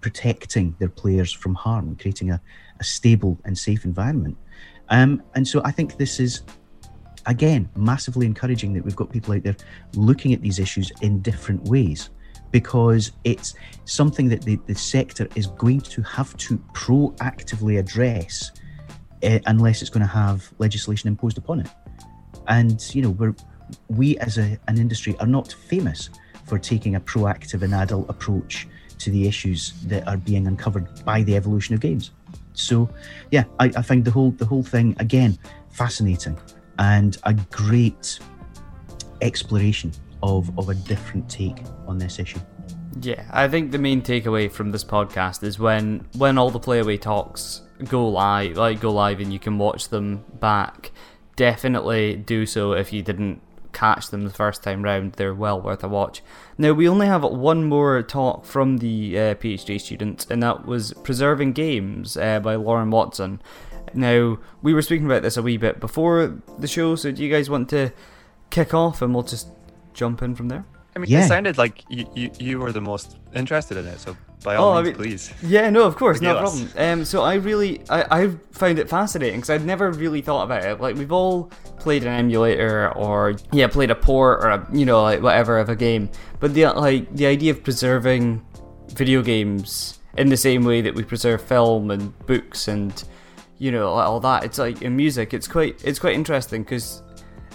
protecting 0.00 0.74
their 0.78 0.88
players 0.88 1.32
from 1.32 1.54
harm, 1.54 1.94
creating 1.96 2.30
a, 2.30 2.40
a 2.80 2.84
stable 2.84 3.38
and 3.44 3.56
safe 3.56 3.84
environment. 3.84 4.36
Um, 4.88 5.22
and 5.34 5.46
so 5.46 5.60
I 5.64 5.70
think 5.70 5.98
this 5.98 6.18
is, 6.18 6.42
again, 7.26 7.68
massively 7.76 8.24
encouraging 8.24 8.72
that 8.72 8.84
we've 8.84 8.96
got 8.96 9.10
people 9.10 9.34
out 9.34 9.42
there 9.42 9.56
looking 9.94 10.32
at 10.32 10.40
these 10.40 10.58
issues 10.58 10.90
in 11.02 11.20
different 11.20 11.64
ways 11.64 12.10
because 12.50 13.12
it's 13.24 13.54
something 13.84 14.28
that 14.28 14.42
the, 14.42 14.58
the 14.66 14.74
sector 14.74 15.28
is 15.34 15.46
going 15.46 15.80
to 15.80 16.02
have 16.02 16.36
to 16.38 16.58
proactively 16.72 17.78
address 17.78 18.52
uh, 19.22 19.38
unless 19.46 19.82
it's 19.82 19.90
going 19.90 20.06
to 20.06 20.12
have 20.12 20.52
legislation 20.58 21.08
imposed 21.08 21.38
upon 21.38 21.60
it. 21.60 21.68
And, 22.46 22.82
you 22.94 23.02
know, 23.02 23.10
we're, 23.10 23.34
we 23.88 24.16
as 24.18 24.38
a, 24.38 24.58
an 24.68 24.78
industry 24.78 25.16
are 25.20 25.26
not 25.26 25.52
famous 25.52 26.10
for 26.46 26.58
taking 26.58 26.94
a 26.94 27.00
proactive 27.00 27.62
and 27.62 27.74
adult 27.74 28.08
approach 28.08 28.66
to 28.98 29.10
the 29.10 29.28
issues 29.28 29.72
that 29.86 30.06
are 30.08 30.16
being 30.16 30.46
uncovered 30.46 31.04
by 31.04 31.22
the 31.22 31.36
evolution 31.36 31.74
of 31.74 31.80
games. 31.80 32.12
So, 32.54 32.88
yeah, 33.30 33.44
I, 33.60 33.66
I 33.76 33.82
find 33.82 34.04
the 34.04 34.10
whole 34.10 34.32
the 34.32 34.44
whole 34.44 34.64
thing 34.64 34.96
again 34.98 35.38
fascinating 35.70 36.36
and 36.78 37.16
a 37.22 37.34
great 37.34 38.18
exploration 39.20 39.92
of 40.22 40.56
of 40.58 40.68
a 40.68 40.74
different 40.74 41.28
take 41.28 41.58
on 41.88 41.98
this 41.98 42.18
issue. 42.18 42.38
Yeah, 43.00 43.28
I 43.32 43.48
think 43.48 43.72
the 43.72 43.78
main 43.78 44.02
takeaway 44.02 44.50
from 44.50 44.70
this 44.70 44.84
podcast 44.84 45.42
is 45.42 45.58
when 45.58 46.06
when 46.16 46.38
all 46.38 46.50
the 46.50 46.60
playaway 46.60 47.00
talks 47.00 47.62
go 47.88 48.08
live, 48.08 48.56
like 48.56 48.80
go 48.80 48.92
live, 48.92 49.20
and 49.20 49.32
you 49.32 49.38
can 49.38 49.58
watch 49.58 49.88
them 49.88 50.24
back. 50.38 50.92
Definitely 51.36 52.16
do 52.16 52.46
so 52.46 52.72
if 52.72 52.92
you 52.92 53.02
didn't 53.02 53.40
catch 53.72 54.08
them 54.08 54.24
the 54.24 54.30
first 54.30 54.62
time 54.62 54.82
round. 54.82 55.12
They're 55.12 55.34
well 55.34 55.60
worth 55.60 55.84
a 55.84 55.88
watch. 55.88 56.22
Now, 56.56 56.72
we 56.72 56.88
only 56.88 57.06
have 57.06 57.22
one 57.22 57.64
more 57.64 58.02
talk 58.02 58.44
from 58.44 58.78
the 58.78 59.18
uh, 59.18 59.34
PhD 59.36 59.80
student, 59.80 60.26
and 60.30 60.42
that 60.42 60.66
was 60.66 60.92
Preserving 61.04 61.52
Games 61.52 62.16
uh, 62.16 62.40
by 62.40 62.56
Lauren 62.56 62.90
Watson. 62.90 63.40
Now, 63.94 64.38
we 64.62 64.74
were 64.74 64.82
speaking 64.82 65.06
about 65.06 65.22
this 65.22 65.36
a 65.36 65.42
wee 65.42 65.56
bit 65.56 65.80
before 65.80 66.40
the 66.58 66.66
show, 66.66 66.96
so 66.96 67.12
do 67.12 67.22
you 67.22 67.32
guys 67.32 67.48
want 67.48 67.68
to 67.70 67.92
kick 68.50 68.74
off 68.74 69.00
and 69.00 69.14
we'll 69.14 69.22
just 69.22 69.48
jump 69.94 70.22
in 70.22 70.34
from 70.34 70.48
there? 70.48 70.64
I 70.98 71.00
mean, 71.00 71.10
yeah. 71.10 71.24
it 71.24 71.28
sounded 71.28 71.58
like 71.58 71.84
you, 71.88 72.10
you, 72.16 72.30
you 72.40 72.58
were 72.58 72.72
the 72.72 72.80
most 72.80 73.18
interested 73.32 73.76
in 73.76 73.86
it, 73.86 74.00
so 74.00 74.16
by 74.42 74.56
all 74.56 74.76
oh, 74.76 74.82
means, 74.82 74.96
I 74.96 75.00
mean, 75.00 75.10
please. 75.10 75.32
Yeah, 75.44 75.70
no, 75.70 75.84
of 75.84 75.94
course, 75.94 76.20
no 76.20 76.36
problem. 76.36 76.68
Um, 76.76 77.04
so 77.04 77.22
I 77.22 77.34
really, 77.34 77.88
I, 77.88 78.22
I 78.22 78.28
found 78.50 78.80
it 78.80 78.88
fascinating 78.88 79.38
because 79.38 79.50
I'd 79.50 79.64
never 79.64 79.92
really 79.92 80.22
thought 80.22 80.42
about 80.42 80.64
it. 80.64 80.80
Like 80.80 80.96
we've 80.96 81.12
all 81.12 81.52
played 81.78 82.02
an 82.02 82.08
emulator 82.08 82.92
or 82.96 83.36
yeah, 83.52 83.68
played 83.68 83.92
a 83.92 83.94
port 83.94 84.42
or 84.42 84.48
a, 84.48 84.68
you 84.72 84.84
know 84.84 85.00
like 85.00 85.22
whatever 85.22 85.60
of 85.60 85.68
a 85.68 85.76
game, 85.76 86.10
but 86.40 86.52
the 86.52 86.66
like 86.66 87.14
the 87.14 87.26
idea 87.26 87.52
of 87.52 87.62
preserving 87.62 88.44
video 88.88 89.22
games 89.22 90.00
in 90.16 90.30
the 90.30 90.36
same 90.36 90.64
way 90.64 90.80
that 90.80 90.96
we 90.96 91.04
preserve 91.04 91.40
film 91.40 91.92
and 91.92 92.18
books 92.26 92.66
and 92.66 93.04
you 93.58 93.70
know 93.70 93.86
all 93.86 94.18
that, 94.18 94.42
it's 94.42 94.58
like 94.58 94.82
in 94.82 94.96
music, 94.96 95.32
it's 95.32 95.46
quite 95.46 95.80
it's 95.84 96.00
quite 96.00 96.16
interesting 96.16 96.64
because 96.64 97.04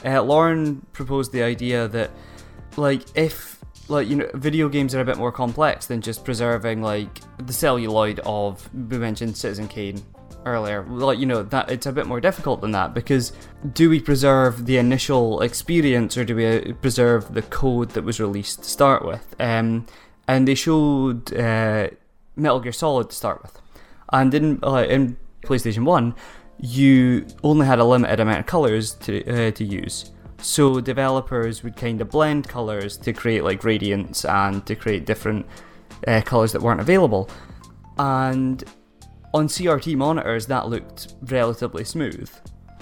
uh, 0.06 0.22
Lauren 0.22 0.86
proposed 0.94 1.34
the 1.34 1.44
idea 1.44 1.90
that 1.90 2.10
like 2.78 3.04
if 3.16 3.60
like 3.90 4.08
you 4.08 4.16
know 4.16 4.30
video 4.34 4.70
games 4.70 4.96
are 4.96 5.02
a 5.02 5.06
bit 5.06 5.18
more 5.18 5.32
complex 5.32 5.88
than 5.88 6.02
just 6.02 6.24
preserving 6.24 6.82
like 6.82 7.22
the 7.46 7.54
celluloid 7.54 8.20
of 8.26 8.70
we 8.74 8.98
mentioned 8.98 9.36
Citizen 9.36 9.68
Kane 9.68 10.02
earlier 10.46 10.84
like 10.84 11.20
you 11.20 11.26
know 11.26 11.44
that 11.44 11.72
it's 11.72 11.86
a 11.86 11.92
bit 11.92 12.06
more 12.06 12.20
difficult 12.20 12.62
than 12.62 12.72
that 12.72 12.94
because 12.94 13.32
do 13.74 13.90
we 13.90 14.00
preserve 14.00 14.66
the 14.66 14.78
initial 14.78 15.42
experience 15.42 16.18
or 16.18 16.26
do 16.26 16.36
we 16.36 16.46
uh, 16.46 16.74
preserve 16.82 17.34
the 17.34 17.42
code 17.44 17.90
that 17.92 18.04
was 18.04 18.20
released 18.20 18.64
to 18.64 18.70
start 18.70 19.06
with 19.06 19.36
um, 19.40 19.86
and 20.28 20.48
they 20.48 20.56
showed 20.56 21.34
uh, 21.34 21.88
Metal 22.36 22.60
Gear 22.60 22.72
Solid 22.72 23.10
to 23.10 23.16
start 23.16 23.42
with 23.42 23.62
and 24.12 24.34
in 24.34 24.60
uh, 24.64 24.86
in 24.90 25.18
PlayStation 25.44 25.84
1, 25.86 26.16
you 26.60 27.26
only 27.44 27.66
had 27.66 27.80
a 27.80 27.86
limited 27.86 28.20
amount 28.20 28.40
of 28.40 28.46
colors 28.46 28.96
to, 28.96 29.48
uh, 29.48 29.52
to 29.52 29.64
use. 29.64 30.12
So 30.44 30.82
developers 30.82 31.64
would 31.64 31.78
kind 31.78 32.02
of 32.02 32.10
blend 32.10 32.50
colors 32.50 32.98
to 32.98 33.14
create 33.14 33.46
like 33.46 33.62
gradients 33.62 34.26
and 34.26 34.66
to 34.66 34.76
create 34.76 35.06
different 35.06 35.46
uh, 36.06 36.22
colors 36.22 36.52
that 36.52 36.62
weren't 36.62 36.82
available. 36.82 37.30
And 37.98 38.62
on 39.34 39.48
CRT 39.48 39.96
monitors, 39.96 40.46
that 40.48 40.68
looked 40.68 41.16
relatively 41.24 41.86
smooth. 41.86 42.30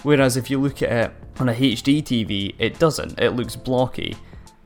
Whereas 0.01 0.37
if 0.37 0.49
you 0.49 0.59
look 0.59 0.81
at 0.81 0.91
it 0.91 1.13
on 1.39 1.49
a 1.49 1.53
HD 1.53 2.01
TV, 2.01 2.55
it 2.57 2.79
doesn't. 2.79 3.19
It 3.19 3.31
looks 3.31 3.55
blocky. 3.55 4.17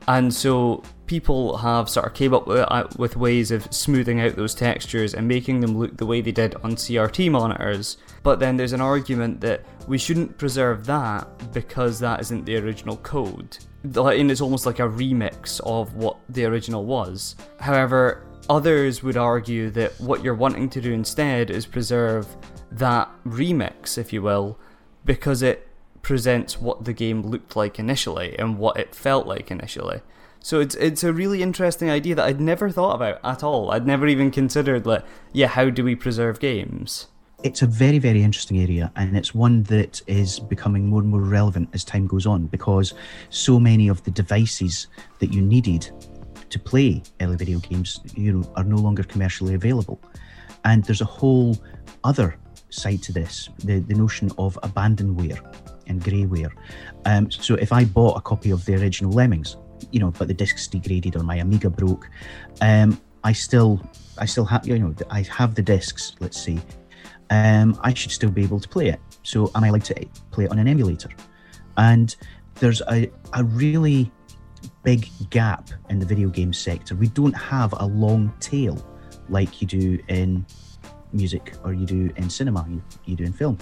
And 0.07 0.33
so 0.33 0.81
people 1.07 1.57
have 1.57 1.89
sort 1.89 2.05
of 2.07 2.13
came 2.13 2.33
up 2.33 2.47
with, 2.47 2.65
uh, 2.67 2.87
with 2.97 3.15
ways 3.15 3.51
of 3.51 3.71
smoothing 3.73 4.19
out 4.19 4.35
those 4.35 4.55
textures 4.55 5.13
and 5.13 5.27
making 5.27 5.59
them 5.59 5.77
look 5.77 5.97
the 5.97 6.05
way 6.05 6.21
they 6.21 6.31
did 6.31 6.55
on 6.55 6.75
CRT 6.75 7.31
monitors. 7.31 7.97
But 8.23 8.39
then 8.39 8.57
there's 8.57 8.73
an 8.73 8.81
argument 8.81 9.41
that 9.41 9.61
we 9.87 9.97
shouldn't 9.97 10.37
preserve 10.37 10.85
that 10.87 11.53
because 11.53 11.99
that 11.99 12.21
isn't 12.21 12.45
the 12.45 12.57
original 12.57 12.97
code. 12.97 13.57
And 13.83 14.31
it's 14.31 14.41
almost 14.41 14.65
like 14.65 14.79
a 14.79 14.89
remix 14.89 15.59
of 15.61 15.95
what 15.95 16.17
the 16.29 16.45
original 16.45 16.85
was. 16.85 17.35
However, 17.59 18.25
others 18.49 19.03
would 19.03 19.17
argue 19.17 19.69
that 19.71 19.99
what 19.99 20.23
you're 20.23 20.33
wanting 20.33 20.69
to 20.69 20.81
do 20.81 20.91
instead 20.91 21.51
is 21.51 21.65
preserve 21.65 22.27
that 22.71 23.09
remix, 23.25 23.97
if 23.97 24.11
you 24.11 24.21
will, 24.21 24.57
because 25.05 25.43
it 25.43 25.67
presents 26.01 26.59
what 26.59 26.85
the 26.85 26.93
game 26.93 27.21
looked 27.21 27.55
like 27.55 27.79
initially 27.79 28.37
and 28.37 28.57
what 28.57 28.77
it 28.77 28.93
felt 28.93 29.27
like 29.27 29.51
initially. 29.51 30.01
So 30.45 30.59
it's 30.59 30.75
it's 30.75 31.03
a 31.03 31.11
really 31.11 31.41
interesting 31.41 31.89
idea 31.89 32.13
that 32.13 32.23
I'd 32.23 32.39
never 32.39 32.69
thought 32.69 32.93
about 32.93 33.19
at 33.23 33.41
all. 33.43 33.71
I'd 33.71 33.87
never 33.87 34.05
even 34.05 34.29
considered 34.29 34.85
like, 34.85 35.03
yeah, 35.33 35.47
how 35.47 35.71
do 35.71 35.83
we 35.83 35.95
preserve 35.95 36.39
games? 36.39 37.07
It's 37.41 37.63
a 37.63 37.65
very, 37.65 37.97
very 37.97 38.21
interesting 38.21 38.59
area, 38.59 38.91
and 38.95 39.17
it's 39.17 39.33
one 39.33 39.63
that 39.63 40.03
is 40.05 40.39
becoming 40.39 40.85
more 40.85 41.01
and 41.01 41.09
more 41.09 41.21
relevant 41.21 41.69
as 41.73 41.83
time 41.83 42.05
goes 42.05 42.27
on 42.27 42.45
because 42.45 42.93
so 43.31 43.59
many 43.59 43.87
of 43.87 44.03
the 44.03 44.11
devices 44.11 44.85
that 45.17 45.33
you 45.33 45.41
needed 45.41 45.89
to 46.51 46.59
play 46.59 47.01
early 47.21 47.37
video 47.37 47.57
games, 47.57 47.99
you 48.13 48.31
know, 48.33 48.53
are 48.55 48.63
no 48.63 48.77
longer 48.77 49.01
commercially 49.01 49.55
available. 49.55 49.99
And 50.63 50.83
there's 50.83 51.01
a 51.01 51.05
whole 51.05 51.57
other 52.03 52.37
side 52.69 53.01
to 53.01 53.11
this, 53.11 53.49
the, 53.63 53.79
the 53.79 53.95
notion 53.95 54.29
of 54.37 54.59
abandonware 54.61 55.39
and 55.87 56.03
greyware. 56.03 56.51
Um, 57.05 57.31
so 57.31 57.55
if 57.55 57.73
I 57.73 57.85
bought 57.85 58.15
a 58.15 58.21
copy 58.21 58.51
of 58.51 58.63
the 58.65 58.75
original 58.75 59.11
Lemmings, 59.11 59.57
you 59.91 59.99
know, 59.99 60.11
but 60.11 60.27
the 60.27 60.33
discs 60.33 60.67
degraded 60.67 61.15
or 61.15 61.23
my 61.23 61.37
Amiga 61.37 61.69
broke, 61.69 62.09
um, 62.61 62.99
I 63.23 63.33
still, 63.33 63.81
I 64.17 64.25
still 64.25 64.45
have, 64.45 64.67
you 64.67 64.77
know, 64.77 64.93
I 65.09 65.21
have 65.23 65.55
the 65.55 65.61
discs. 65.61 66.15
Let's 66.19 66.39
see, 66.39 66.59
um, 67.29 67.79
I 67.81 67.93
should 67.93 68.11
still 68.11 68.31
be 68.31 68.43
able 68.43 68.59
to 68.59 68.69
play 68.69 68.89
it. 68.89 68.99
So 69.23 69.51
am 69.55 69.63
I 69.63 69.69
like 69.69 69.83
to 69.85 69.95
play 70.31 70.45
it 70.45 70.51
on 70.51 70.59
an 70.59 70.67
emulator? 70.67 71.09
And 71.77 72.15
there's 72.55 72.81
a, 72.89 73.11
a 73.33 73.43
really 73.43 74.11
big 74.83 75.09
gap 75.29 75.69
in 75.89 75.99
the 75.99 76.05
video 76.05 76.29
game 76.29 76.53
sector. 76.53 76.95
We 76.95 77.07
don't 77.09 77.33
have 77.33 77.73
a 77.77 77.85
long 77.85 78.33
tail 78.39 78.77
like 79.29 79.61
you 79.61 79.67
do 79.67 79.99
in 80.07 80.45
music 81.11 81.53
or 81.63 81.73
you 81.73 81.85
do 81.85 82.11
in 82.15 82.29
cinema, 82.29 82.65
you, 82.69 82.83
you 83.05 83.15
do 83.15 83.23
in 83.23 83.33
film. 83.33 83.57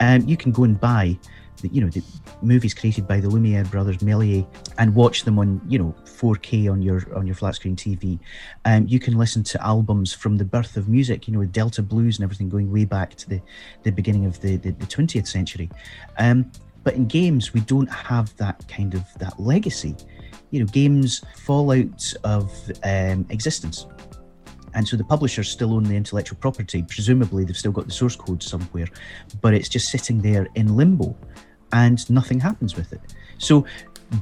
Um, 0.00 0.26
you 0.28 0.36
can 0.36 0.52
go 0.52 0.64
and 0.64 0.78
buy 0.78 1.18
the, 1.58 1.68
you 1.68 1.80
know 1.80 1.88
the 1.88 2.02
movies 2.42 2.74
created 2.74 3.06
by 3.06 3.20
the 3.20 3.28
Lumiere 3.28 3.64
brothers, 3.64 3.98
Méliès, 3.98 4.46
and 4.78 4.94
watch 4.94 5.24
them 5.24 5.38
on 5.38 5.60
you 5.68 5.78
know 5.78 5.94
4K 6.04 6.70
on 6.70 6.82
your 6.82 7.02
on 7.16 7.26
your 7.26 7.34
flat 7.34 7.54
screen 7.54 7.76
TV. 7.76 8.18
Um, 8.64 8.86
you 8.86 8.98
can 8.98 9.16
listen 9.16 9.42
to 9.44 9.64
albums 9.64 10.12
from 10.12 10.36
the 10.36 10.44
birth 10.44 10.76
of 10.76 10.88
music, 10.88 11.28
you 11.28 11.34
know, 11.34 11.44
Delta 11.44 11.82
blues 11.82 12.18
and 12.18 12.24
everything 12.24 12.48
going 12.48 12.72
way 12.72 12.84
back 12.84 13.14
to 13.16 13.28
the 13.28 13.40
the 13.82 13.90
beginning 13.90 14.26
of 14.26 14.40
the 14.40 14.56
the, 14.56 14.70
the 14.70 14.86
20th 14.86 15.26
century. 15.26 15.70
Um, 16.18 16.50
but 16.84 16.94
in 16.94 17.06
games, 17.06 17.52
we 17.52 17.60
don't 17.62 17.90
have 17.90 18.36
that 18.36 18.64
kind 18.68 18.94
of 18.94 19.02
that 19.18 19.40
legacy. 19.40 19.96
You 20.50 20.60
know, 20.60 20.66
games 20.66 21.24
fall 21.36 21.72
out 21.72 22.14
of 22.22 22.52
um, 22.84 23.26
existence. 23.30 23.86
And 24.76 24.86
so 24.86 24.96
the 24.96 25.04
publishers 25.04 25.48
still 25.48 25.72
own 25.72 25.84
the 25.84 25.96
intellectual 25.96 26.38
property. 26.38 26.84
Presumably, 26.86 27.44
they've 27.44 27.56
still 27.56 27.72
got 27.72 27.86
the 27.86 27.92
source 27.92 28.14
code 28.14 28.42
somewhere, 28.42 28.86
but 29.40 29.54
it's 29.54 29.70
just 29.70 29.88
sitting 29.88 30.20
there 30.20 30.46
in 30.54 30.76
limbo 30.76 31.16
and 31.72 32.08
nothing 32.10 32.40
happens 32.40 32.76
with 32.76 32.92
it. 32.92 33.00
So, 33.38 33.66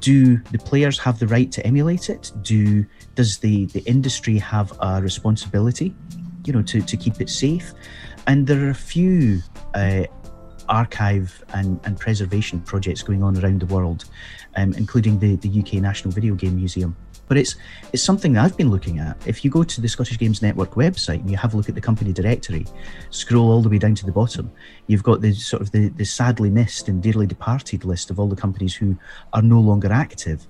do 0.00 0.38
the 0.50 0.58
players 0.58 0.98
have 0.98 1.18
the 1.18 1.26
right 1.26 1.52
to 1.52 1.66
emulate 1.66 2.08
it? 2.08 2.32
Do 2.42 2.84
does 3.14 3.38
the 3.38 3.66
the 3.66 3.80
industry 3.80 4.38
have 4.38 4.72
a 4.80 5.00
responsibility, 5.00 5.94
you 6.44 6.52
know, 6.52 6.62
to 6.62 6.80
to 6.80 6.96
keep 6.96 7.20
it 7.20 7.28
safe? 7.28 7.72
And 8.26 8.46
there 8.46 8.64
are 8.66 8.70
a 8.70 8.74
few 8.74 9.42
uh, 9.74 10.04
archive 10.68 11.44
and, 11.52 11.78
and 11.84 12.00
preservation 12.00 12.60
projects 12.60 13.02
going 13.02 13.22
on 13.22 13.36
around 13.36 13.60
the 13.60 13.66
world, 13.66 14.06
um, 14.56 14.72
including 14.74 15.18
the 15.18 15.36
the 15.36 15.60
UK 15.60 15.74
National 15.74 16.12
Video 16.12 16.34
Game 16.34 16.56
Museum 16.56 16.96
but 17.28 17.36
it's 17.36 17.56
it's 17.92 18.02
something 18.02 18.32
that 18.34 18.44
I've 18.44 18.56
been 18.56 18.70
looking 18.70 18.98
at. 18.98 19.16
If 19.26 19.44
you 19.44 19.50
go 19.50 19.62
to 19.62 19.80
the 19.80 19.88
Scottish 19.88 20.18
Games 20.18 20.42
Network 20.42 20.72
website 20.72 21.20
and 21.20 21.30
you 21.30 21.36
have 21.36 21.54
a 21.54 21.56
look 21.56 21.68
at 21.68 21.74
the 21.74 21.80
company 21.80 22.12
directory, 22.12 22.66
scroll 23.10 23.50
all 23.50 23.62
the 23.62 23.68
way 23.68 23.78
down 23.78 23.94
to 23.96 24.06
the 24.06 24.12
bottom, 24.12 24.50
you've 24.86 25.02
got 25.02 25.20
the 25.20 25.32
sort 25.32 25.62
of 25.62 25.70
the, 25.70 25.88
the 25.88 26.04
sadly 26.04 26.50
missed 26.50 26.88
and 26.88 27.02
dearly 27.02 27.26
departed 27.26 27.84
list 27.84 28.10
of 28.10 28.18
all 28.18 28.28
the 28.28 28.36
companies 28.36 28.74
who 28.74 28.96
are 29.32 29.42
no 29.42 29.60
longer 29.60 29.92
active. 29.92 30.46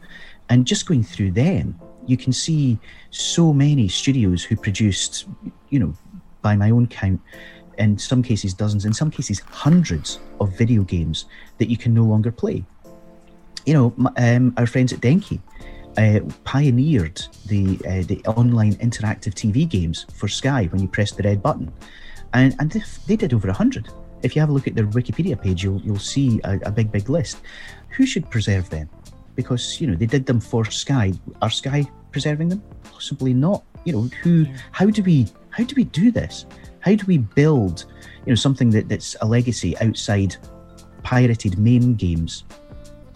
And 0.48 0.66
just 0.66 0.86
going 0.86 1.02
through 1.02 1.32
them, 1.32 1.78
you 2.06 2.16
can 2.16 2.32
see 2.32 2.78
so 3.10 3.52
many 3.52 3.88
studios 3.88 4.44
who 4.44 4.56
produced, 4.56 5.26
you 5.70 5.78
know, 5.78 5.94
by 6.42 6.56
my 6.56 6.70
own 6.70 6.86
count, 6.86 7.20
in 7.78 7.98
some 7.98 8.22
cases 8.22 8.54
dozens, 8.54 8.84
in 8.84 8.92
some 8.92 9.10
cases 9.10 9.40
hundreds 9.40 10.20
of 10.40 10.56
video 10.56 10.82
games 10.82 11.24
that 11.58 11.70
you 11.70 11.76
can 11.76 11.94
no 11.94 12.04
longer 12.04 12.30
play. 12.30 12.64
You 13.66 13.74
know, 13.74 14.10
um, 14.18 14.52
our 14.56 14.66
friends 14.66 14.92
at 14.92 15.00
Denki, 15.00 15.40
uh, 15.96 16.20
pioneered 16.44 17.22
the 17.46 17.78
uh, 17.86 18.02
the 18.06 18.22
online 18.26 18.74
interactive 18.76 19.34
TV 19.34 19.68
games 19.68 20.06
for 20.14 20.28
Sky 20.28 20.66
when 20.66 20.80
you 20.80 20.88
press 20.88 21.12
the 21.12 21.22
red 21.22 21.42
button, 21.42 21.72
and 22.32 22.54
and 22.58 22.70
they 23.06 23.16
did 23.16 23.32
over 23.34 23.50
hundred. 23.52 23.88
If 24.22 24.34
you 24.34 24.40
have 24.40 24.48
a 24.48 24.52
look 24.52 24.66
at 24.66 24.74
their 24.74 24.86
Wikipedia 24.86 25.40
page, 25.40 25.62
you'll 25.62 25.80
you'll 25.82 25.98
see 25.98 26.40
a, 26.44 26.58
a, 26.64 26.70
big 26.70 26.90
big 26.90 27.08
list. 27.08 27.38
Who 27.90 28.06
should 28.06 28.28
preserve 28.30 28.70
them? 28.70 28.88
Because 29.34 29.80
you 29.80 29.86
know 29.86 29.94
they 29.94 30.06
did 30.06 30.26
them 30.26 30.40
for 30.40 30.64
Sky. 30.64 31.12
Are 31.42 31.50
Sky 31.50 31.84
preserving 32.10 32.48
them? 32.48 32.62
Possibly 32.84 33.34
not. 33.34 33.64
You 33.84 33.92
know 33.92 34.02
who? 34.22 34.46
How 34.72 34.86
do 34.86 35.02
we 35.02 35.26
how 35.50 35.64
do 35.64 35.74
we 35.76 35.84
do 35.84 36.10
this? 36.10 36.46
How 36.80 36.94
do 36.94 37.04
we 37.06 37.18
build 37.18 37.84
you 38.26 38.32
know 38.32 38.36
something 38.36 38.70
that, 38.70 38.88
that's 38.88 39.16
a 39.20 39.26
legacy 39.26 39.76
outside 39.78 40.36
pirated 41.02 41.58
main 41.58 41.94
games 41.94 42.44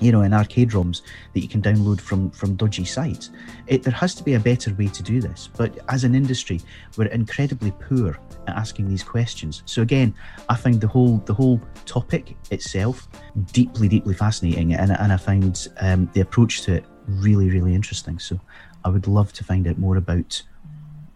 you 0.01 0.13
know, 0.13 0.23
in 0.23 0.33
arcade 0.33 0.71
ROMs 0.71 1.03
that 1.35 1.41
you 1.41 1.49
can 1.49 1.61
download 1.61 2.01
from 2.01 2.31
from 2.31 2.57
dodgy 2.57 2.85
sites. 2.85 3.31
It, 3.67 3.83
there 3.83 3.93
has 3.93 4.15
to 4.17 4.25
be 4.25 4.35
a 4.35 4.41
better 4.41 4.73
way 4.75 4.89
to 4.89 5.03
do 5.03 5.21
this. 5.21 5.49
But 5.57 5.79
as 5.89 6.05
an 6.05 6.15
industry, 6.15 6.61
we're 6.97 7.07
incredibly 7.07 7.73
poor 7.73 8.19
at 8.47 8.57
asking 8.57 8.89
these 8.89 9.03
questions. 9.03 9.63
So 9.67 9.83
again, 9.83 10.15
I 10.49 10.57
find 10.57 10.81
the 10.81 10.89
whole 10.89 11.19
the 11.27 11.35
whole 11.35 11.61
topic 11.85 12.37
itself 12.51 13.09
deeply, 13.53 13.89
deeply 13.89 14.15
fascinating, 14.15 14.75
and, 14.75 14.93
and 14.93 15.13
I 15.13 15.17
find 15.17 15.69
um, 15.81 16.09
the 16.13 16.21
approach 16.21 16.63
to 16.63 16.75
it 16.75 16.85
really, 17.07 17.51
really 17.51 17.75
interesting. 17.75 18.19
So 18.19 18.41
I 18.85 18.91
would 18.91 19.07
love 19.07 19.33
to 19.35 19.45
find 19.45 19.67
out 19.67 19.79
more 19.79 19.97
about 19.97 20.43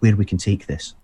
where 0.00 0.16
we 0.16 0.24
can 0.24 0.38
take 0.38 0.66
this. 0.66 0.94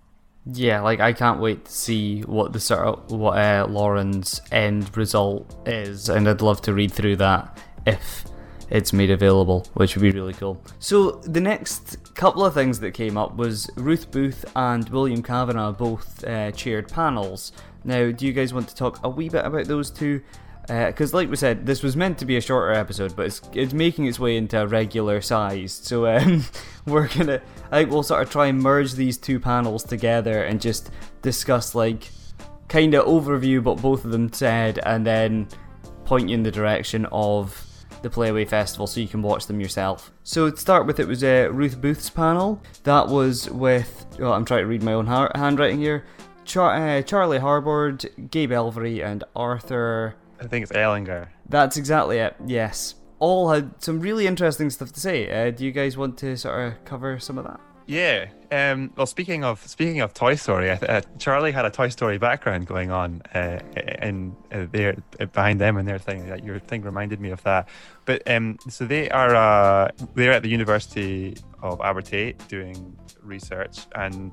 Yeah, 0.50 0.80
like 0.80 1.00
I 1.00 1.12
can't 1.12 1.40
wait 1.40 1.66
to 1.66 1.72
see 1.72 2.22
what 2.22 2.52
the 2.52 2.60
sort 2.60 2.80
of 2.80 3.12
what 3.12 3.38
uh, 3.38 3.66
Lauren's 3.68 4.40
end 4.50 4.96
result 4.96 5.54
is, 5.66 6.08
and 6.08 6.28
I'd 6.28 6.40
love 6.40 6.62
to 6.62 6.72
read 6.72 6.90
through 6.90 7.16
that 7.16 7.58
if 7.88 8.24
it's 8.70 8.92
made 8.92 9.10
available, 9.10 9.66
which 9.74 9.94
would 9.94 10.02
be 10.02 10.10
really 10.10 10.34
cool. 10.34 10.60
So 10.78 11.12
the 11.22 11.40
next 11.40 12.14
couple 12.14 12.44
of 12.44 12.54
things 12.54 12.80
that 12.80 12.92
came 12.92 13.16
up 13.16 13.36
was 13.36 13.70
Ruth 13.76 14.10
Booth 14.10 14.44
and 14.54 14.88
William 14.90 15.22
Kavanagh 15.22 15.72
both 15.72 16.22
uh, 16.24 16.52
chaired 16.52 16.88
panels. 16.88 17.52
Now, 17.84 18.10
do 18.10 18.26
you 18.26 18.32
guys 18.32 18.52
want 18.52 18.68
to 18.68 18.74
talk 18.74 19.00
a 19.02 19.08
wee 19.08 19.28
bit 19.28 19.44
about 19.44 19.66
those 19.66 19.90
two? 19.90 20.22
Because, 20.66 21.14
uh, 21.14 21.16
like 21.16 21.30
we 21.30 21.36
said, 21.36 21.64
this 21.64 21.82
was 21.82 21.96
meant 21.96 22.18
to 22.18 22.26
be 22.26 22.36
a 22.36 22.42
shorter 22.42 22.72
episode, 22.72 23.16
but 23.16 23.26
it's 23.26 23.40
it's 23.54 23.72
making 23.72 24.04
its 24.04 24.18
way 24.18 24.36
into 24.36 24.60
a 24.60 24.66
regular 24.66 25.22
size. 25.22 25.72
So 25.72 26.06
um, 26.14 26.44
we're 26.84 27.08
gonna, 27.08 27.40
I 27.70 27.78
think 27.78 27.90
we'll 27.90 28.02
sort 28.02 28.22
of 28.22 28.30
try 28.30 28.48
and 28.48 28.60
merge 28.60 28.92
these 28.92 29.16
two 29.16 29.40
panels 29.40 29.82
together 29.82 30.42
and 30.42 30.60
just 30.60 30.90
discuss 31.22 31.74
like 31.74 32.10
kind 32.68 32.92
of 32.92 33.06
overview 33.06 33.62
what 33.62 33.80
both 33.80 34.04
of 34.04 34.10
them 34.10 34.30
said, 34.30 34.78
and 34.84 35.06
then 35.06 35.48
point 36.04 36.28
you 36.28 36.34
in 36.34 36.42
the 36.42 36.50
direction 36.50 37.06
of 37.12 37.64
the 38.02 38.10
Playaway 38.10 38.48
Festival 38.48 38.86
so 38.86 39.00
you 39.00 39.08
can 39.08 39.22
watch 39.22 39.46
them 39.46 39.60
yourself. 39.60 40.10
So 40.24 40.50
to 40.50 40.56
start 40.56 40.86
with, 40.86 41.00
it 41.00 41.08
was 41.08 41.22
uh, 41.24 41.48
Ruth 41.52 41.80
Booth's 41.80 42.10
panel. 42.10 42.60
That 42.84 43.08
was 43.08 43.50
with, 43.50 44.06
well, 44.18 44.32
I'm 44.32 44.44
trying 44.44 44.62
to 44.62 44.66
read 44.66 44.82
my 44.82 44.92
own 44.92 45.06
ha- 45.06 45.30
handwriting 45.34 45.78
here. 45.78 46.04
Char- 46.44 46.98
uh, 46.98 47.02
Charlie 47.02 47.38
Harbord, 47.38 48.30
Gabe 48.30 48.52
Elvery, 48.52 49.02
and 49.02 49.24
Arthur. 49.36 50.14
I 50.40 50.46
think 50.46 50.62
it's 50.62 50.72
Ellinger. 50.72 51.28
That's 51.48 51.76
exactly 51.76 52.18
it. 52.18 52.36
Yes, 52.46 52.94
all 53.18 53.50
had 53.50 53.82
some 53.82 54.00
really 54.00 54.26
interesting 54.26 54.70
stuff 54.70 54.92
to 54.92 55.00
say. 55.00 55.30
Uh, 55.30 55.50
do 55.50 55.64
you 55.64 55.72
guys 55.72 55.96
want 55.96 56.16
to 56.18 56.36
sort 56.36 56.60
of 56.66 56.84
cover 56.84 57.18
some 57.18 57.38
of 57.38 57.44
that? 57.44 57.60
Yeah. 57.88 58.26
Um, 58.52 58.92
well, 58.96 59.06
speaking 59.06 59.44
of 59.44 59.66
speaking 59.66 60.02
of 60.02 60.12
Toy 60.12 60.34
Story, 60.34 60.70
uh, 60.70 61.00
Charlie 61.18 61.52
had 61.52 61.64
a 61.64 61.70
Toy 61.70 61.88
Story 61.88 62.18
background 62.18 62.66
going 62.66 62.90
on 62.90 63.22
uh, 63.34 63.60
in 64.02 64.36
uh, 64.52 64.66
there 64.70 65.02
behind 65.32 65.58
them 65.58 65.78
and 65.78 65.88
their 65.88 65.98
thing. 65.98 66.28
Your 66.44 66.58
thing 66.58 66.82
reminded 66.82 67.18
me 67.18 67.30
of 67.30 67.42
that. 67.44 67.66
But 68.04 68.30
um, 68.30 68.58
so 68.68 68.84
they 68.84 69.08
are 69.08 69.34
uh, 69.34 69.90
they're 70.14 70.32
at 70.32 70.42
the 70.42 70.50
University 70.50 71.38
of 71.62 71.78
Abertay 71.78 72.36
doing 72.48 72.94
research, 73.22 73.86
and 73.94 74.32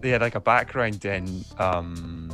they 0.00 0.08
had 0.08 0.22
like 0.22 0.34
a 0.34 0.40
background 0.40 1.04
in 1.04 1.44
um, 1.58 2.30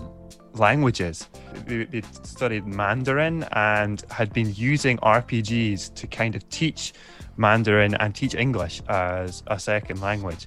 languages. 0.54 1.28
They, 1.66 1.86
they 1.86 2.02
studied 2.22 2.68
Mandarin 2.68 3.48
and 3.50 4.00
had 4.12 4.32
been 4.32 4.54
using 4.54 4.98
RPGs 4.98 5.92
to 5.94 6.06
kind 6.06 6.36
of 6.36 6.48
teach 6.50 6.92
Mandarin 7.36 7.94
and 7.96 8.14
teach 8.14 8.34
English 8.34 8.82
as 8.88 9.42
a 9.46 9.58
second 9.58 10.00
language. 10.00 10.46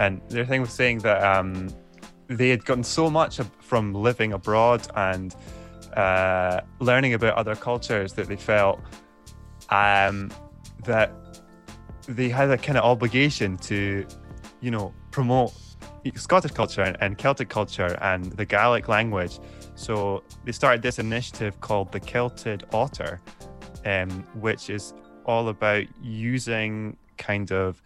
And 0.00 0.20
their 0.28 0.44
thing 0.44 0.60
was 0.60 0.72
saying 0.72 0.98
that 1.00 1.22
um, 1.22 1.68
they 2.28 2.50
had 2.50 2.64
gotten 2.64 2.84
so 2.84 3.10
much 3.10 3.40
from 3.60 3.94
living 3.94 4.32
abroad 4.32 4.86
and 4.94 5.34
uh, 5.96 6.60
learning 6.80 7.14
about 7.14 7.34
other 7.34 7.56
cultures 7.56 8.12
that 8.12 8.28
they 8.28 8.36
felt 8.36 8.80
um, 9.70 10.30
that 10.84 11.10
they 12.06 12.28
had 12.28 12.50
a 12.50 12.56
kind 12.56 12.78
of 12.78 12.84
obligation 12.84 13.56
to, 13.58 14.06
you 14.60 14.70
know, 14.70 14.94
promote 15.10 15.52
Scottish 16.14 16.52
culture 16.52 16.82
and, 16.82 16.96
and 17.00 17.18
Celtic 17.18 17.48
culture 17.48 17.98
and 18.00 18.24
the 18.32 18.44
Gaelic 18.44 18.88
language. 18.88 19.40
So 19.74 20.22
they 20.44 20.52
started 20.52 20.82
this 20.82 20.98
initiative 20.98 21.60
called 21.60 21.92
the 21.92 22.00
Kilted 22.00 22.64
Otter, 22.72 23.20
um, 23.84 24.10
which 24.34 24.70
is 24.70 24.94
all 25.28 25.48
about 25.48 25.84
using 26.02 26.96
kind 27.18 27.52
of 27.52 27.82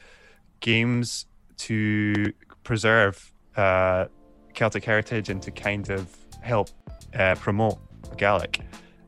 games 0.61 1.27
to 1.59 2.33
preserve 2.63 3.33
uh, 3.57 4.07
Celtic 4.55 4.85
heritage 4.85 5.29
and 5.29 5.43
to 5.43 5.51
kind 5.51 5.91
of 5.91 6.09
help 6.41 6.71
uh, 7.19 7.35
promote 7.35 7.79
Gaelic, 8.17 8.61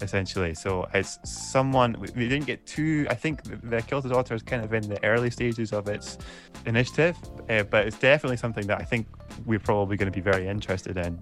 essentially. 0.05 0.55
So 0.55 0.87
it's 0.95 1.19
someone 1.25 1.97
we 2.01 2.29
didn't 2.29 2.47
get 2.47 2.65
too. 2.67 3.07
I 3.11 3.15
think 3.15 3.43
the 3.69 3.83
Kilted 3.83 4.13
Otter 4.13 4.35
is 4.35 4.43
kind 4.43 4.65
of 4.65 4.73
in 4.73 4.89
the 4.89 5.03
early 5.05 5.31
stages 5.31 5.73
of 5.73 5.89
its 5.89 6.19
initiative, 6.67 7.17
uh, 7.51 7.65
but 7.65 7.87
it's 7.87 7.99
definitely 7.99 8.37
something 8.37 8.67
that 8.69 8.81
I 8.81 8.85
think 8.85 9.07
we're 9.47 9.59
probably 9.59 9.97
going 9.97 10.11
to 10.11 10.17
be 10.17 10.21
very 10.23 10.47
interested 10.47 10.97
in. 10.97 11.19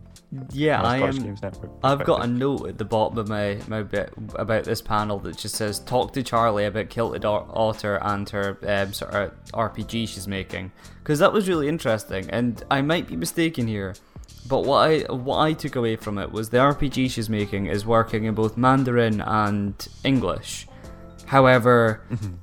Yeah, 0.50 0.82
I 0.82 0.98
am. 0.98 1.36
I've 1.82 2.04
got 2.04 2.24
a 2.24 2.26
note 2.26 2.68
at 2.68 2.78
the 2.78 2.84
bottom 2.84 3.18
of 3.18 3.28
my, 3.28 3.58
my 3.68 3.82
bit 3.82 4.12
about 4.34 4.64
this 4.64 4.80
panel 4.80 5.18
that 5.20 5.36
just 5.36 5.56
says 5.56 5.80
talk 5.80 6.12
to 6.14 6.22
Charlie 6.22 6.64
about 6.64 6.88
Kilted 6.88 7.24
Otter 7.24 7.96
and 7.96 8.28
her 8.30 8.58
um, 8.66 8.92
sort 8.92 9.12
of 9.12 9.32
RPG 9.52 10.08
she's 10.08 10.26
making 10.26 10.72
because 11.02 11.18
that 11.18 11.32
was 11.32 11.48
really 11.48 11.68
interesting 11.68 12.30
and 12.30 12.62
I 12.70 12.82
might 12.82 13.06
be 13.06 13.16
mistaken 13.16 13.66
here. 13.66 13.94
But 14.48 14.64
what 14.64 14.88
I 14.88 14.98
what 15.12 15.38
I 15.38 15.52
took 15.52 15.76
away 15.76 15.96
from 15.96 16.18
it 16.18 16.32
was 16.32 16.50
the 16.50 16.58
RPG 16.58 17.10
she's 17.10 17.30
making 17.30 17.66
is 17.66 17.86
working 17.86 18.24
in 18.24 18.34
both 18.34 18.56
Mandarin 18.56 19.20
and 19.20 19.74
English. 20.04 20.66
However, 21.26 22.02
mm-hmm. 22.10 22.34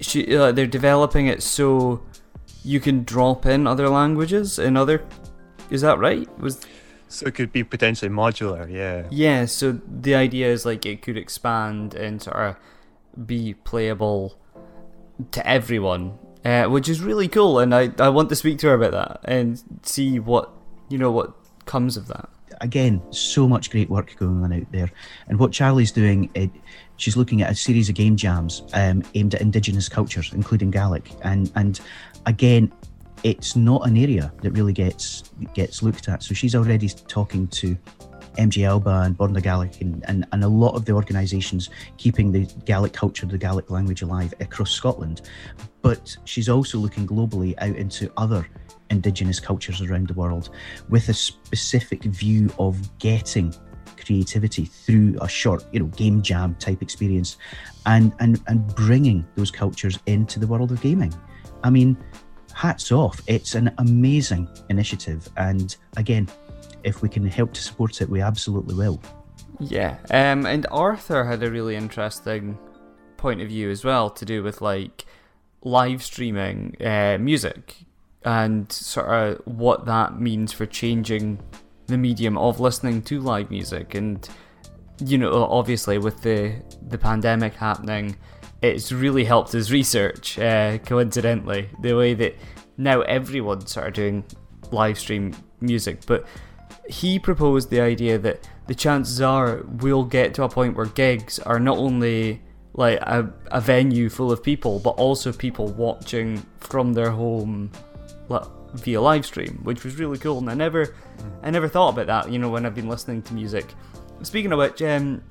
she 0.00 0.36
uh, 0.36 0.52
they're 0.52 0.66
developing 0.66 1.26
it 1.26 1.42
so 1.42 2.02
you 2.64 2.80
can 2.80 3.04
drop 3.04 3.46
in 3.46 3.66
other 3.66 3.88
languages 3.88 4.58
in 4.58 4.76
other. 4.76 5.04
Is 5.70 5.82
that 5.82 5.98
right? 5.98 6.28
Was 6.38 6.64
so 7.08 7.26
it 7.26 7.34
could 7.34 7.52
be 7.52 7.64
potentially 7.64 8.10
modular, 8.10 8.70
yeah. 8.70 9.06
Yeah, 9.10 9.46
so 9.46 9.80
the 9.86 10.14
idea 10.14 10.48
is 10.48 10.66
like 10.66 10.84
it 10.84 11.00
could 11.00 11.16
expand 11.16 11.94
and 11.94 12.22
sort 12.22 12.36
of 12.36 12.56
be 13.26 13.54
playable 13.54 14.38
to 15.30 15.46
everyone, 15.46 16.18
uh, 16.44 16.66
which 16.66 16.88
is 16.88 17.00
really 17.00 17.26
cool. 17.26 17.58
And 17.58 17.74
I, 17.74 17.90
I 17.98 18.10
want 18.10 18.28
to 18.28 18.36
speak 18.36 18.58
to 18.58 18.68
her 18.68 18.74
about 18.74 18.92
that 18.92 19.20
and 19.24 19.62
see 19.82 20.18
what 20.18 20.50
you 20.90 20.98
know 20.98 21.10
what 21.10 21.37
comes 21.68 21.96
of 21.96 22.08
that. 22.08 22.28
Again, 22.60 23.00
so 23.12 23.46
much 23.46 23.70
great 23.70 23.88
work 23.88 24.16
going 24.16 24.42
on 24.42 24.52
out 24.52 24.72
there, 24.72 24.90
and 25.28 25.38
what 25.38 25.52
Charlie's 25.52 25.92
doing, 25.92 26.28
it, 26.34 26.50
she's 26.96 27.16
looking 27.16 27.40
at 27.42 27.52
a 27.52 27.54
series 27.54 27.88
of 27.88 27.94
game 27.94 28.16
jams 28.16 28.62
um, 28.72 29.04
aimed 29.14 29.36
at 29.36 29.40
Indigenous 29.40 29.88
cultures, 29.88 30.32
including 30.32 30.72
Gaelic, 30.72 31.12
and 31.22 31.52
and 31.54 31.80
again, 32.26 32.72
it's 33.22 33.54
not 33.54 33.86
an 33.86 33.96
area 33.96 34.32
that 34.42 34.50
really 34.52 34.72
gets 34.72 35.30
gets 35.54 35.82
looked 35.82 36.08
at. 36.08 36.24
So 36.24 36.34
she's 36.34 36.56
already 36.56 36.88
talking 36.88 37.46
to 37.48 37.76
MG 38.38 38.66
Alba 38.66 39.02
and 39.04 39.16
Born 39.16 39.34
Gaelic 39.34 39.80
and, 39.80 40.04
and, 40.06 40.26
and 40.30 40.44
a 40.44 40.48
lot 40.48 40.74
of 40.74 40.84
the 40.84 40.92
organisations 40.92 41.70
keeping 41.96 42.30
the 42.30 42.46
Gaelic 42.64 42.92
culture, 42.92 43.26
the 43.26 43.36
Gaelic 43.36 43.68
language 43.68 44.02
alive 44.02 44.32
across 44.40 44.70
Scotland. 44.70 45.22
But 45.82 46.16
she's 46.24 46.48
also 46.48 46.78
looking 46.78 47.06
globally 47.06 47.54
out 47.58 47.74
into 47.74 48.10
other 48.16 48.48
Indigenous 48.90 49.40
cultures 49.40 49.80
around 49.80 50.08
the 50.08 50.14
world 50.14 50.50
with 50.88 51.08
a 51.08 51.14
specific 51.14 52.02
view 52.04 52.50
of 52.58 52.98
getting 52.98 53.54
creativity 54.04 54.64
through 54.64 55.16
a 55.20 55.28
short, 55.28 55.64
you 55.72 55.80
know, 55.80 55.86
game 55.86 56.22
jam 56.22 56.54
type 56.56 56.82
experience 56.82 57.36
and, 57.86 58.12
and, 58.20 58.40
and 58.46 58.66
bringing 58.74 59.26
those 59.36 59.50
cultures 59.50 59.98
into 60.06 60.38
the 60.38 60.46
world 60.46 60.72
of 60.72 60.80
gaming. 60.80 61.12
I 61.62 61.70
mean, 61.70 61.96
hats 62.54 62.90
off. 62.92 63.20
It's 63.26 63.54
an 63.54 63.72
amazing 63.78 64.48
initiative. 64.68 65.28
And 65.36 65.76
again, 65.96 66.28
if 66.84 67.02
we 67.02 67.08
can 67.08 67.26
help 67.26 67.52
to 67.54 67.60
support 67.60 68.00
it, 68.00 68.08
we 68.08 68.20
absolutely 68.20 68.74
will. 68.74 69.00
Yeah. 69.60 69.98
Um, 70.10 70.46
and 70.46 70.66
Arthur 70.70 71.24
had 71.24 71.42
a 71.42 71.50
really 71.50 71.76
interesting 71.76 72.58
point 73.16 73.40
of 73.40 73.48
view 73.48 73.70
as 73.70 73.84
well 73.84 74.08
to 74.10 74.24
do 74.24 74.42
with 74.42 74.60
like 74.60 75.04
live 75.62 76.02
streaming 76.02 76.76
uh, 76.80 77.18
music 77.20 77.74
and 78.28 78.70
sort 78.70 79.08
of 79.08 79.40
what 79.46 79.86
that 79.86 80.20
means 80.20 80.52
for 80.52 80.66
changing 80.66 81.38
the 81.86 81.96
medium 81.96 82.36
of 82.36 82.60
listening 82.60 83.00
to 83.00 83.20
live 83.20 83.50
music 83.50 83.94
and 83.94 84.28
you 85.04 85.16
know 85.16 85.44
obviously 85.44 85.96
with 85.96 86.20
the 86.22 86.54
the 86.88 86.98
pandemic 86.98 87.54
happening 87.54 88.16
it's 88.62 88.90
really 88.90 89.24
helped 89.24 89.52
his 89.52 89.70
research. 89.70 90.38
Uh, 90.38 90.78
coincidentally, 90.78 91.68
the 91.80 91.94
way 91.94 92.14
that 92.14 92.36
now 92.76 93.02
everyone's 93.02 93.72
sort 93.72 93.88
of 93.88 93.94
doing 93.94 94.24
live 94.70 94.98
stream 94.98 95.34
music, 95.60 96.04
but 96.06 96.26
he 96.88 97.18
proposed 97.18 97.70
the 97.70 97.80
idea 97.80 98.18
that 98.18 98.48
the 98.66 98.74
chances 98.74 99.20
are 99.20 99.62
we'll 99.80 100.04
get 100.04 100.34
to 100.34 100.42
a 100.42 100.48
point 100.48 100.76
where 100.76 100.86
gigs 100.86 101.38
are 101.40 101.60
not 101.60 101.78
only 101.78 102.42
like 102.74 102.98
a, 103.00 103.32
a 103.50 103.60
venue 103.60 104.08
full 104.08 104.30
of 104.30 104.42
people, 104.42 104.78
but 104.78 104.90
also 104.90 105.32
people 105.32 105.68
watching 105.68 106.44
from 106.60 106.92
their 106.92 107.10
home 107.10 107.70
via 108.74 109.00
live 109.00 109.26
stream, 109.26 109.60
which 109.62 109.84
was 109.84 109.98
really 109.98 110.18
cool. 110.18 110.38
And 110.38 110.50
I 110.50 110.54
never, 110.54 110.94
I 111.42 111.50
never 111.50 111.68
thought 111.68 111.90
about 111.90 112.06
that. 112.06 112.32
You 112.32 112.38
know, 112.38 112.48
when 112.48 112.66
I've 112.66 112.74
been 112.74 112.88
listening 112.88 113.22
to 113.22 113.34
music. 113.34 113.74
Speaking 114.22 114.52
of 114.52 114.58
which, 114.58 114.82
um, 114.82 115.22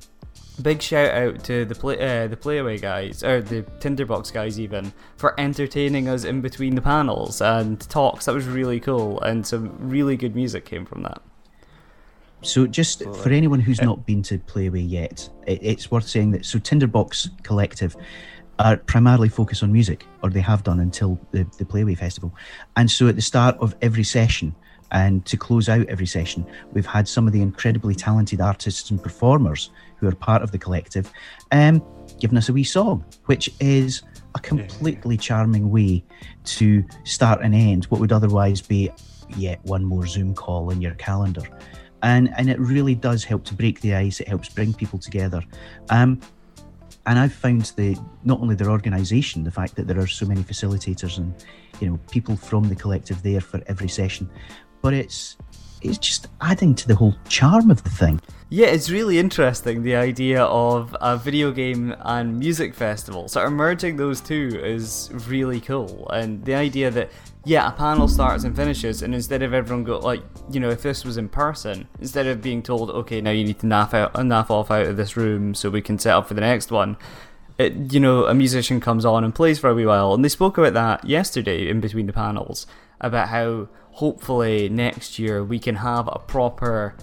big 0.62 0.82
shout 0.82 1.12
out 1.12 1.44
to 1.44 1.66
the 1.66 1.76
play 1.76 1.96
uh, 1.96 2.28
the 2.28 2.36
playaway 2.36 2.82
guys 2.82 3.24
or 3.24 3.42
the 3.42 3.62
tinderbox 3.80 4.32
guys 4.32 4.60
even 4.60 4.92
for 5.16 5.40
entertaining 5.40 6.10
us 6.10 6.24
in 6.24 6.42
between 6.42 6.74
the 6.74 6.82
panels 6.82 7.42
and 7.42 7.80
talks 7.90 8.26
that 8.26 8.34
was 8.34 8.46
really 8.48 8.80
cool 8.80 9.22
and 9.22 9.46
some 9.46 9.76
really 9.80 10.18
good 10.18 10.36
music 10.36 10.66
came 10.66 10.86
from 10.86 11.04
that 11.04 11.22
so 12.42 12.66
just 12.66 13.04
for 13.04 13.30
anyone 13.30 13.60
who's 13.60 13.82
not 13.82 14.06
been 14.06 14.24
to 14.24 14.38
playaway 14.40 14.88
yet 14.88 15.30
it's 15.46 15.92
worth 15.92 16.08
saying 16.08 16.32
that 16.32 16.44
so 16.44 16.58
tinderbox 16.58 17.30
collective 17.44 17.96
are 18.60 18.78
primarily 18.78 19.30
focused 19.30 19.64
on 19.64 19.72
music 19.72 20.06
or 20.24 20.30
they 20.30 20.42
have 20.42 20.64
done 20.64 20.80
until 20.80 21.20
the, 21.32 21.44
the 21.58 21.66
playaway 21.66 21.98
festival 21.98 22.34
and 22.76 22.90
so 22.90 23.08
at 23.08 23.16
the 23.16 23.22
start 23.22 23.56
of 23.60 23.76
every 23.82 24.04
session 24.04 24.56
and 24.92 25.26
to 25.26 25.38
close 25.38 25.68
out 25.70 25.86
every 25.88 26.06
session, 26.06 26.46
we've 26.72 26.86
had 26.86 27.08
some 27.08 27.28
of 27.28 27.34
the 27.34 27.42
incredibly 27.42 27.96
talented 27.96 28.40
artists 28.40 28.90
and 28.90 29.02
performers 29.02 29.70
who 29.98 30.08
are 30.08 30.16
part 30.16 30.42
of 30.42 30.52
the 30.52 30.58
collective 30.58 31.12
um, 31.52 31.84
giving 32.20 32.38
us 32.38 32.50
a 32.50 32.54
wee 32.54 32.64
song, 32.64 33.04
which 33.26 33.50
is 33.60 34.04
a 34.36 34.40
completely 34.40 35.18
charming 35.18 35.72
way 35.72 36.04
to 36.46 36.86
start 37.04 37.42
and 37.42 37.54
end 37.54 37.86
what 37.86 38.00
would 38.00 38.12
otherwise 38.12 38.62
be 38.62 38.90
yet 39.36 39.60
one 39.64 39.84
more 39.84 40.06
Zoom 40.06 40.34
call 40.34 40.70
in 40.70 40.82
your 40.82 40.94
calendar. 40.96 41.44
And, 42.04 42.32
and 42.38 42.50
it 42.50 42.60
really 42.60 42.94
does 42.94 43.24
help 43.24 43.44
to 43.46 43.56
break 43.56 43.82
the 43.82 43.96
ice. 43.96 44.20
It 44.20 44.28
helps 44.28 44.50
bring 44.50 44.74
people 44.74 45.00
together. 45.00 45.42
Um, 45.90 46.22
and 47.08 47.18
I've 47.18 47.34
found 47.34 47.72
the 47.78 47.98
not 48.26 48.42
only 48.42 48.54
their 48.56 48.70
organisation, 48.70 49.44
the 49.44 49.52
fact 49.52 49.76
that 49.78 49.88
there 49.88 49.98
are 49.98 50.08
so 50.08 50.26
many 50.26 50.44
facilitators 50.44 51.18
and 51.18 51.34
you 51.80 51.90
know 51.90 51.98
people 52.12 52.36
from 52.36 52.68
the 52.68 52.76
collective 52.76 53.24
there 53.24 53.42
for 53.42 53.62
every 53.68 53.88
session, 53.88 54.30
but 54.82 54.94
it's 54.94 55.38
it's 55.82 55.98
just 55.98 56.28
adding 56.42 56.76
to 56.76 56.88
the 56.88 56.96
whole 56.96 57.16
charm 57.28 57.72
of 57.72 57.84
the 57.84 57.90
thing. 57.90 58.22
Yeah, 58.50 58.68
it's 58.68 58.90
really 58.90 59.20
interesting 59.20 59.84
the 59.84 59.96
idea 59.96 60.44
of 60.44 60.96
a 61.02 61.18
video 61.18 61.52
game 61.52 61.94
and 62.00 62.40
music 62.40 62.74
festival. 62.74 63.28
Sort 63.28 63.46
of 63.46 63.54
merging 63.54 63.98
those 63.98 64.22
two 64.22 64.60
is 64.64 65.10
really 65.28 65.60
cool, 65.60 66.10
and 66.12 66.46
the 66.46 66.56
idea 66.56 66.90
that 66.92 67.12
yeah, 67.48 67.70
a 67.70 67.72
panel 67.72 68.10
starts 68.10 68.44
and 68.44 68.54
finishes, 68.56 69.02
and 69.02 69.16
instead 69.16 69.42
of 69.42 69.54
everyone 69.54 69.86
go 69.86 70.00
like, 70.00 70.22
you 70.52 70.60
know, 70.60 70.70
if 70.70 70.82
this 70.82 71.06
was 71.06 71.18
in 71.18 71.30
person, 71.30 71.88
instead 72.02 72.28
of 72.28 72.42
being 72.42 72.62
told, 72.62 72.90
okay, 72.90 73.22
now 73.22 73.32
you 73.32 73.46
need 73.46 73.60
to 73.60 73.66
naff 73.66 73.94
out, 73.94 74.14
naff 74.16 74.50
off 74.50 74.70
out 74.70 74.86
of 74.86 74.98
this 74.98 75.16
room 75.16 75.54
so 75.54 75.70
we 75.70 75.82
can 75.82 75.98
set 75.98 76.14
up 76.14 76.28
for 76.28 76.34
the 76.34 76.42
next 76.42 76.72
one, 76.72 76.98
it, 77.58 77.74
you 77.94 78.02
know, 78.02 78.26
a 78.26 78.34
musician 78.34 78.82
comes 78.82 79.06
on 79.06 79.24
and 79.24 79.34
plays 79.34 79.60
for 79.60 79.70
a 79.70 79.74
wee 79.74 79.86
while, 79.86 80.14
and 80.14 80.26
they 80.26 80.30
spoke 80.30 80.58
about 80.58 80.74
that 80.74 81.06
yesterday 81.06 81.70
in 81.70 81.80
between 81.80 82.06
the 82.06 82.14
panels, 82.14 82.68
about 83.00 83.30
how 83.30 83.70
hopefully 83.98 84.70
next 84.70 85.18
year 85.18 85.44
we 85.44 85.58
can 85.58 85.74
have 85.74 86.08
a 86.08 86.20
proper 86.20 86.96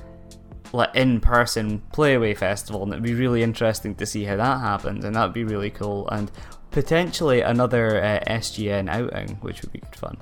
like 0.72 0.94
in-person 0.94 1.82
playaway 1.92 2.36
festival 2.36 2.84
and 2.84 2.92
it'd 2.92 3.02
be 3.02 3.14
really 3.14 3.42
interesting 3.42 3.96
to 3.96 4.06
see 4.06 4.22
how 4.22 4.36
that 4.36 4.60
happens 4.60 5.04
and 5.04 5.16
that'd 5.16 5.34
be 5.34 5.42
really 5.42 5.70
cool 5.70 6.08
and 6.10 6.30
potentially 6.70 7.40
another 7.40 8.00
uh, 8.00 8.20
SGN 8.28 8.88
outing 8.88 9.30
which 9.40 9.60
would 9.62 9.72
be 9.72 9.80
good 9.80 9.96
fun. 9.96 10.16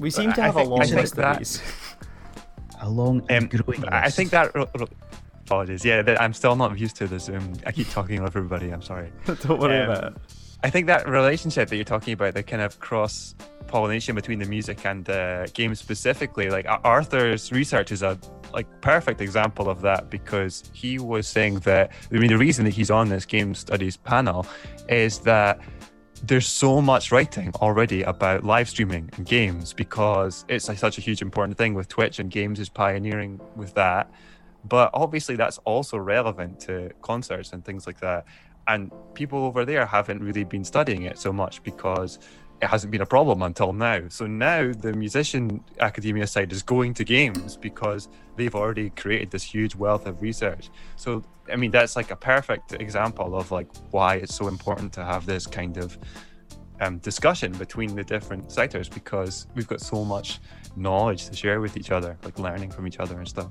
We 0.00 0.10
seem 0.10 0.32
to 0.32 0.40
have 0.40 0.54
think, 0.54 0.66
a 0.66 0.70
long 0.70 0.88
list 0.88 1.16
that, 1.16 1.32
of 1.32 1.38
these. 1.38 1.60
A 2.80 2.88
long 2.88 3.24
and 3.28 3.44
um, 3.44 3.60
growing 3.60 3.84
I 3.84 4.08
think 4.08 4.30
that 4.30 4.50
apologies. 5.44 5.84
Yeah 5.84 6.16
i'm 6.20 6.32
still 6.32 6.56
not 6.56 6.78
used 6.78 6.96
to 6.96 7.06
the 7.06 7.20
zoom. 7.20 7.52
I 7.66 7.72
keep 7.72 7.90
talking 7.90 8.20
over 8.20 8.38
everybody 8.38 8.70
i'm 8.70 8.82
sorry. 8.82 9.12
Don't 9.26 9.60
worry 9.60 9.78
um, 9.78 9.90
about 9.90 10.04
it 10.12 10.16
I 10.64 10.70
think 10.70 10.86
that 10.86 11.06
relationship 11.06 11.68
that 11.68 11.76
you're 11.76 11.84
talking 11.84 12.14
about, 12.14 12.32
the 12.32 12.42
kind 12.42 12.62
of 12.62 12.80
cross 12.80 13.34
pollination 13.66 14.14
between 14.14 14.38
the 14.38 14.46
music 14.46 14.86
and 14.86 15.04
the 15.04 15.50
game 15.52 15.74
specifically, 15.74 16.48
like 16.48 16.64
Arthur's 16.84 17.52
research 17.52 17.92
is 17.92 18.02
a 18.02 18.18
like 18.54 18.66
perfect 18.80 19.20
example 19.20 19.68
of 19.68 19.82
that 19.82 20.08
because 20.08 20.64
he 20.72 20.98
was 20.98 21.28
saying 21.28 21.58
that 21.60 21.92
I 22.10 22.14
mean 22.14 22.30
the 22.30 22.38
reason 22.38 22.64
that 22.64 22.70
he's 22.72 22.90
on 22.90 23.10
this 23.10 23.26
game 23.26 23.54
studies 23.54 23.98
panel 23.98 24.46
is 24.88 25.18
that 25.20 25.60
there's 26.22 26.46
so 26.46 26.80
much 26.80 27.12
writing 27.12 27.52
already 27.56 28.02
about 28.02 28.42
live 28.42 28.70
streaming 28.70 29.10
and 29.18 29.26
games 29.26 29.74
because 29.74 30.46
it's 30.48 30.66
like 30.68 30.78
such 30.78 30.96
a 30.96 31.02
huge 31.02 31.20
important 31.20 31.58
thing 31.58 31.74
with 31.74 31.88
Twitch 31.88 32.20
and 32.20 32.30
games 32.30 32.58
is 32.58 32.70
pioneering 32.70 33.38
with 33.54 33.74
that. 33.74 34.10
But 34.66 34.88
obviously 34.94 35.36
that's 35.36 35.58
also 35.58 35.98
relevant 35.98 36.58
to 36.60 36.90
concerts 37.02 37.52
and 37.52 37.62
things 37.62 37.86
like 37.86 38.00
that 38.00 38.24
and 38.68 38.90
people 39.14 39.44
over 39.44 39.64
there 39.64 39.86
haven't 39.86 40.22
really 40.22 40.44
been 40.44 40.64
studying 40.64 41.02
it 41.02 41.18
so 41.18 41.32
much 41.32 41.62
because 41.62 42.18
it 42.62 42.68
hasn't 42.68 42.90
been 42.90 43.02
a 43.02 43.06
problem 43.06 43.42
until 43.42 43.72
now. 43.72 44.00
So 44.08 44.26
now 44.26 44.72
the 44.72 44.92
musician 44.92 45.62
academia 45.80 46.26
side 46.26 46.52
is 46.52 46.62
going 46.62 46.94
to 46.94 47.04
games 47.04 47.56
because 47.56 48.08
they've 48.36 48.54
already 48.54 48.90
created 48.90 49.30
this 49.30 49.42
huge 49.42 49.74
wealth 49.74 50.06
of 50.06 50.22
research. 50.22 50.70
So 50.96 51.22
I 51.52 51.56
mean 51.56 51.70
that's 51.70 51.96
like 51.96 52.10
a 52.10 52.16
perfect 52.16 52.72
example 52.74 53.36
of 53.36 53.50
like 53.50 53.68
why 53.90 54.16
it's 54.16 54.34
so 54.34 54.48
important 54.48 54.92
to 54.94 55.04
have 55.04 55.26
this 55.26 55.46
kind 55.46 55.76
of 55.76 55.98
um, 56.80 56.98
discussion 56.98 57.52
between 57.52 57.94
the 57.94 58.04
different 58.04 58.50
sectors 58.50 58.88
because 58.88 59.46
we've 59.54 59.68
got 59.68 59.80
so 59.80 60.04
much 60.04 60.40
knowledge 60.76 61.26
to 61.28 61.36
share 61.36 61.60
with 61.60 61.76
each 61.76 61.90
other, 61.90 62.16
like 62.24 62.38
learning 62.38 62.70
from 62.70 62.86
each 62.86 62.98
other 62.98 63.18
and 63.18 63.28
stuff. 63.28 63.50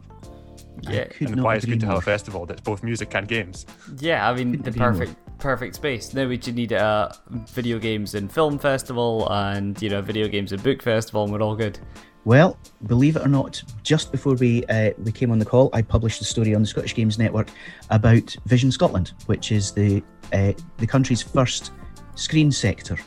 Yeah, 0.81 1.07
and 1.19 1.43
why 1.43 1.55
it's 1.55 1.65
good 1.65 1.79
to 1.81 1.85
have 1.85 1.97
a 1.97 2.01
festival 2.01 2.45
that's 2.45 2.61
both 2.61 2.83
music 2.83 3.13
and 3.15 3.27
games. 3.27 3.65
Yeah, 3.99 4.29
I 4.29 4.33
mean 4.33 4.61
the 4.61 4.71
perfect 4.71 5.15
perfect 5.39 5.75
space. 5.75 6.13
Now 6.13 6.27
we 6.27 6.37
just 6.37 6.55
need 6.55 6.71
a 6.71 7.15
video 7.49 7.79
games 7.79 8.15
and 8.15 8.31
film 8.31 8.59
festival, 8.59 9.31
and 9.31 9.79
you 9.81 9.89
know 9.89 10.01
video 10.01 10.27
games 10.27 10.51
and 10.51 10.61
book 10.61 10.81
festival, 10.81 11.23
and 11.23 11.31
we're 11.31 11.41
all 11.41 11.55
good. 11.55 11.79
Well, 12.25 12.57
believe 12.87 13.17
it 13.17 13.25
or 13.25 13.27
not, 13.27 13.61
just 13.83 14.11
before 14.11 14.35
we 14.35 14.65
uh, 14.65 14.91
we 15.03 15.11
came 15.11 15.31
on 15.31 15.39
the 15.39 15.45
call, 15.45 15.69
I 15.73 15.81
published 15.81 16.21
a 16.21 16.25
story 16.25 16.55
on 16.55 16.61
the 16.61 16.67
Scottish 16.67 16.95
Games 16.95 17.19
Network 17.19 17.49
about 17.89 18.35
Vision 18.45 18.71
Scotland, 18.71 19.13
which 19.25 19.51
is 19.51 19.71
the 19.71 20.01
uh, 20.31 20.53
the 20.77 20.87
country's 20.87 21.21
first 21.21 21.71
screen 22.15 22.51
sector 22.51 22.97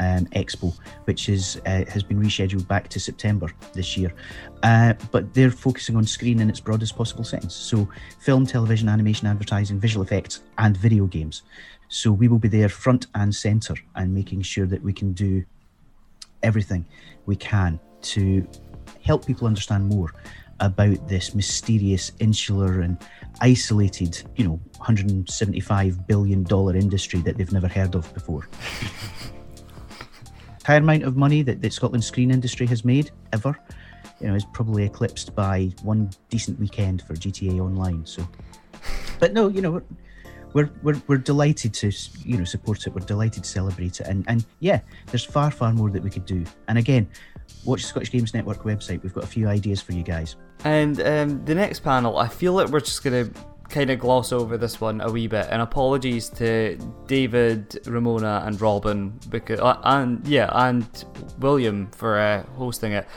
um, 0.00 0.26
Expo, 0.26 0.74
which 1.04 1.28
is 1.28 1.60
uh, 1.66 1.84
has 1.88 2.02
been 2.02 2.20
rescheduled 2.20 2.66
back 2.66 2.88
to 2.88 3.00
September 3.00 3.52
this 3.72 3.96
year. 3.96 4.12
Uh, 4.62 4.94
but 5.10 5.32
they're 5.34 5.50
focusing 5.50 5.96
on 5.96 6.06
screen 6.06 6.40
in 6.40 6.48
its 6.48 6.60
broadest 6.60 6.96
possible 6.96 7.24
sense. 7.24 7.54
So, 7.54 7.88
film, 8.20 8.46
television, 8.46 8.88
animation, 8.88 9.26
advertising, 9.26 9.80
visual 9.80 10.04
effects, 10.04 10.40
and 10.58 10.76
video 10.76 11.06
games. 11.06 11.42
So, 11.88 12.12
we 12.12 12.28
will 12.28 12.38
be 12.38 12.48
there 12.48 12.68
front 12.68 13.06
and 13.14 13.34
centre 13.34 13.76
and 13.96 14.14
making 14.14 14.42
sure 14.42 14.66
that 14.66 14.82
we 14.82 14.92
can 14.92 15.12
do 15.12 15.44
everything 16.42 16.84
we 17.26 17.36
can 17.36 17.78
to 18.02 18.46
help 19.02 19.26
people 19.26 19.46
understand 19.46 19.88
more 19.88 20.12
about 20.60 21.08
this 21.08 21.34
mysterious, 21.34 22.12
insular, 22.20 22.80
and 22.80 22.96
isolated, 23.40 24.22
you 24.36 24.44
know, 24.46 24.60
$175 24.78 26.06
billion 26.06 26.46
industry 26.76 27.20
that 27.20 27.36
they've 27.36 27.52
never 27.52 27.68
heard 27.68 27.94
of 27.94 28.12
before. 28.14 28.48
entire 30.62 30.78
amount 30.78 31.02
of 31.02 31.16
money 31.16 31.42
that 31.42 31.60
the 31.60 31.68
Scotland 31.68 32.04
screen 32.04 32.30
industry 32.30 32.66
has 32.68 32.84
made 32.84 33.10
ever, 33.32 33.58
you 34.20 34.28
know, 34.28 34.34
is 34.34 34.44
probably 34.52 34.84
eclipsed 34.84 35.34
by 35.34 35.72
one 35.82 36.08
decent 36.30 36.58
weekend 36.60 37.02
for 37.02 37.14
GTA 37.14 37.58
Online. 37.58 38.06
So, 38.06 38.26
but 39.18 39.32
no, 39.32 39.48
you 39.48 39.60
know, 39.60 39.82
we're 40.52 40.70
we're, 40.84 41.02
we're 41.08 41.16
delighted 41.16 41.74
to 41.74 41.90
you 42.24 42.38
know 42.38 42.44
support 42.44 42.86
it. 42.86 42.94
We're 42.94 43.00
delighted 43.00 43.42
to 43.42 43.48
celebrate 43.48 43.98
it, 43.98 44.06
and 44.06 44.24
and 44.28 44.44
yeah, 44.60 44.80
there's 45.06 45.24
far 45.24 45.50
far 45.50 45.72
more 45.72 45.90
that 45.90 46.02
we 46.02 46.10
could 46.10 46.26
do. 46.26 46.44
And 46.68 46.78
again, 46.78 47.08
watch 47.64 47.82
the 47.82 47.88
Scottish 47.88 48.12
Games 48.12 48.32
Network 48.32 48.62
website. 48.62 49.02
We've 49.02 49.14
got 49.14 49.24
a 49.24 49.28
few 49.28 49.48
ideas 49.48 49.82
for 49.82 49.92
you 49.94 50.04
guys. 50.04 50.36
And 50.64 51.00
um, 51.00 51.44
the 51.44 51.56
next 51.56 51.80
panel, 51.80 52.18
I 52.18 52.28
feel 52.28 52.52
like 52.52 52.68
we're 52.68 52.80
just 52.80 53.02
gonna 53.02 53.28
kind 53.72 53.90
of 53.90 53.98
gloss 53.98 54.32
over 54.32 54.56
this 54.56 54.80
one 54.80 55.00
a 55.00 55.10
wee 55.10 55.26
bit, 55.26 55.48
and 55.50 55.60
apologies 55.60 56.28
to 56.28 56.78
David, 57.06 57.80
Ramona, 57.86 58.42
and 58.46 58.60
Robin 58.60 59.18
because 59.28 59.58
uh, 59.58 59.80
and 59.82 60.26
yeah, 60.28 60.50
and 60.52 60.86
William 61.38 61.90
for 61.90 62.18
uh, 62.18 62.44
hosting 62.56 62.92
it. 62.92 63.08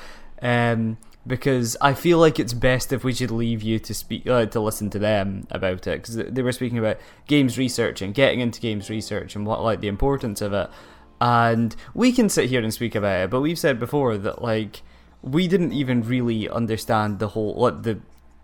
Um, 0.42 0.98
because 1.28 1.76
I 1.82 1.94
feel 1.94 2.20
like 2.20 2.40
it's 2.40 2.54
best 2.54 2.94
if 2.94 3.04
we 3.04 3.14
should 3.14 3.32
leave 3.32 3.64
you 3.64 3.80
to 3.80 3.94
speak 3.94 4.28
uh, 4.28 4.46
to 4.46 4.60
listen 4.60 4.90
to 4.92 5.00
them 5.00 5.48
about 5.50 5.88
it 5.88 6.02
because 6.02 6.16
they 6.16 6.42
were 6.42 6.52
speaking 6.52 6.78
about 6.78 6.98
games 7.28 7.58
research 7.58 8.02
and 8.02 8.14
getting 8.14 8.40
into 8.40 8.62
games 8.62 8.90
research 8.90 9.36
and 9.36 9.46
what 9.46 9.64
like 9.64 9.82
the 9.82 9.88
importance 9.88 10.42
of 10.42 10.54
it, 10.54 10.70
and 11.20 11.76
we 11.94 12.12
can 12.12 12.30
sit 12.30 12.50
here 12.50 12.62
and 12.62 12.74
speak 12.74 12.96
about 12.96 13.26
it, 13.26 13.30
but 13.30 13.42
we've 13.42 13.60
said 13.60 13.80
before 13.80 14.18
that 14.18 14.42
like 14.42 14.82
we 15.22 15.48
didn't 15.48 15.74
even 15.74 16.04
really 16.04 16.48
understand 16.48 17.20
the 17.20 17.30
whole 17.30 17.56
like 17.56 17.84
the 17.84 18.00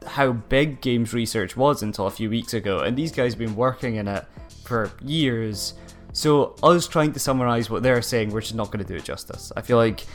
how 0.06 0.32
big 0.32 0.82
games 0.82 1.14
research 1.14 1.56
was 1.56 1.84
until 1.84 2.08
a 2.08 2.12
few 2.12 2.30
weeks 2.30 2.54
ago, 2.54 2.80
and 2.80 2.98
these 2.98 3.12
guys 3.12 3.34
have 3.34 3.40
been 3.40 3.56
working 3.56 3.96
in 3.96 4.08
it 4.08 4.26
for 4.64 4.92
years. 5.04 5.76
So 6.14 6.56
us 6.64 6.88
trying 6.88 7.14
to 7.14 7.20
summarize 7.20 7.70
what 7.70 7.84
they're 7.84 8.02
saying, 8.02 8.32
we're 8.32 8.42
just 8.42 8.56
not 8.56 8.68
going 8.68 8.84
to 8.84 8.88
do 8.88 8.96
it 8.96 9.04
justice. 9.04 9.52
I 9.56 9.62
feel 9.62 9.78
like 9.78 10.06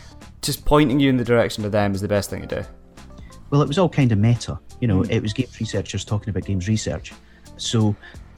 just 0.43 0.65
pointing 0.65 1.01
you 1.01 1.09
in 1.09 1.17
the 1.17 1.25
direction 1.25 1.65
of 1.65 1.73
them 1.73 1.95
is 1.95 2.01
the 2.01 2.09
best 2.09 2.31
thing 2.31 2.47
to 2.47 2.63
do. 2.63 2.69
Well, 3.51 3.63
it 3.63 3.69
was 3.69 3.79
all 3.79 3.89
kind 3.89 4.13
of 4.13 4.19
meta. 4.19 4.59
You 4.81 4.89
know, 4.89 5.01
mm. 5.01 5.11
it 5.11 5.23
was 5.23 5.33
games 5.33 5.59
researchers 5.59 6.05
talking 6.05 6.31
about 6.31 6.45
games 6.45 6.69
research. 6.69 7.13
So 7.57 7.97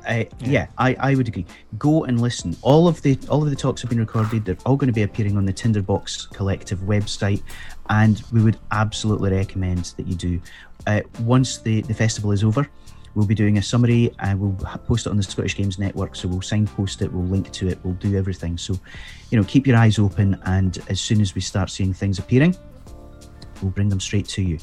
uh, 0.08 0.12
yeah, 0.12 0.26
yeah 0.40 0.66
I, 0.78 0.94
I 0.98 1.14
would 1.14 1.28
agree. 1.28 1.46
Go 1.78 2.04
and 2.04 2.20
listen. 2.20 2.56
All 2.62 2.88
of 2.88 3.00
the 3.02 3.18
all 3.28 3.42
of 3.42 3.50
the 3.50 3.56
talks 3.56 3.82
have 3.82 3.90
been 3.90 4.00
recorded. 4.00 4.44
They're 4.44 4.56
all 4.64 4.76
going 4.76 4.88
to 4.88 4.92
be 4.92 5.02
appearing 5.02 5.36
on 5.36 5.44
the 5.44 5.52
Tinderbox 5.52 6.26
Collective 6.26 6.80
website, 6.80 7.42
and 7.90 8.22
we 8.32 8.42
would 8.42 8.58
absolutely 8.70 9.30
recommend 9.30 9.92
that 9.96 10.06
you 10.06 10.14
do. 10.14 10.40
Uh, 10.86 11.02
once 11.20 11.58
the, 11.58 11.82
the 11.82 11.94
festival 11.94 12.32
is 12.32 12.42
over, 12.42 12.66
we'll 13.14 13.26
be 13.26 13.34
doing 13.34 13.58
a 13.58 13.62
summary 13.62 14.14
and 14.20 14.40
we'll 14.40 14.52
post 14.86 15.06
it 15.06 15.10
on 15.10 15.16
the 15.16 15.22
Scottish 15.22 15.56
Games 15.56 15.78
Network. 15.78 16.16
So 16.16 16.28
we'll 16.28 16.40
signpost 16.40 17.02
it, 17.02 17.12
we'll 17.12 17.26
link 17.26 17.50
to 17.52 17.68
it, 17.68 17.78
we'll 17.82 17.94
do 17.94 18.16
everything. 18.16 18.56
So, 18.56 18.78
you 19.30 19.38
know, 19.38 19.44
keep 19.44 19.66
your 19.66 19.76
eyes 19.76 19.98
open, 19.98 20.40
and 20.46 20.78
as 20.88 21.00
soon 21.00 21.20
as 21.20 21.34
we 21.34 21.40
start 21.40 21.68
seeing 21.68 21.92
things 21.92 22.18
appearing, 22.18 22.56
we'll 23.60 23.72
bring 23.72 23.88
them 23.88 24.00
straight 24.00 24.28
to 24.28 24.42
you. 24.42 24.58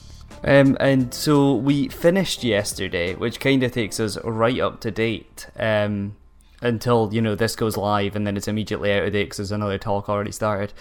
Um, 0.46 0.78
and 0.80 1.14
so 1.14 1.56
we 1.56 1.90
finished 1.90 2.44
yesterday, 2.44 3.16
which 3.16 3.40
kind 3.40 3.64
of 3.64 3.72
takes 3.72 4.00
us 4.00 4.18
right 4.24 4.60
up 4.60 4.80
to 4.82 4.92
date. 4.92 5.48
Um, 5.58 6.16
until 6.62 7.14
you 7.14 7.22
know 7.22 7.36
this 7.36 7.56
goes 7.56 7.78
live 7.78 8.16
and 8.16 8.26
then 8.26 8.38
it's 8.38 8.48
immediately 8.48 8.92
out 8.92 9.04
of 9.04 9.14
date 9.14 9.26
because 9.26 9.38
there's 9.38 9.52
another 9.52 9.78
talk 9.78 10.10
already 10.10 10.32
started. 10.32 10.74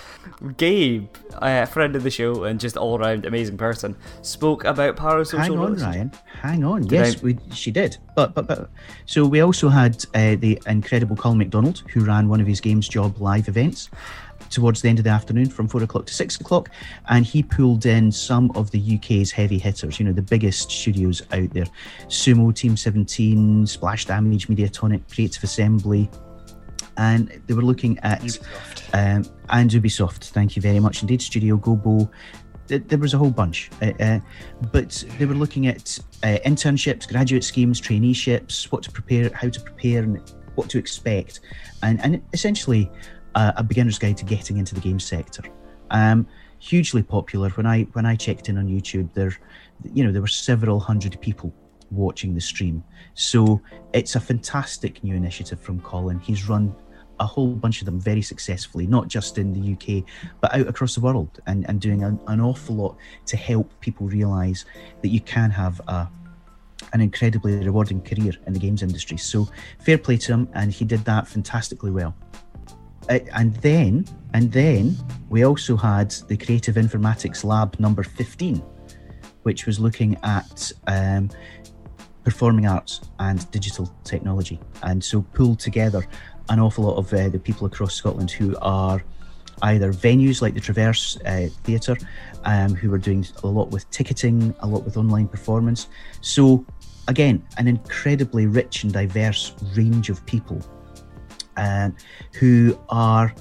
Gabe, 0.57 1.09
a 1.35 1.67
friend 1.67 1.95
of 1.95 2.03
the 2.03 2.11
show 2.11 2.45
and 2.45 2.59
just 2.59 2.77
all 2.77 2.99
around 2.99 3.27
amazing 3.27 3.59
person, 3.59 3.97
spoke 4.23 4.65
about 4.65 4.97
parasocial. 4.97 5.39
Hang 5.39 5.59
on, 5.59 5.75
Ryan. 5.75 6.13
Hang 6.41 6.65
on. 6.65 6.83
Did 6.83 6.93
yes, 6.93 7.17
I... 7.17 7.21
we, 7.23 7.39
she 7.53 7.71
did. 7.71 7.97
But 8.15 8.35
but 8.35 8.47
but 8.47 8.71
so 9.07 9.27
we 9.27 9.41
also 9.41 9.69
had 9.69 10.05
uh, 10.15 10.37
the 10.37 10.61
incredible 10.67 11.17
Colin 11.17 11.39
McDonald 11.39 11.83
who 11.93 12.05
ran 12.05 12.29
one 12.29 12.41
of 12.41 12.47
his 12.47 12.61
Games 12.61 12.89
Job 12.89 13.21
live 13.21 13.49
events, 13.49 13.91
towards 14.55 14.81
the 14.81 14.89
end 14.89 14.99
of 14.99 15.05
the 15.05 15.11
afternoon 15.11 15.51
from 15.51 15.69
four 15.69 15.83
o'clock 15.83 16.07
to 16.07 16.15
six 16.15 16.41
o'clock, 16.41 16.71
and 17.09 17.27
he 17.27 17.43
pulled 17.43 17.85
in 17.87 18.11
some 18.11 18.51
of 18.53 18.71
the 18.71 18.97
UK's 18.97 19.31
heavy 19.31 19.59
hitters, 19.59 19.99
you 19.99 20.07
know, 20.07 20.13
the 20.13 20.23
biggest 20.23 20.71
studios 20.71 21.23
out 21.33 21.51
there 21.51 21.67
Sumo, 22.09 22.55
Team 22.55 22.77
17, 22.77 23.67
Splash 23.67 24.07
Damage, 24.07 24.49
Mediatonic, 24.49 25.03
Creative 25.13 25.43
Assembly. 25.43 26.09
And 26.97 27.43
they 27.49 27.55
were 27.55 27.63
looking 27.63 27.99
at 28.01 28.21
Ubisoft. 28.23 28.95
Um, 28.95 29.25
and 29.49 29.71
Ubisoft, 29.71 30.31
thank 30.31 30.55
you 30.55 30.63
very 30.63 30.79
much 30.79 31.03
indeed. 31.03 31.21
Studio 31.21 31.57
Gobo, 31.57 32.09
there 32.69 32.99
was 32.99 33.15
a 33.15 33.19
whole 33.19 33.31
bunch, 33.31 33.71
uh, 33.83 33.93
uh, 34.01 34.21
but 34.73 35.05
they 35.19 35.27
were 35.27 35.35
looking 35.35 35.67
at 35.67 35.99
uh, 36.23 36.39
internships, 36.47 37.09
graduate 37.09 37.45
schemes, 37.45 37.81
traineeships, 37.81 38.71
what 38.71 38.83
to 38.85 38.91
prepare, 38.91 39.31
how 39.35 39.49
to 39.49 39.61
prepare, 39.61 40.03
and 40.05 40.21
what 40.55 40.71
to 40.71 40.79
expect, 40.79 41.41
and 41.83 42.01
and 42.03 42.23
essentially 42.33 42.91
uh, 43.35 43.53
a 43.57 43.63
beginner's 43.63 43.99
guide 43.99 44.17
to 44.19 44.25
getting 44.25 44.59
into 44.59 44.75
the 44.75 44.81
game 44.81 45.01
sector. 45.01 45.43
Um, 45.91 46.27
hugely 46.59 47.03
popular. 47.03 47.51
When 47.51 47.67
I 47.67 47.83
when 47.93 48.07
I 48.07 48.17
checked 48.17 48.49
in 48.49 48.59
on 48.59 48.67
YouTube, 48.69 49.13
there, 49.15 49.37
you 49.93 50.05
know, 50.05 50.13
there 50.13 50.23
were 50.23 50.29
several 50.29 50.81
hundred 50.81 51.21
people 51.21 51.53
watching 51.91 52.35
the 52.35 52.41
stream. 52.41 52.83
So 53.15 53.61
it's 53.93 54.17
a 54.17 54.21
fantastic 54.21 55.05
new 55.05 55.15
initiative 55.15 55.61
from 55.61 55.81
Colin. 55.81 56.19
He's 56.19 56.49
run 56.49 56.75
a 57.21 57.27
whole 57.27 57.55
bunch 57.55 57.81
of 57.81 57.87
them 57.87 58.01
very 58.01 58.23
successfully, 58.23 58.87
not 58.87 59.07
just 59.09 59.39
in 59.39 59.53
the 59.53 59.73
UK, 59.75 60.05
but 60.41 60.53
out 60.53 60.67
across 60.67 60.95
the 60.97 61.01
world, 61.01 61.41
and, 61.47 61.65
and 61.69 61.81
doing 61.81 62.03
an, 62.03 62.19
an 62.27 62.41
awful 62.41 62.75
lot 62.75 62.97
to 63.27 63.37
help 63.37 63.73
people 63.81 64.09
realise 64.09 64.65
that 65.03 65.09
you 65.09 65.21
can 65.21 65.51
have 65.51 65.81
a 65.89 66.09
an 66.93 67.01
incredibly 67.01 67.57
rewarding 67.65 68.01
career 68.01 68.33
in 68.47 68.53
the 68.53 68.59
games 68.59 68.83
industry. 68.83 69.17
So 69.17 69.49
fair 69.81 69.97
play 69.97 70.17
to 70.19 70.33
him, 70.33 70.49
and 70.55 70.73
he 70.73 70.85
did 70.85 71.05
that 71.05 71.27
fantastically 71.27 71.91
well. 71.91 72.15
Uh, 73.09 73.19
and 73.35 73.55
then, 73.57 74.07
and 74.33 74.51
then 74.53 74.97
we 75.29 75.45
also 75.45 75.77
had 75.77 76.11
the 76.29 76.37
Creative 76.37 76.77
Informatics 76.77 77.45
Lab 77.45 77.79
number 77.79 78.03
15, 78.03 78.57
which 79.43 79.67
was 79.67 79.79
looking 79.79 80.17
at 80.23 80.73
um, 80.87 81.31
performing 82.25 82.67
arts 82.67 83.03
and 83.19 83.51
digital 83.51 83.95
technology, 84.05 84.59
and 84.83 85.03
so 85.03 85.23
pulled 85.35 85.61
together 85.61 86.07
an 86.49 86.61
awful 86.61 86.85
lot 86.85 86.97
of 86.97 87.13
uh, 87.13 87.29
the 87.29 87.39
people 87.39 87.67
across 87.67 87.95
Scotland 87.95 88.31
who 88.31 88.57
are 88.61 89.03
either 89.63 89.93
venues 89.93 90.43
like 90.43 90.55
the 90.55 90.61
Traverse 90.61 91.19
uh, 91.25 91.49
Theatre, 91.63 91.97
um, 92.45 92.75
who 92.75 92.91
were 92.91 92.99
doing 92.99 93.27
a 93.43 93.47
lot 93.47 93.71
with 93.71 93.89
ticketing, 93.91 94.55
a 94.61 94.67
lot 94.67 94.85
with 94.85 94.97
online 94.97 95.29
performance. 95.29 95.89
So, 96.21 96.67
again, 97.09 97.43
an 97.57 97.69
incredibly 97.69 98.47
rich 98.47 98.85
and 98.85 98.93
diverse 98.93 99.55
range 99.75 100.11
of 100.11 100.25
people 100.27 100.61
um, 101.57 101.97
who 102.33 102.79
are 102.89 103.35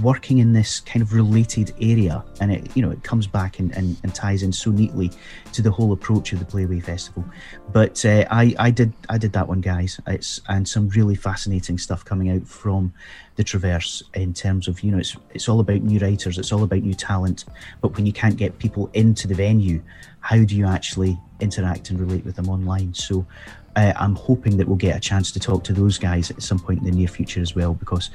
working 0.00 0.38
in 0.38 0.52
this 0.54 0.80
kind 0.80 1.02
of 1.02 1.12
related 1.12 1.74
area. 1.80 2.24
And 2.40 2.52
it 2.52 2.74
you 2.76 2.82
know 2.82 2.90
it 2.90 3.02
comes 3.02 3.26
back 3.26 3.58
and, 3.58 3.70
and, 3.76 3.96
and 4.02 4.14
ties 4.14 4.42
in 4.42 4.52
so 4.52 4.70
neatly 4.70 5.10
to 5.52 5.62
the 5.62 5.70
whole 5.70 5.92
approach 5.92 6.32
of 6.32 6.38
the 6.38 6.44
playaway 6.44 6.82
festival. 6.82 7.24
But 7.72 8.04
uh, 8.04 8.24
i 8.30 8.54
i 8.58 8.70
did 8.70 8.92
i 9.08 9.18
did 9.18 9.32
that 9.34 9.48
one 9.48 9.60
guys. 9.60 10.00
It's 10.06 10.40
and 10.48 10.66
some 10.66 10.88
really 10.90 11.14
fascinating 11.14 11.78
stuff 11.78 12.04
coming 12.04 12.30
out 12.30 12.46
from 12.46 12.92
the 13.36 13.44
traverse 13.44 14.02
in 14.14 14.32
terms 14.32 14.68
of 14.68 14.82
you 14.82 14.92
know 14.92 14.98
it's 14.98 15.16
it's 15.34 15.48
all 15.48 15.60
about 15.60 15.82
new 15.82 15.98
writers 15.98 16.38
it's 16.38 16.52
all 16.52 16.62
about 16.62 16.82
new 16.82 16.94
talent. 16.94 17.44
But 17.80 17.96
when 17.96 18.06
you 18.06 18.12
can't 18.12 18.36
get 18.36 18.58
people 18.58 18.90
into 18.94 19.28
the 19.28 19.34
venue 19.34 19.82
how 20.20 20.42
do 20.44 20.56
you 20.56 20.66
actually 20.66 21.18
interact 21.40 21.90
and 21.90 22.00
relate 22.00 22.24
with 22.24 22.36
them 22.36 22.48
online? 22.48 22.94
So 22.94 23.26
uh, 23.76 23.92
I'm 23.96 24.14
hoping 24.14 24.56
that 24.56 24.66
we'll 24.66 24.76
get 24.76 24.96
a 24.96 25.00
chance 25.00 25.32
to 25.32 25.40
talk 25.40 25.64
to 25.64 25.72
those 25.72 25.98
guys 25.98 26.30
at 26.30 26.42
some 26.42 26.58
point 26.58 26.80
in 26.80 26.84
the 26.84 26.90
near 26.90 27.08
future 27.08 27.40
as 27.40 27.54
well, 27.54 27.74
because 27.74 28.10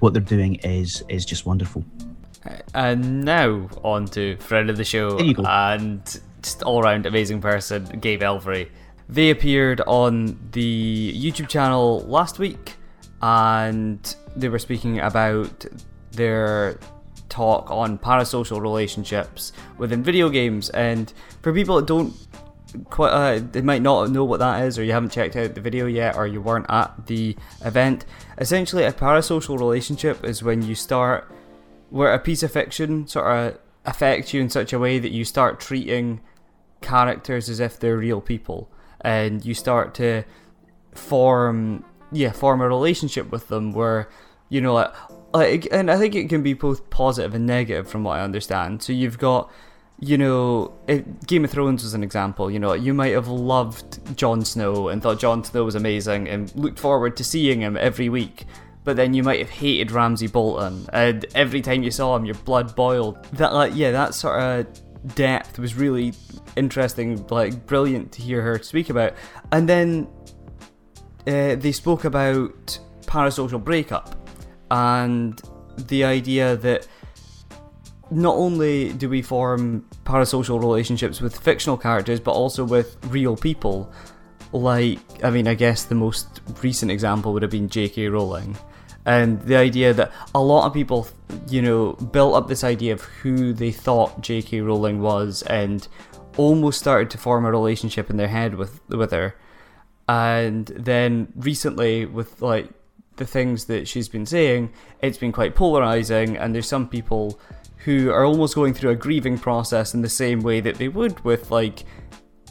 what 0.00 0.12
they're 0.12 0.22
doing 0.22 0.56
is 0.56 1.02
is 1.08 1.24
just 1.24 1.46
wonderful. 1.46 1.84
And 2.74 3.24
now 3.24 3.68
on 3.84 4.06
to 4.06 4.36
friend 4.38 4.70
of 4.70 4.76
the 4.76 4.84
show 4.84 5.18
and 5.18 6.02
just 6.42 6.62
all 6.62 6.82
round 6.82 7.06
amazing 7.06 7.40
person, 7.40 7.84
Gabe 8.00 8.22
Elvery. 8.22 8.70
They 9.08 9.30
appeared 9.30 9.80
on 9.82 10.38
the 10.52 11.12
YouTube 11.14 11.48
channel 11.48 12.00
last 12.06 12.38
week 12.38 12.76
and 13.20 14.16
they 14.36 14.48
were 14.48 14.58
speaking 14.58 15.00
about 15.00 15.66
their 16.12 16.78
talk 17.28 17.70
on 17.70 17.98
parasocial 17.98 18.60
relationships 18.60 19.52
within 19.78 20.02
video 20.02 20.28
games. 20.28 20.70
And 20.70 21.12
for 21.42 21.52
people 21.52 21.76
that 21.76 21.86
don't 21.86 22.14
quite 22.90 23.10
uh, 23.10 23.40
they 23.52 23.62
might 23.62 23.82
not 23.82 24.10
know 24.10 24.24
what 24.24 24.40
that 24.40 24.64
is 24.64 24.78
or 24.78 24.84
you 24.84 24.92
haven't 24.92 25.12
checked 25.12 25.36
out 25.36 25.54
the 25.54 25.60
video 25.60 25.86
yet 25.86 26.16
or 26.16 26.26
you 26.26 26.40
weren't 26.40 26.66
at 26.68 27.06
the 27.06 27.36
event. 27.64 28.04
Essentially 28.38 28.84
a 28.84 28.92
parasocial 28.92 29.58
relationship 29.58 30.24
is 30.24 30.42
when 30.42 30.62
you 30.62 30.74
start 30.74 31.30
where 31.90 32.12
a 32.12 32.18
piece 32.18 32.42
of 32.42 32.52
fiction 32.52 33.06
sort 33.06 33.26
of 33.26 33.58
affects 33.84 34.32
you 34.32 34.40
in 34.40 34.50
such 34.50 34.72
a 34.72 34.78
way 34.78 34.98
that 34.98 35.10
you 35.10 35.24
start 35.24 35.58
treating 35.60 36.20
characters 36.80 37.48
as 37.48 37.60
if 37.60 37.78
they're 37.78 37.96
real 37.96 38.20
people 38.20 38.70
and 39.00 39.44
you 39.44 39.54
start 39.54 39.94
to 39.94 40.22
form 40.92 41.84
yeah 42.12 42.32
form 42.32 42.60
a 42.60 42.68
relationship 42.68 43.30
with 43.30 43.48
them 43.48 43.72
where 43.72 44.08
you 44.48 44.60
know 44.60 44.74
like, 44.74 44.92
like 45.32 45.68
and 45.70 45.90
i 45.90 45.96
think 45.96 46.14
it 46.14 46.28
can 46.28 46.42
be 46.42 46.52
both 46.52 46.88
positive 46.90 47.34
and 47.34 47.46
negative 47.46 47.88
from 47.88 48.04
what 48.04 48.18
i 48.18 48.22
understand. 48.22 48.82
So 48.82 48.92
you've 48.92 49.18
got 49.18 49.50
you 50.00 50.16
know, 50.16 50.72
Game 51.26 51.44
of 51.44 51.50
Thrones 51.50 51.82
was 51.82 51.92
an 51.92 52.02
example. 52.02 52.50
You 52.50 52.58
know, 52.58 52.72
you 52.72 52.94
might 52.94 53.12
have 53.12 53.28
loved 53.28 54.16
Jon 54.16 54.44
Snow 54.44 54.88
and 54.88 55.02
thought 55.02 55.20
Jon 55.20 55.44
Snow 55.44 55.64
was 55.64 55.74
amazing 55.74 56.28
and 56.28 56.54
looked 56.56 56.78
forward 56.78 57.16
to 57.18 57.24
seeing 57.24 57.60
him 57.60 57.76
every 57.76 58.08
week. 58.08 58.46
But 58.82 58.96
then 58.96 59.12
you 59.12 59.22
might 59.22 59.40
have 59.40 59.50
hated 59.50 59.90
Ramsay 59.90 60.28
Bolton, 60.28 60.86
and 60.94 61.26
every 61.34 61.60
time 61.60 61.82
you 61.82 61.90
saw 61.90 62.16
him, 62.16 62.24
your 62.24 62.34
blood 62.34 62.74
boiled. 62.74 63.22
That, 63.34 63.52
like, 63.52 63.72
yeah, 63.74 63.90
that 63.90 64.14
sort 64.14 64.40
of 64.40 65.14
depth 65.14 65.58
was 65.58 65.74
really 65.74 66.14
interesting, 66.56 67.26
like, 67.28 67.66
brilliant 67.66 68.10
to 68.12 68.22
hear 68.22 68.40
her 68.40 68.58
speak 68.62 68.88
about. 68.88 69.12
And 69.52 69.68
then 69.68 70.08
uh, 71.26 71.56
they 71.56 71.72
spoke 71.72 72.04
about 72.04 72.78
parasocial 73.02 73.62
breakup 73.62 74.16
and 74.70 75.40
the 75.88 76.04
idea 76.04 76.56
that 76.56 76.86
not 78.10 78.34
only 78.36 78.92
do 78.92 79.08
we 79.08 79.22
form 79.22 79.86
parasocial 80.04 80.60
relationships 80.60 81.20
with 81.20 81.38
fictional 81.38 81.76
characters, 81.76 82.20
but 82.20 82.32
also 82.32 82.64
with 82.64 82.96
real 83.06 83.36
people. 83.36 83.92
Like, 84.52 84.98
I 85.22 85.30
mean, 85.30 85.46
I 85.46 85.54
guess 85.54 85.84
the 85.84 85.94
most 85.94 86.40
recent 86.62 86.90
example 86.90 87.32
would 87.32 87.42
have 87.42 87.52
been 87.52 87.68
J.K. 87.68 88.08
Rowling. 88.08 88.56
And 89.06 89.40
the 89.42 89.56
idea 89.56 89.94
that 89.94 90.12
a 90.34 90.42
lot 90.42 90.66
of 90.66 90.74
people, 90.74 91.06
you 91.48 91.62
know, 91.62 91.92
built 91.92 92.34
up 92.34 92.48
this 92.48 92.64
idea 92.64 92.92
of 92.92 93.00
who 93.00 93.52
they 93.52 93.70
thought 93.70 94.20
J.K. 94.20 94.60
Rowling 94.60 95.00
was 95.00 95.42
and 95.42 95.86
almost 96.36 96.80
started 96.80 97.10
to 97.10 97.18
form 97.18 97.44
a 97.44 97.50
relationship 97.50 98.10
in 98.10 98.16
their 98.16 98.28
head 98.28 98.54
with, 98.56 98.80
with 98.88 99.12
her. 99.12 99.36
And 100.08 100.66
then 100.66 101.32
recently, 101.36 102.04
with 102.04 102.42
like 102.42 102.68
the 103.16 103.26
things 103.26 103.66
that 103.66 103.86
she's 103.86 104.08
been 104.08 104.26
saying, 104.26 104.72
it's 105.00 105.18
been 105.18 105.30
quite 105.30 105.54
polarizing, 105.54 106.36
and 106.36 106.52
there's 106.52 106.66
some 106.66 106.88
people 106.88 107.38
who 107.84 108.10
are 108.10 108.24
almost 108.24 108.54
going 108.54 108.74
through 108.74 108.90
a 108.90 108.94
grieving 108.94 109.38
process 109.38 109.94
in 109.94 110.02
the 110.02 110.08
same 110.08 110.40
way 110.40 110.60
that 110.60 110.76
they 110.76 110.88
would 110.88 111.18
with 111.24 111.50
like 111.50 111.84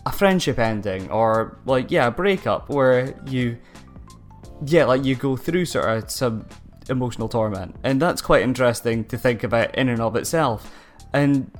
a 0.05 0.11
friendship 0.11 0.57
ending 0.57 1.09
or 1.11 1.59
like 1.65 1.91
yeah 1.91 2.07
a 2.07 2.11
breakup 2.11 2.69
where 2.69 3.15
you 3.27 3.57
yeah 4.65 4.85
like 4.85 5.03
you 5.03 5.15
go 5.15 5.35
through 5.37 5.65
sort 5.65 5.85
of 5.89 6.09
some 6.09 6.45
emotional 6.89 7.29
torment. 7.29 7.75
And 7.83 8.01
that's 8.01 8.21
quite 8.21 8.41
interesting 8.41 9.05
to 9.05 9.17
think 9.17 9.43
about 9.43 9.75
in 9.75 9.89
and 9.89 10.01
of 10.01 10.15
itself. 10.15 10.71
And 11.13 11.51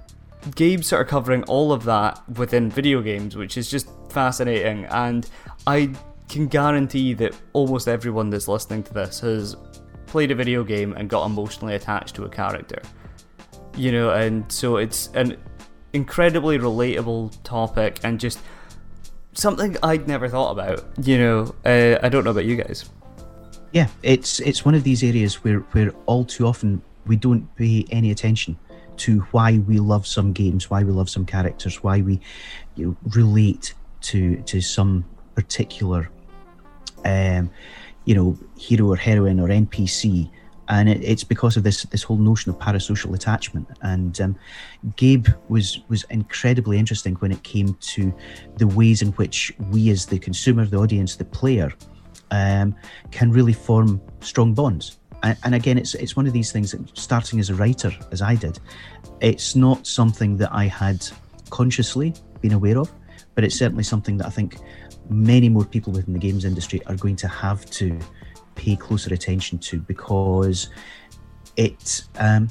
games 0.56 0.88
sort 0.88 1.02
of 1.04 1.08
covering 1.08 1.44
all 1.44 1.72
of 1.72 1.84
that 1.84 2.28
within 2.38 2.70
video 2.70 3.02
games 3.02 3.36
which 3.36 3.58
is 3.58 3.70
just 3.70 3.88
fascinating. 4.10 4.86
And 4.86 5.30
I 5.68 5.94
can 6.28 6.48
guarantee 6.48 7.14
that 7.16 7.36
almost 7.54 7.88
everyone 7.88 8.30
that's 8.32 8.48
listening 8.48 8.84
to 8.84 8.94
this 8.94 9.20
has 9.20 9.56
played 10.08 10.32
a 10.32 10.36
video 10.36 10.64
game 10.64 10.94
and 10.94 11.08
got 11.08 11.26
emotionally 11.26 11.76
attached 11.76 12.16
to 12.16 12.26
a 12.26 12.30
character 12.30 12.82
you 13.76 13.92
know, 13.92 14.12
and 14.12 14.50
so 14.52 14.78
it's 14.78 15.08
an 15.14 15.38
incredibly 15.94 16.58
relatable 16.60 17.36
topic 17.44 18.00
and 18.04 18.20
just 18.20 18.40
something 19.34 19.78
I'd 19.84 20.08
never 20.08 20.28
thought 20.28 20.52
about. 20.52 20.86
You 21.02 21.18
know, 21.18 21.56
uh, 21.66 22.00
I 22.04 22.10
don't 22.10 22.24
know 22.24 22.32
about 22.32 22.46
you 22.46 22.56
guys. 22.56 22.90
Yeah, 23.72 23.88
it's 24.02 24.40
it's 24.40 24.66
one 24.66 24.76
of 24.76 24.84
these 24.84 25.04
areas 25.04 25.44
where 25.44 25.60
where 25.72 25.92
all 26.06 26.26
too 26.26 26.46
often 26.46 26.82
we 27.06 27.16
don't 27.16 27.54
pay 27.56 27.86
any 27.92 28.12
attention 28.12 28.58
to 28.98 29.20
why 29.32 29.60
we 29.60 29.80
love 29.80 30.06
some 30.06 30.34
games, 30.34 30.70
why 30.70 30.84
we 30.84 30.92
love 30.92 31.10
some 31.10 31.26
characters, 31.26 31.84
why 31.84 32.02
we 32.02 32.20
you 32.76 32.88
know, 32.88 32.98
relate 33.16 33.74
to 34.02 34.42
to 34.44 34.62
some 34.62 35.06
particular 35.36 36.10
um, 37.06 37.50
you 38.06 38.16
know 38.16 38.38
hero 38.58 38.88
or 38.88 38.96
heroine 38.96 39.40
or 39.40 39.48
NPC 39.48 40.30
and 40.70 40.88
it, 40.88 41.04
it's 41.04 41.24
because 41.24 41.58
of 41.58 41.64
this 41.64 41.84
this 41.84 42.04
whole 42.04 42.18
notion 42.18 42.52
of 42.52 42.58
parasocial 42.60 43.14
attachment. 43.16 43.68
And 43.82 44.20
um, 44.22 44.36
Gabe 44.96 45.28
was 45.50 45.82
was 45.90 46.04
incredibly 46.10 46.78
interesting 46.78 47.16
when 47.16 47.32
it 47.32 47.44
came 47.44 47.74
to 47.74 48.14
the 48.58 48.68
ways 48.68 49.02
in 49.02 49.10
which 49.14 49.52
we, 49.72 49.90
as 49.90 50.06
the 50.06 50.20
consumer, 50.20 50.66
the 50.66 50.78
audience, 50.78 51.16
the 51.16 51.26
player, 51.26 51.74
um, 52.32 52.76
can 53.12 53.32
really 53.32 53.54
form 53.54 54.02
strong 54.22 54.54
bonds. 54.54 55.00
And, 55.24 55.38
and 55.44 55.56
again, 55.56 55.78
it's 55.78 55.96
it's 55.96 56.16
one 56.16 56.28
of 56.28 56.34
these 56.34 56.52
things 56.52 56.72
that 56.72 56.98
starting 56.98 57.40
as 57.40 57.50
a 57.50 57.56
writer, 57.56 57.92
as 58.12 58.22
I 58.22 58.36
did, 58.36 58.60
it's 59.22 59.56
not 59.56 59.88
something 59.88 60.38
that 60.38 60.54
I 60.54 60.66
had 60.66 61.06
consciously 61.50 62.14
been 62.42 62.54
aware 62.54 62.78
of, 62.78 62.92
but 63.36 63.44
it's 63.44 63.58
certainly 63.58 63.84
something 63.84 64.18
that 64.18 64.28
I 64.28 64.30
think 64.30 64.58
many 65.10 65.50
more 65.50 65.66
people 65.66 65.92
within 65.92 66.14
the 66.14 66.20
games 66.20 66.46
industry 66.46 66.80
are 66.86 66.96
going 66.96 67.16
to 67.16 67.28
have 67.28 67.66
to 67.72 67.98
pay 68.64 68.76
closer 68.76 69.14
attention 69.14 69.58
to 69.58 69.80
because 69.80 70.70
it 71.56 72.04
um, 72.18 72.48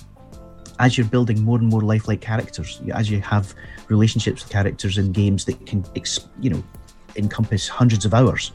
as 0.78 0.96
you're 0.96 1.06
building 1.06 1.42
more 1.42 1.58
and 1.58 1.68
more 1.68 1.82
lifelike 1.82 2.20
characters 2.20 2.80
as 2.94 3.10
you 3.10 3.20
have 3.20 3.54
relationships 3.88 4.42
with 4.42 4.52
characters 4.52 4.98
in 4.98 5.12
games 5.12 5.44
that 5.44 5.56
can 5.66 5.84
you 6.40 6.50
know 6.50 6.62
encompass 7.16 7.68
hundreds 7.68 8.04
of 8.04 8.12
hours 8.14 8.52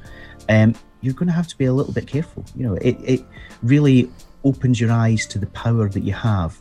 um, 0.49 0.75
you're 1.03 1.13
going 1.13 1.27
to 1.27 1.33
have 1.33 1.47
to 1.47 1.57
be 1.57 1.65
a 1.65 1.73
little 1.73 1.93
bit 1.93 2.07
careful. 2.07 2.43
You 2.55 2.67
know 2.67 2.75
it, 2.75 2.97
it 3.03 3.25
really 3.61 4.09
opens 4.43 4.79
your 4.79 4.91
eyes 4.91 5.25
to 5.27 5.39
the 5.39 5.47
power 5.47 5.89
that 5.89 6.03
you 6.03 6.13
have 6.13 6.57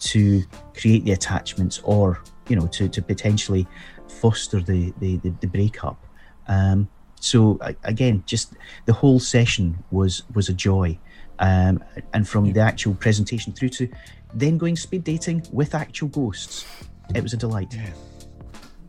to 0.00 0.42
create 0.74 1.04
the 1.04 1.12
attachments 1.12 1.80
or 1.84 2.20
you 2.48 2.56
know 2.56 2.66
to, 2.68 2.88
to 2.88 3.02
potentially 3.02 3.66
foster 4.08 4.60
the 4.60 4.92
the, 4.98 5.16
the, 5.18 5.30
the 5.40 5.46
breakup. 5.46 6.04
Um, 6.48 6.88
so 7.22 7.56
again, 7.84 8.24
just 8.26 8.54
the 8.86 8.92
whole 8.92 9.20
session 9.20 9.78
was 9.92 10.24
was 10.34 10.48
a 10.48 10.52
joy 10.52 10.98
um, 11.38 11.82
and 12.12 12.28
from 12.28 12.52
the 12.52 12.60
actual 12.60 12.94
presentation 12.94 13.52
through 13.52 13.68
to 13.70 13.88
then 14.34 14.58
going 14.58 14.74
speed 14.74 15.04
dating 15.04 15.46
with 15.52 15.74
actual 15.74 16.08
ghosts. 16.08 16.66
It 17.14 17.22
was 17.22 17.32
a 17.32 17.36
delight. 17.36 17.72
Yeah. 17.74 17.90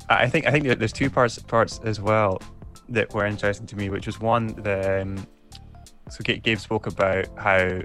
I 0.09 0.27
think 0.27 0.47
I 0.47 0.51
think 0.51 0.65
there's 0.79 0.91
two 0.91 1.11
parts 1.11 1.37
parts 1.37 1.79
as 1.83 2.01
well 2.01 2.41
that 2.89 3.13
were 3.13 3.27
interesting 3.27 3.67
to 3.67 3.75
me, 3.75 3.89
which 3.89 4.07
was 4.07 4.19
one 4.19 4.47
the 4.47 5.03
um, 5.03 5.27
so 6.09 6.23
Gabe 6.23 6.57
spoke 6.57 6.87
about 6.87 7.27
how 7.37 7.81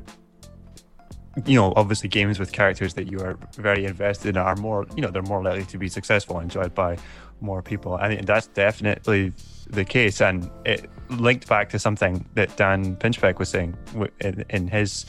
you 1.44 1.56
know 1.56 1.74
obviously 1.76 2.08
games 2.08 2.38
with 2.38 2.52
characters 2.52 2.94
that 2.94 3.12
you 3.12 3.20
are 3.20 3.38
very 3.56 3.84
invested 3.84 4.30
in 4.30 4.36
are 4.38 4.56
more 4.56 4.86
you 4.96 5.02
know 5.02 5.10
they're 5.10 5.22
more 5.22 5.42
likely 5.42 5.64
to 5.64 5.76
be 5.76 5.88
successful 5.88 6.38
and 6.38 6.44
enjoyed 6.44 6.74
by 6.74 6.96
more 7.42 7.62
people. 7.62 7.94
I 7.94 8.08
think 8.08 8.26
that's 8.26 8.46
definitely 8.46 9.34
the 9.70 9.84
case, 9.84 10.20
and 10.20 10.50
it 10.64 10.90
linked 11.10 11.48
back 11.48 11.68
to 11.70 11.78
something 11.78 12.24
that 12.34 12.56
Dan 12.56 12.96
Pinchbeck 12.96 13.38
was 13.38 13.48
saying 13.48 13.76
in, 14.20 14.44
in 14.50 14.68
his 14.68 15.06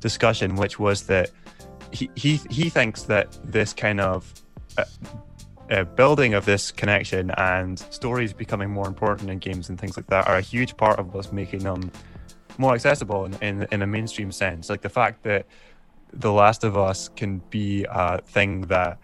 discussion, 0.00 0.56
which 0.56 0.78
was 0.78 1.06
that 1.06 1.30
he 1.92 2.10
he, 2.14 2.36
he 2.50 2.68
thinks 2.70 3.02
that 3.04 3.38
this 3.44 3.72
kind 3.72 4.00
of 4.00 4.32
uh, 4.78 4.84
uh, 5.70 5.84
building 5.84 6.34
of 6.34 6.44
this 6.44 6.70
connection 6.70 7.30
and 7.32 7.78
stories 7.78 8.32
becoming 8.32 8.70
more 8.70 8.86
important 8.86 9.30
in 9.30 9.38
games 9.38 9.68
and 9.68 9.80
things 9.80 9.96
like 9.96 10.06
that 10.06 10.26
are 10.28 10.36
a 10.36 10.40
huge 10.40 10.76
part 10.76 10.98
of 10.98 11.14
what's 11.14 11.32
making 11.32 11.60
them 11.60 11.90
more 12.58 12.74
accessible 12.74 13.24
in, 13.24 13.34
in, 13.42 13.66
in 13.72 13.82
a 13.82 13.86
mainstream 13.86 14.32
sense. 14.32 14.70
Like 14.70 14.82
the 14.82 14.88
fact 14.88 15.22
that 15.24 15.46
The 16.12 16.32
Last 16.32 16.64
of 16.64 16.76
Us 16.76 17.08
can 17.08 17.38
be 17.50 17.84
a 17.88 18.20
thing 18.22 18.62
that 18.62 18.98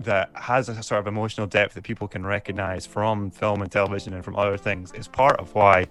that 0.00 0.30
has 0.34 0.68
a 0.68 0.82
sort 0.82 1.00
of 1.00 1.06
emotional 1.06 1.46
depth 1.46 1.74
that 1.74 1.84
people 1.84 2.08
can 2.08 2.24
recognize 2.26 2.86
from 2.86 3.30
film 3.30 3.62
and 3.62 3.70
television 3.70 4.14
and 4.14 4.24
from 4.24 4.36
other 4.36 4.56
things 4.56 4.92
is 4.92 5.08
part 5.08 5.38
of 5.38 5.54
why 5.54 5.86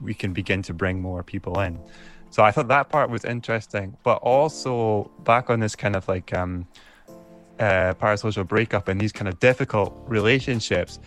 we 0.00 0.14
can 0.14 0.32
begin 0.32 0.62
to 0.62 0.74
bring 0.74 1.00
more 1.00 1.22
people 1.22 1.60
in. 1.60 1.78
So 2.30 2.42
I 2.42 2.50
thought 2.50 2.68
that 2.68 2.88
part 2.88 3.10
was 3.10 3.24
interesting, 3.24 3.96
but 4.02 4.14
also 4.22 5.10
back 5.24 5.50
on 5.50 5.60
this 5.60 5.76
kind 5.76 5.94
of 5.94 6.08
like 6.08 6.32
um, 6.32 6.66
uh, 7.58 7.94
parasocial 8.00 8.48
breakup 8.48 8.88
and 8.88 9.00
these 9.00 9.12
kind 9.12 9.28
of 9.28 9.38
difficult 9.38 9.94
relationships. 10.06 10.98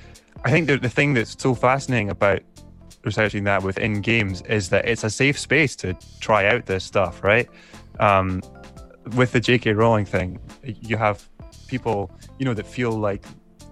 I 0.44 0.52
think 0.52 0.68
the, 0.68 0.78
the 0.78 0.90
thing 0.90 1.16
that's 1.16 1.36
so 1.42 1.56
fascinating 1.56 2.12
about 2.12 2.42
researching 3.04 3.44
that 3.46 3.64
within 3.64 4.02
games 4.02 4.42
is 4.44 4.70
that 4.70 4.88
it's 4.88 5.04
a 5.04 5.10
safe 5.10 5.40
space 5.40 5.76
to 5.78 5.96
try 6.20 6.48
out 6.48 6.68
this 6.68 6.84
stuff, 6.84 7.24
right? 7.24 7.50
Um, 8.00 8.42
with 9.16 9.32
the 9.32 9.40
J.K. 9.40 9.74
Rowling 9.74 10.06
thing, 10.06 10.40
you 10.64 10.98
have 10.98 11.28
people, 11.68 12.12
you 12.40 12.46
know, 12.46 12.54
that 12.54 12.68
feel 12.68 12.92
like 12.92 13.26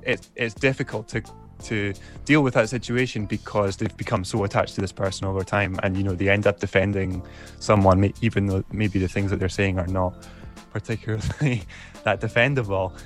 it, 0.04 0.28
it's 0.36 0.54
difficult 0.54 1.08
to 1.10 1.22
to 1.64 1.94
deal 2.26 2.44
with 2.44 2.54
that 2.54 2.70
situation 2.70 3.26
because 3.26 3.78
they've 3.78 3.96
become 3.96 4.24
so 4.24 4.44
attached 4.44 4.76
to 4.76 4.82
this 4.82 4.92
person 4.92 5.26
over 5.26 5.44
time, 5.44 5.80
and 5.84 5.98
you 5.98 6.04
know 6.04 6.14
they 6.14 6.30
end 6.30 6.48
up 6.48 6.60
defending 6.60 7.24
someone, 7.60 8.14
even 8.22 8.46
though 8.46 8.64
maybe 8.72 9.00
the 9.00 9.08
things 9.08 9.32
that 9.32 9.40
they're 9.40 9.50
saying 9.50 9.80
are 9.80 9.88
not 9.88 10.28
particularly 10.72 11.64
that 12.04 12.20
defendable. 12.22 12.98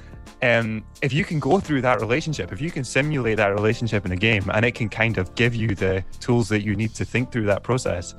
Um, 0.43 0.85
if 1.01 1.13
you 1.13 1.25
can 1.25 1.39
go 1.39 1.59
through 1.59 1.81
that 1.81 1.99
relationship, 1.99 2.51
if 2.51 2.61
you 2.61 2.69
can 2.69 2.83
simulate 2.83 3.37
that 3.37 3.53
relationship 3.53 4.05
in 4.05 4.11
a 4.11 4.15
game, 4.15 4.49
and 4.53 4.65
it 4.65 4.75
can 4.75 4.87
kind 4.87 5.17
of 5.17 5.33
give 5.35 5.55
you 5.55 5.73
the 5.73 6.03
tools 6.19 6.47
that 6.49 6.61
you 6.61 6.75
need 6.75 6.93
to 6.95 7.05
think 7.05 7.31
through 7.31 7.45
that 7.45 7.63
process, 7.63 8.13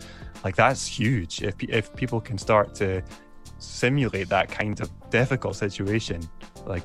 like 0.45 0.57
that's 0.57 0.87
huge. 0.87 1.43
If 1.43 1.55
if 1.65 1.95
people 1.95 2.21
can 2.21 2.39
start 2.39 2.75
to 2.77 3.03
simulate 3.59 4.29
that 4.29 4.49
kind 4.49 4.81
of 4.81 4.91
difficult 5.11 5.57
situation, 5.57 6.23
like 6.69 6.85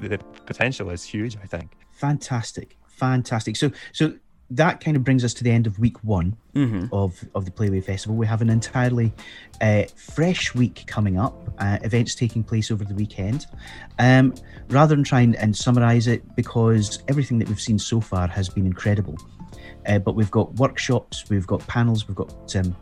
the 0.00 0.18
potential 0.46 0.90
is 0.90 1.04
huge. 1.04 1.36
I 1.36 1.46
think. 1.46 1.72
Fantastic, 1.92 2.76
fantastic. 2.88 3.56
So 3.56 3.70
so 3.92 4.14
that 4.50 4.80
kind 4.80 4.96
of 4.96 5.04
brings 5.04 5.24
us 5.24 5.34
to 5.34 5.44
the 5.44 5.50
end 5.50 5.66
of 5.66 5.78
week 5.78 6.02
one 6.02 6.36
mm-hmm. 6.54 6.86
of, 6.92 7.22
of 7.34 7.44
the 7.44 7.50
Playaway 7.50 7.84
Festival. 7.84 8.16
We 8.16 8.26
have 8.26 8.40
an 8.40 8.48
entirely 8.48 9.12
uh, 9.60 9.84
fresh 9.94 10.54
week 10.54 10.84
coming 10.86 11.18
up, 11.18 11.52
uh, 11.58 11.78
events 11.82 12.14
taking 12.14 12.42
place 12.42 12.70
over 12.70 12.84
the 12.84 12.94
weekend. 12.94 13.46
Um, 13.98 14.34
rather 14.68 14.94
than 14.94 15.04
trying 15.04 15.36
and 15.36 15.54
summarise 15.54 16.06
it, 16.06 16.34
because 16.34 17.02
everything 17.08 17.38
that 17.40 17.48
we've 17.48 17.60
seen 17.60 17.78
so 17.78 18.00
far 18.00 18.26
has 18.28 18.48
been 18.48 18.64
incredible. 18.64 19.18
Uh, 19.86 19.98
but 19.98 20.14
we've 20.14 20.30
got 20.30 20.54
workshops, 20.54 21.28
we've 21.28 21.46
got 21.46 21.66
panels, 21.66 22.08
we've 22.08 22.16
got 22.16 22.56
um, 22.56 22.74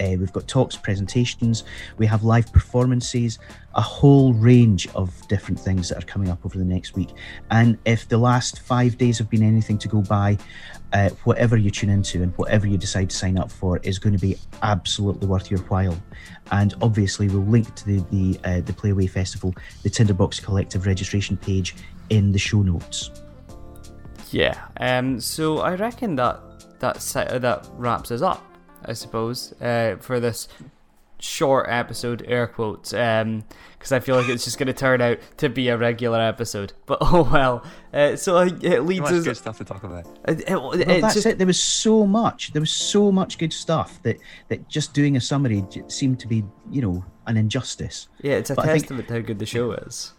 uh, 0.00 0.16
we've 0.18 0.32
got 0.32 0.46
talks, 0.48 0.76
presentations, 0.76 1.64
we 1.98 2.06
have 2.06 2.24
live 2.24 2.52
performances, 2.52 3.38
a 3.74 3.80
whole 3.80 4.32
range 4.34 4.88
of 4.94 5.12
different 5.28 5.58
things 5.60 5.88
that 5.88 5.98
are 6.02 6.06
coming 6.06 6.28
up 6.28 6.44
over 6.44 6.56
the 6.56 6.64
next 6.64 6.94
week. 6.94 7.10
And 7.50 7.78
if 7.84 8.08
the 8.08 8.18
last 8.18 8.60
five 8.60 8.96
days 8.98 9.18
have 9.18 9.28
been 9.28 9.42
anything 9.42 9.78
to 9.78 9.88
go 9.88 10.00
by, 10.02 10.38
uh, 10.92 11.10
whatever 11.24 11.56
you 11.56 11.70
tune 11.70 11.90
into 11.90 12.22
and 12.22 12.32
whatever 12.38 12.66
you 12.66 12.78
decide 12.78 13.10
to 13.10 13.16
sign 13.16 13.38
up 13.38 13.50
for 13.50 13.78
is 13.78 13.98
going 13.98 14.14
to 14.14 14.20
be 14.20 14.36
absolutely 14.62 15.26
worth 15.26 15.50
your 15.50 15.60
while. 15.60 16.00
And 16.52 16.74
obviously, 16.80 17.28
we'll 17.28 17.44
link 17.44 17.74
to 17.74 17.86
the 17.86 17.98
the, 18.10 18.40
uh, 18.44 18.60
the 18.60 18.72
Playaway 18.72 19.10
Festival, 19.10 19.54
the 19.82 19.90
Tinderbox 19.90 20.40
Collective 20.40 20.86
registration 20.86 21.36
page 21.36 21.74
in 22.10 22.32
the 22.32 22.38
show 22.38 22.62
notes. 22.62 23.10
Yeah. 24.30 24.66
Um. 24.80 25.20
So 25.20 25.58
I 25.58 25.74
reckon 25.74 26.16
that 26.16 26.40
that 26.80 26.96
that 27.42 27.68
wraps 27.72 28.10
us 28.10 28.22
up. 28.22 28.55
I 28.86 28.92
suppose, 28.92 29.52
uh, 29.60 29.96
for 30.00 30.20
this 30.20 30.48
short 31.18 31.66
episode, 31.68 32.24
air 32.26 32.46
quotes, 32.46 32.90
because 32.90 33.22
um, 33.22 33.44
I 33.90 34.00
feel 34.00 34.16
like 34.16 34.28
it's 34.28 34.44
just 34.44 34.58
going 34.58 34.66
to 34.66 34.72
turn 34.72 35.00
out 35.00 35.18
to 35.38 35.48
be 35.48 35.68
a 35.68 35.76
regular 35.76 36.20
episode. 36.20 36.72
But 36.86 36.98
oh 37.00 37.28
well. 37.32 37.64
Uh, 37.92 38.14
so 38.14 38.38
it 38.38 38.82
leads 38.84 39.10
us. 39.10 39.24
good 39.24 39.36
stuff 39.36 39.58
to 39.58 39.64
talk 39.64 39.82
about. 39.82 40.06
It, 40.28 40.48
it, 40.48 40.54
well, 40.54 40.76
that's 40.76 41.14
just... 41.14 41.26
it. 41.26 41.38
There 41.38 41.46
was 41.46 41.60
so 41.60 42.06
much. 42.06 42.52
There 42.52 42.60
was 42.60 42.70
so 42.70 43.10
much 43.10 43.38
good 43.38 43.52
stuff 43.52 44.00
that 44.04 44.18
that 44.48 44.68
just 44.68 44.94
doing 44.94 45.16
a 45.16 45.20
summary 45.20 45.64
seemed 45.88 46.20
to 46.20 46.28
be, 46.28 46.44
you 46.70 46.80
know, 46.80 47.04
an 47.26 47.36
injustice. 47.36 48.06
Yeah, 48.22 48.34
it's 48.34 48.50
a 48.50 48.54
but 48.54 48.66
testament 48.66 49.08
think, 49.08 49.08
to 49.08 49.14
how 49.14 49.26
good 49.26 49.38
the 49.40 49.46
show 49.46 49.72
is. 49.72 50.12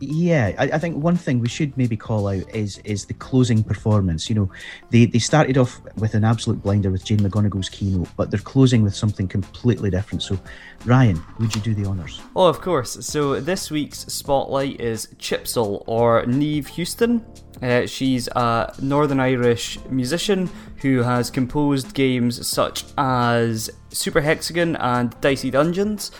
Yeah, 0.00 0.52
I, 0.58 0.64
I, 0.64 0.78
think 0.78 1.02
one 1.02 1.16
thing 1.16 1.40
we 1.40 1.48
should 1.48 1.76
maybe 1.76 1.96
call 1.96 2.28
out 2.28 2.48
is 2.54 2.78
is 2.78 3.04
the 3.04 3.14
closing 3.14 3.62
performance. 3.62 4.28
You 4.28 4.34
know, 4.34 4.50
they 4.90 5.06
they 5.06 5.18
started 5.18 5.58
off 5.58 5.80
with 5.96 6.14
an 6.14 6.24
absolute 6.24 6.62
blinder 6.62 6.90
with 6.90 7.04
Jane 7.04 7.20
McGonigal's 7.20 7.68
keynote, 7.68 8.08
but 8.16 8.30
they're 8.30 8.40
closing 8.40 8.82
with 8.82 8.94
something 8.94 9.28
completely 9.28 9.90
different. 9.90 10.22
So, 10.22 10.38
Ryan, 10.84 11.22
would 11.38 11.54
you 11.54 11.60
do 11.60 11.74
the 11.74 11.88
honors? 11.88 12.20
Oh, 12.34 12.46
of 12.46 12.60
course. 12.60 13.06
So 13.06 13.40
this 13.40 13.70
week's 13.70 14.00
spotlight 14.12 14.80
is 14.80 15.08
Chipzel 15.18 15.84
or 15.86 16.24
Niamh 16.24 16.68
Houston. 16.68 17.24
Uh, 17.62 17.86
she's 17.86 18.28
a 18.28 18.74
Northern 18.82 19.20
Irish 19.20 19.78
musician 19.88 20.50
who 20.78 21.02
has 21.02 21.30
composed 21.30 21.94
games 21.94 22.46
such 22.46 22.84
as 22.98 23.70
Super 23.90 24.20
Hexagon 24.20 24.76
and 24.76 25.18
Dicey 25.20 25.50
Dungeons. 25.50 26.10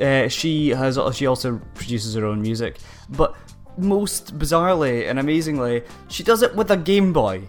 Uh, 0.00 0.28
she 0.28 0.70
has 0.70 0.98
she 1.14 1.26
also 1.26 1.60
produces 1.74 2.14
her 2.14 2.24
own 2.24 2.40
music, 2.40 2.78
but 3.10 3.34
most 3.78 4.38
bizarrely 4.38 5.08
and 5.08 5.18
amazingly, 5.18 5.82
she 6.08 6.22
does 6.22 6.42
it 6.42 6.54
with 6.54 6.70
a 6.70 6.76
Game 6.76 7.12
Boy. 7.12 7.42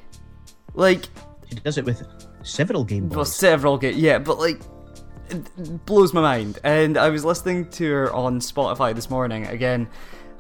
Like 0.73 1.05
she 1.49 1.55
does 1.55 1.77
it 1.77 1.85
with 1.85 2.05
several 2.43 2.83
Game 2.83 3.07
Boys. 3.07 3.15
Well, 3.15 3.25
several 3.25 3.77
game, 3.77 3.95
yeah, 3.97 4.19
but 4.19 4.37
like 4.39 4.61
it 5.29 5.85
blows 5.85 6.13
my 6.13 6.21
mind. 6.21 6.59
And 6.63 6.97
I 6.97 7.09
was 7.09 7.25
listening 7.25 7.69
to 7.71 7.91
her 7.91 8.13
on 8.13 8.39
Spotify 8.39 8.93
this 8.95 9.09
morning. 9.09 9.45
Again, 9.47 9.89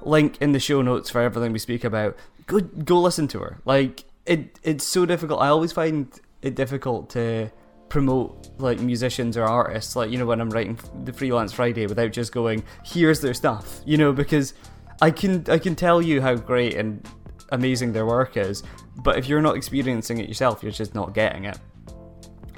link 0.01 0.37
in 0.41 0.51
the 0.51 0.59
show 0.59 0.81
notes 0.81 1.09
for 1.09 1.21
everything 1.21 1.51
we 1.51 1.59
speak 1.59 1.83
about. 1.83 2.17
Go 2.45 2.59
go 2.59 2.99
listen 3.01 3.27
to 3.29 3.39
her. 3.39 3.61
Like 3.65 4.05
it, 4.25 4.59
it's 4.63 4.85
so 4.85 5.05
difficult. 5.05 5.41
I 5.41 5.47
always 5.47 5.71
find 5.71 6.07
it 6.41 6.55
difficult 6.55 7.09
to 7.11 7.49
promote 7.89 8.46
like 8.59 8.79
musicians 8.79 9.37
or 9.37 9.43
artists 9.43 9.95
like 9.95 10.09
you 10.09 10.17
know 10.17 10.25
when 10.25 10.41
i'm 10.41 10.49
writing 10.49 10.77
the 11.03 11.13
freelance 11.13 11.53
friday 11.53 11.85
without 11.85 12.11
just 12.11 12.31
going 12.31 12.63
here's 12.83 13.21
their 13.21 13.33
stuff 13.33 13.81
you 13.85 13.97
know 13.97 14.11
because 14.11 14.53
i 15.01 15.11
can 15.11 15.43
i 15.49 15.57
can 15.57 15.75
tell 15.75 16.01
you 16.01 16.21
how 16.21 16.35
great 16.35 16.75
and 16.75 17.07
amazing 17.51 17.93
their 17.93 18.05
work 18.05 18.35
is 18.35 18.63
but 18.97 19.17
if 19.17 19.27
you're 19.27 19.41
not 19.41 19.55
experiencing 19.55 20.19
it 20.19 20.27
yourself 20.27 20.63
you're 20.63 20.71
just 20.71 20.95
not 20.95 21.13
getting 21.13 21.45
it. 21.45 21.57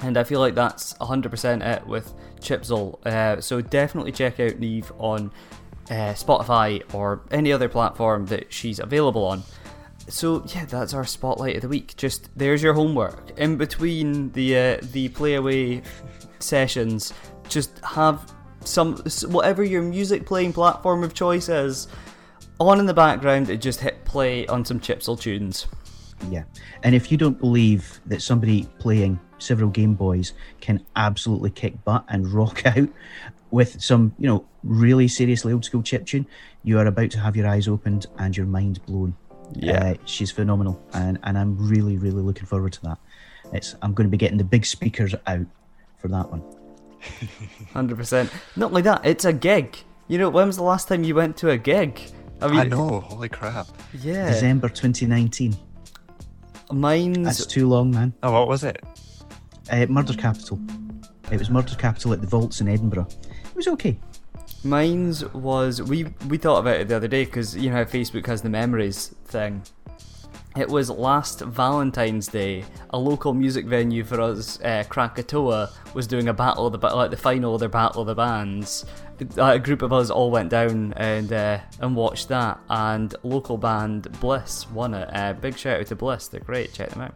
And 0.00 0.16
i 0.16 0.24
feel 0.24 0.40
like 0.40 0.54
that's 0.54 0.94
100% 0.94 1.76
it 1.76 1.86
with 1.86 2.12
chipzel 2.40 3.04
uh, 3.06 3.40
so 3.40 3.60
definitely 3.60 4.12
check 4.12 4.40
out 4.40 4.52
Niamh 4.52 4.90
on 4.98 5.30
uh, 5.90 6.14
spotify 6.14 6.82
or 6.94 7.20
any 7.30 7.52
other 7.52 7.68
platform 7.68 8.26
that 8.26 8.52
she's 8.52 8.78
available 8.78 9.24
on 9.24 9.42
so 10.08 10.44
yeah, 10.54 10.64
that's 10.64 10.94
our 10.94 11.04
spotlight 11.04 11.56
of 11.56 11.62
the 11.62 11.68
week. 11.68 11.96
Just 11.96 12.30
there's 12.36 12.62
your 12.62 12.74
homework 12.74 13.38
in 13.38 13.56
between 13.56 14.32
the 14.32 14.56
uh, 14.56 14.78
the 14.92 15.08
playaway 15.10 15.84
sessions. 16.38 17.12
Just 17.48 17.78
have 17.84 18.32
some 18.64 18.96
whatever 19.28 19.62
your 19.62 19.82
music 19.82 20.26
playing 20.26 20.52
platform 20.52 21.02
of 21.02 21.14
choice 21.14 21.48
is 21.48 21.88
on 22.58 22.78
in 22.78 22.86
the 22.86 22.94
background. 22.94 23.48
And 23.50 23.60
just 23.60 23.80
hit 23.80 24.04
play 24.04 24.46
on 24.46 24.64
some 24.64 24.80
Chipzel 24.80 25.18
tunes. 25.18 25.66
Yeah, 26.28 26.44
and 26.82 26.94
if 26.94 27.10
you 27.10 27.16
don't 27.16 27.38
believe 27.38 28.00
that 28.06 28.20
somebody 28.20 28.68
playing 28.78 29.18
several 29.38 29.70
Game 29.70 29.94
Boys 29.94 30.34
can 30.60 30.84
absolutely 30.96 31.50
kick 31.50 31.82
butt 31.84 32.04
and 32.08 32.28
rock 32.32 32.66
out 32.66 32.88
with 33.50 33.82
some, 33.82 34.14
you 34.18 34.28
know, 34.28 34.44
really 34.62 35.08
seriously 35.08 35.52
old 35.52 35.64
school 35.64 35.82
chip 35.82 36.06
tune, 36.06 36.26
you 36.62 36.78
are 36.78 36.86
about 36.86 37.10
to 37.10 37.18
have 37.18 37.36
your 37.36 37.48
eyes 37.48 37.66
opened 37.66 38.06
and 38.18 38.36
your 38.36 38.46
mind 38.46 38.84
blown. 38.86 39.14
Yeah, 39.54 39.90
uh, 39.90 39.94
she's 40.04 40.30
phenomenal, 40.30 40.80
and 40.94 41.18
and 41.22 41.36
I'm 41.38 41.56
really 41.68 41.96
really 41.96 42.22
looking 42.22 42.46
forward 42.46 42.72
to 42.74 42.82
that. 42.82 42.98
It's 43.52 43.74
I'm 43.82 43.94
going 43.94 44.06
to 44.06 44.10
be 44.10 44.16
getting 44.16 44.38
the 44.38 44.44
big 44.44 44.64
speakers 44.64 45.14
out 45.26 45.46
for 45.98 46.08
that 46.08 46.30
one. 46.30 46.42
hundred 47.72 47.96
percent. 47.96 48.30
Not 48.56 48.72
like 48.72 48.84
that. 48.84 49.04
It's 49.04 49.24
a 49.24 49.32
gig. 49.32 49.76
You 50.08 50.18
know, 50.18 50.28
when 50.28 50.46
was 50.46 50.56
the 50.56 50.62
last 50.62 50.88
time 50.88 51.04
you 51.04 51.14
went 51.14 51.36
to 51.38 51.50
a 51.50 51.58
gig? 51.58 52.00
I 52.42 52.64
know. 52.64 53.00
Holy 53.00 53.28
crap. 53.28 53.68
Yeah. 53.92 54.28
December 54.28 54.68
2019. 54.68 55.56
Mine's 56.72 57.18
That's 57.24 57.46
too 57.46 57.68
long, 57.68 57.90
man. 57.90 58.14
Oh, 58.22 58.32
what 58.32 58.48
was 58.48 58.64
it? 58.64 58.82
Uh, 59.70 59.86
Murder 59.86 60.14
Capital. 60.14 60.58
It 61.30 61.38
was 61.38 61.50
Murder 61.50 61.74
Capital 61.76 62.12
at 62.12 62.20
the 62.20 62.26
Vaults 62.26 62.60
in 62.60 62.68
Edinburgh. 62.68 63.08
It 63.44 63.54
was 63.54 63.68
okay. 63.68 63.98
Mine's 64.62 65.24
was 65.32 65.80
we 65.80 66.04
we 66.28 66.36
thought 66.36 66.58
about 66.58 66.80
it 66.80 66.88
the 66.88 66.96
other 66.96 67.08
day 67.08 67.24
because 67.24 67.56
you 67.56 67.70
know 67.70 67.76
how 67.76 67.84
Facebook 67.84 68.26
has 68.26 68.42
the 68.42 68.50
memories 68.50 69.14
thing. 69.24 69.62
It 70.56 70.68
was 70.68 70.90
last 70.90 71.40
Valentine's 71.40 72.26
Day. 72.26 72.64
A 72.90 72.98
local 72.98 73.32
music 73.32 73.66
venue 73.66 74.02
for 74.02 74.20
us, 74.20 74.60
uh, 74.62 74.82
Krakatoa, 74.88 75.70
was 75.94 76.08
doing 76.08 76.28
a 76.28 76.34
battle 76.34 76.66
of 76.66 76.72
the 76.72 76.78
like 76.88 77.10
the 77.10 77.16
final 77.16 77.54
of 77.54 77.60
their 77.60 77.68
battle 77.68 78.02
of 78.02 78.08
the 78.08 78.16
bands. 78.16 78.84
A 79.36 79.58
group 79.58 79.82
of 79.82 79.92
us 79.92 80.10
all 80.10 80.30
went 80.30 80.50
down 80.50 80.92
and 80.96 81.32
uh, 81.32 81.60
and 81.80 81.94
watched 81.94 82.28
that, 82.28 82.58
and 82.68 83.14
local 83.22 83.58
band 83.58 84.10
Bliss 84.20 84.68
won 84.70 84.92
it. 84.92 85.08
Uh, 85.12 85.34
big 85.34 85.56
shout 85.56 85.80
out 85.80 85.86
to 85.86 85.96
Bliss, 85.96 86.28
they're 86.28 86.40
great. 86.40 86.72
Check 86.72 86.90
them 86.90 87.02
out. 87.02 87.14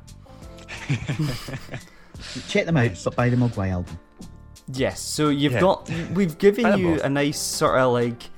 Check 2.48 2.66
them 2.66 2.76
out, 2.76 2.92
but 3.04 3.16
buy 3.16 3.28
the 3.28 3.36
Mogwai 3.36 3.70
album. 3.70 3.98
Yes, 4.72 5.00
so 5.00 5.28
you've 5.28 5.52
Yeah. 5.52 5.60
got 5.60 5.90
we've 6.14 6.38
given 6.38 6.64
Buy 6.64 6.76
you 6.76 6.94
both. 6.94 7.04
a 7.04 7.10
nice 7.10 7.38
sort 7.38 7.78
of 7.78 7.92
like 7.92 8.30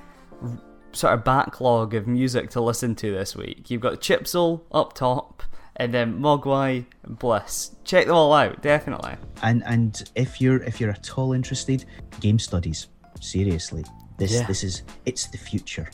sort 0.93 1.13
of 1.15 1.25
backlog 1.25 1.95
of 1.95 2.07
music 2.07 2.51
to 2.51 2.61
listen 2.61 2.95
to 2.97 3.13
this 3.13 3.37
week. 3.37 3.71
You've 3.71 3.83
got 3.83 4.01
Chipzel 4.01 4.63
up 4.73 4.95
top, 4.95 5.43
and 5.77 5.93
then 5.95 6.19
Mogwai, 6.19 6.87
Bliss. 7.07 7.77
Check 7.85 8.07
them 8.07 8.15
all 8.17 8.33
out, 8.33 8.61
definitely. 8.63 9.13
And 9.43 9.63
and 9.67 10.03
if 10.17 10.41
you're 10.41 10.63
if 10.65 10.81
you're 10.81 10.91
at 10.91 11.17
all 11.19 11.33
interested, 11.33 11.85
game 12.21 12.39
studies. 12.39 12.89
Seriously, 13.21 13.85
this 14.19 14.33
Yeah. 14.33 14.47
this 14.47 14.65
is 14.65 14.83
it's 15.05 15.27
the 15.29 15.39
future. 15.39 15.89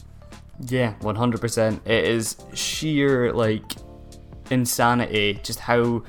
Yeah, 0.69 0.95
one 1.01 1.17
hundred 1.17 1.41
percent. 1.41 1.83
It 1.87 2.05
is 2.05 2.37
sheer 2.55 3.33
like 3.33 3.73
insanity, 4.51 5.41
just 5.43 5.59
how 5.61 6.03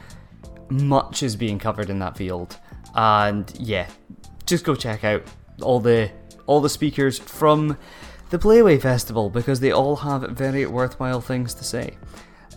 much 0.70 1.24
is 1.24 1.36
being 1.36 1.60
covered 1.60 1.90
in 1.90 2.00
that 2.00 2.16
field. 2.18 2.58
And 2.96 3.52
yeah, 3.60 3.88
just 4.46 4.64
go 4.64 4.76
check 4.76 5.04
out 5.04 5.24
all 5.62 5.80
the 5.80 6.10
all 6.46 6.60
the 6.62 6.70
speakers 6.70 7.18
from 7.20 7.78
the 8.30 8.38
Playaway 8.40 8.82
Festival 8.82 9.30
because 9.30 9.60
they 9.60 9.72
all 9.72 9.96
have 9.98 10.24
very 10.32 10.66
worthwhile 10.66 11.22
things 11.22 11.54
to 11.54 11.64
say. 11.64 11.96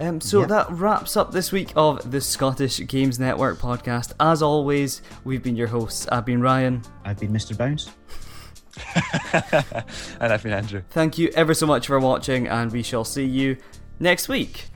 Um, 0.00 0.20
so 0.20 0.40
Yep. 0.40 0.48
that 0.48 0.70
wraps 0.72 1.16
up 1.16 1.32
this 1.32 1.52
week 1.52 1.72
of 1.76 2.10
the 2.10 2.20
Scottish 2.20 2.86
Games 2.86 3.18
Network 3.18 3.58
podcast. 3.58 4.12
As 4.20 4.42
always, 4.42 5.00
we've 5.24 5.42
been 5.42 5.56
your 5.56 5.68
hosts. 5.68 6.06
I've 6.12 6.26
been 6.26 6.42
Ryan. 6.42 6.82
I've 7.04 7.18
been 7.18 7.32
Mr. 7.32 7.56
Bounce. 7.56 7.90
and 10.20 10.32
I've 10.32 10.42
been 10.42 10.52
Andrew. 10.52 10.82
Thank 10.90 11.16
you 11.16 11.30
ever 11.34 11.54
so 11.54 11.66
much 11.66 11.86
for 11.86 11.98
watching, 11.98 12.46
and 12.46 12.70
we 12.72 12.82
shall 12.82 13.04
see 13.04 13.24
you 13.24 13.56
next 13.98 14.28
week. 14.28 14.66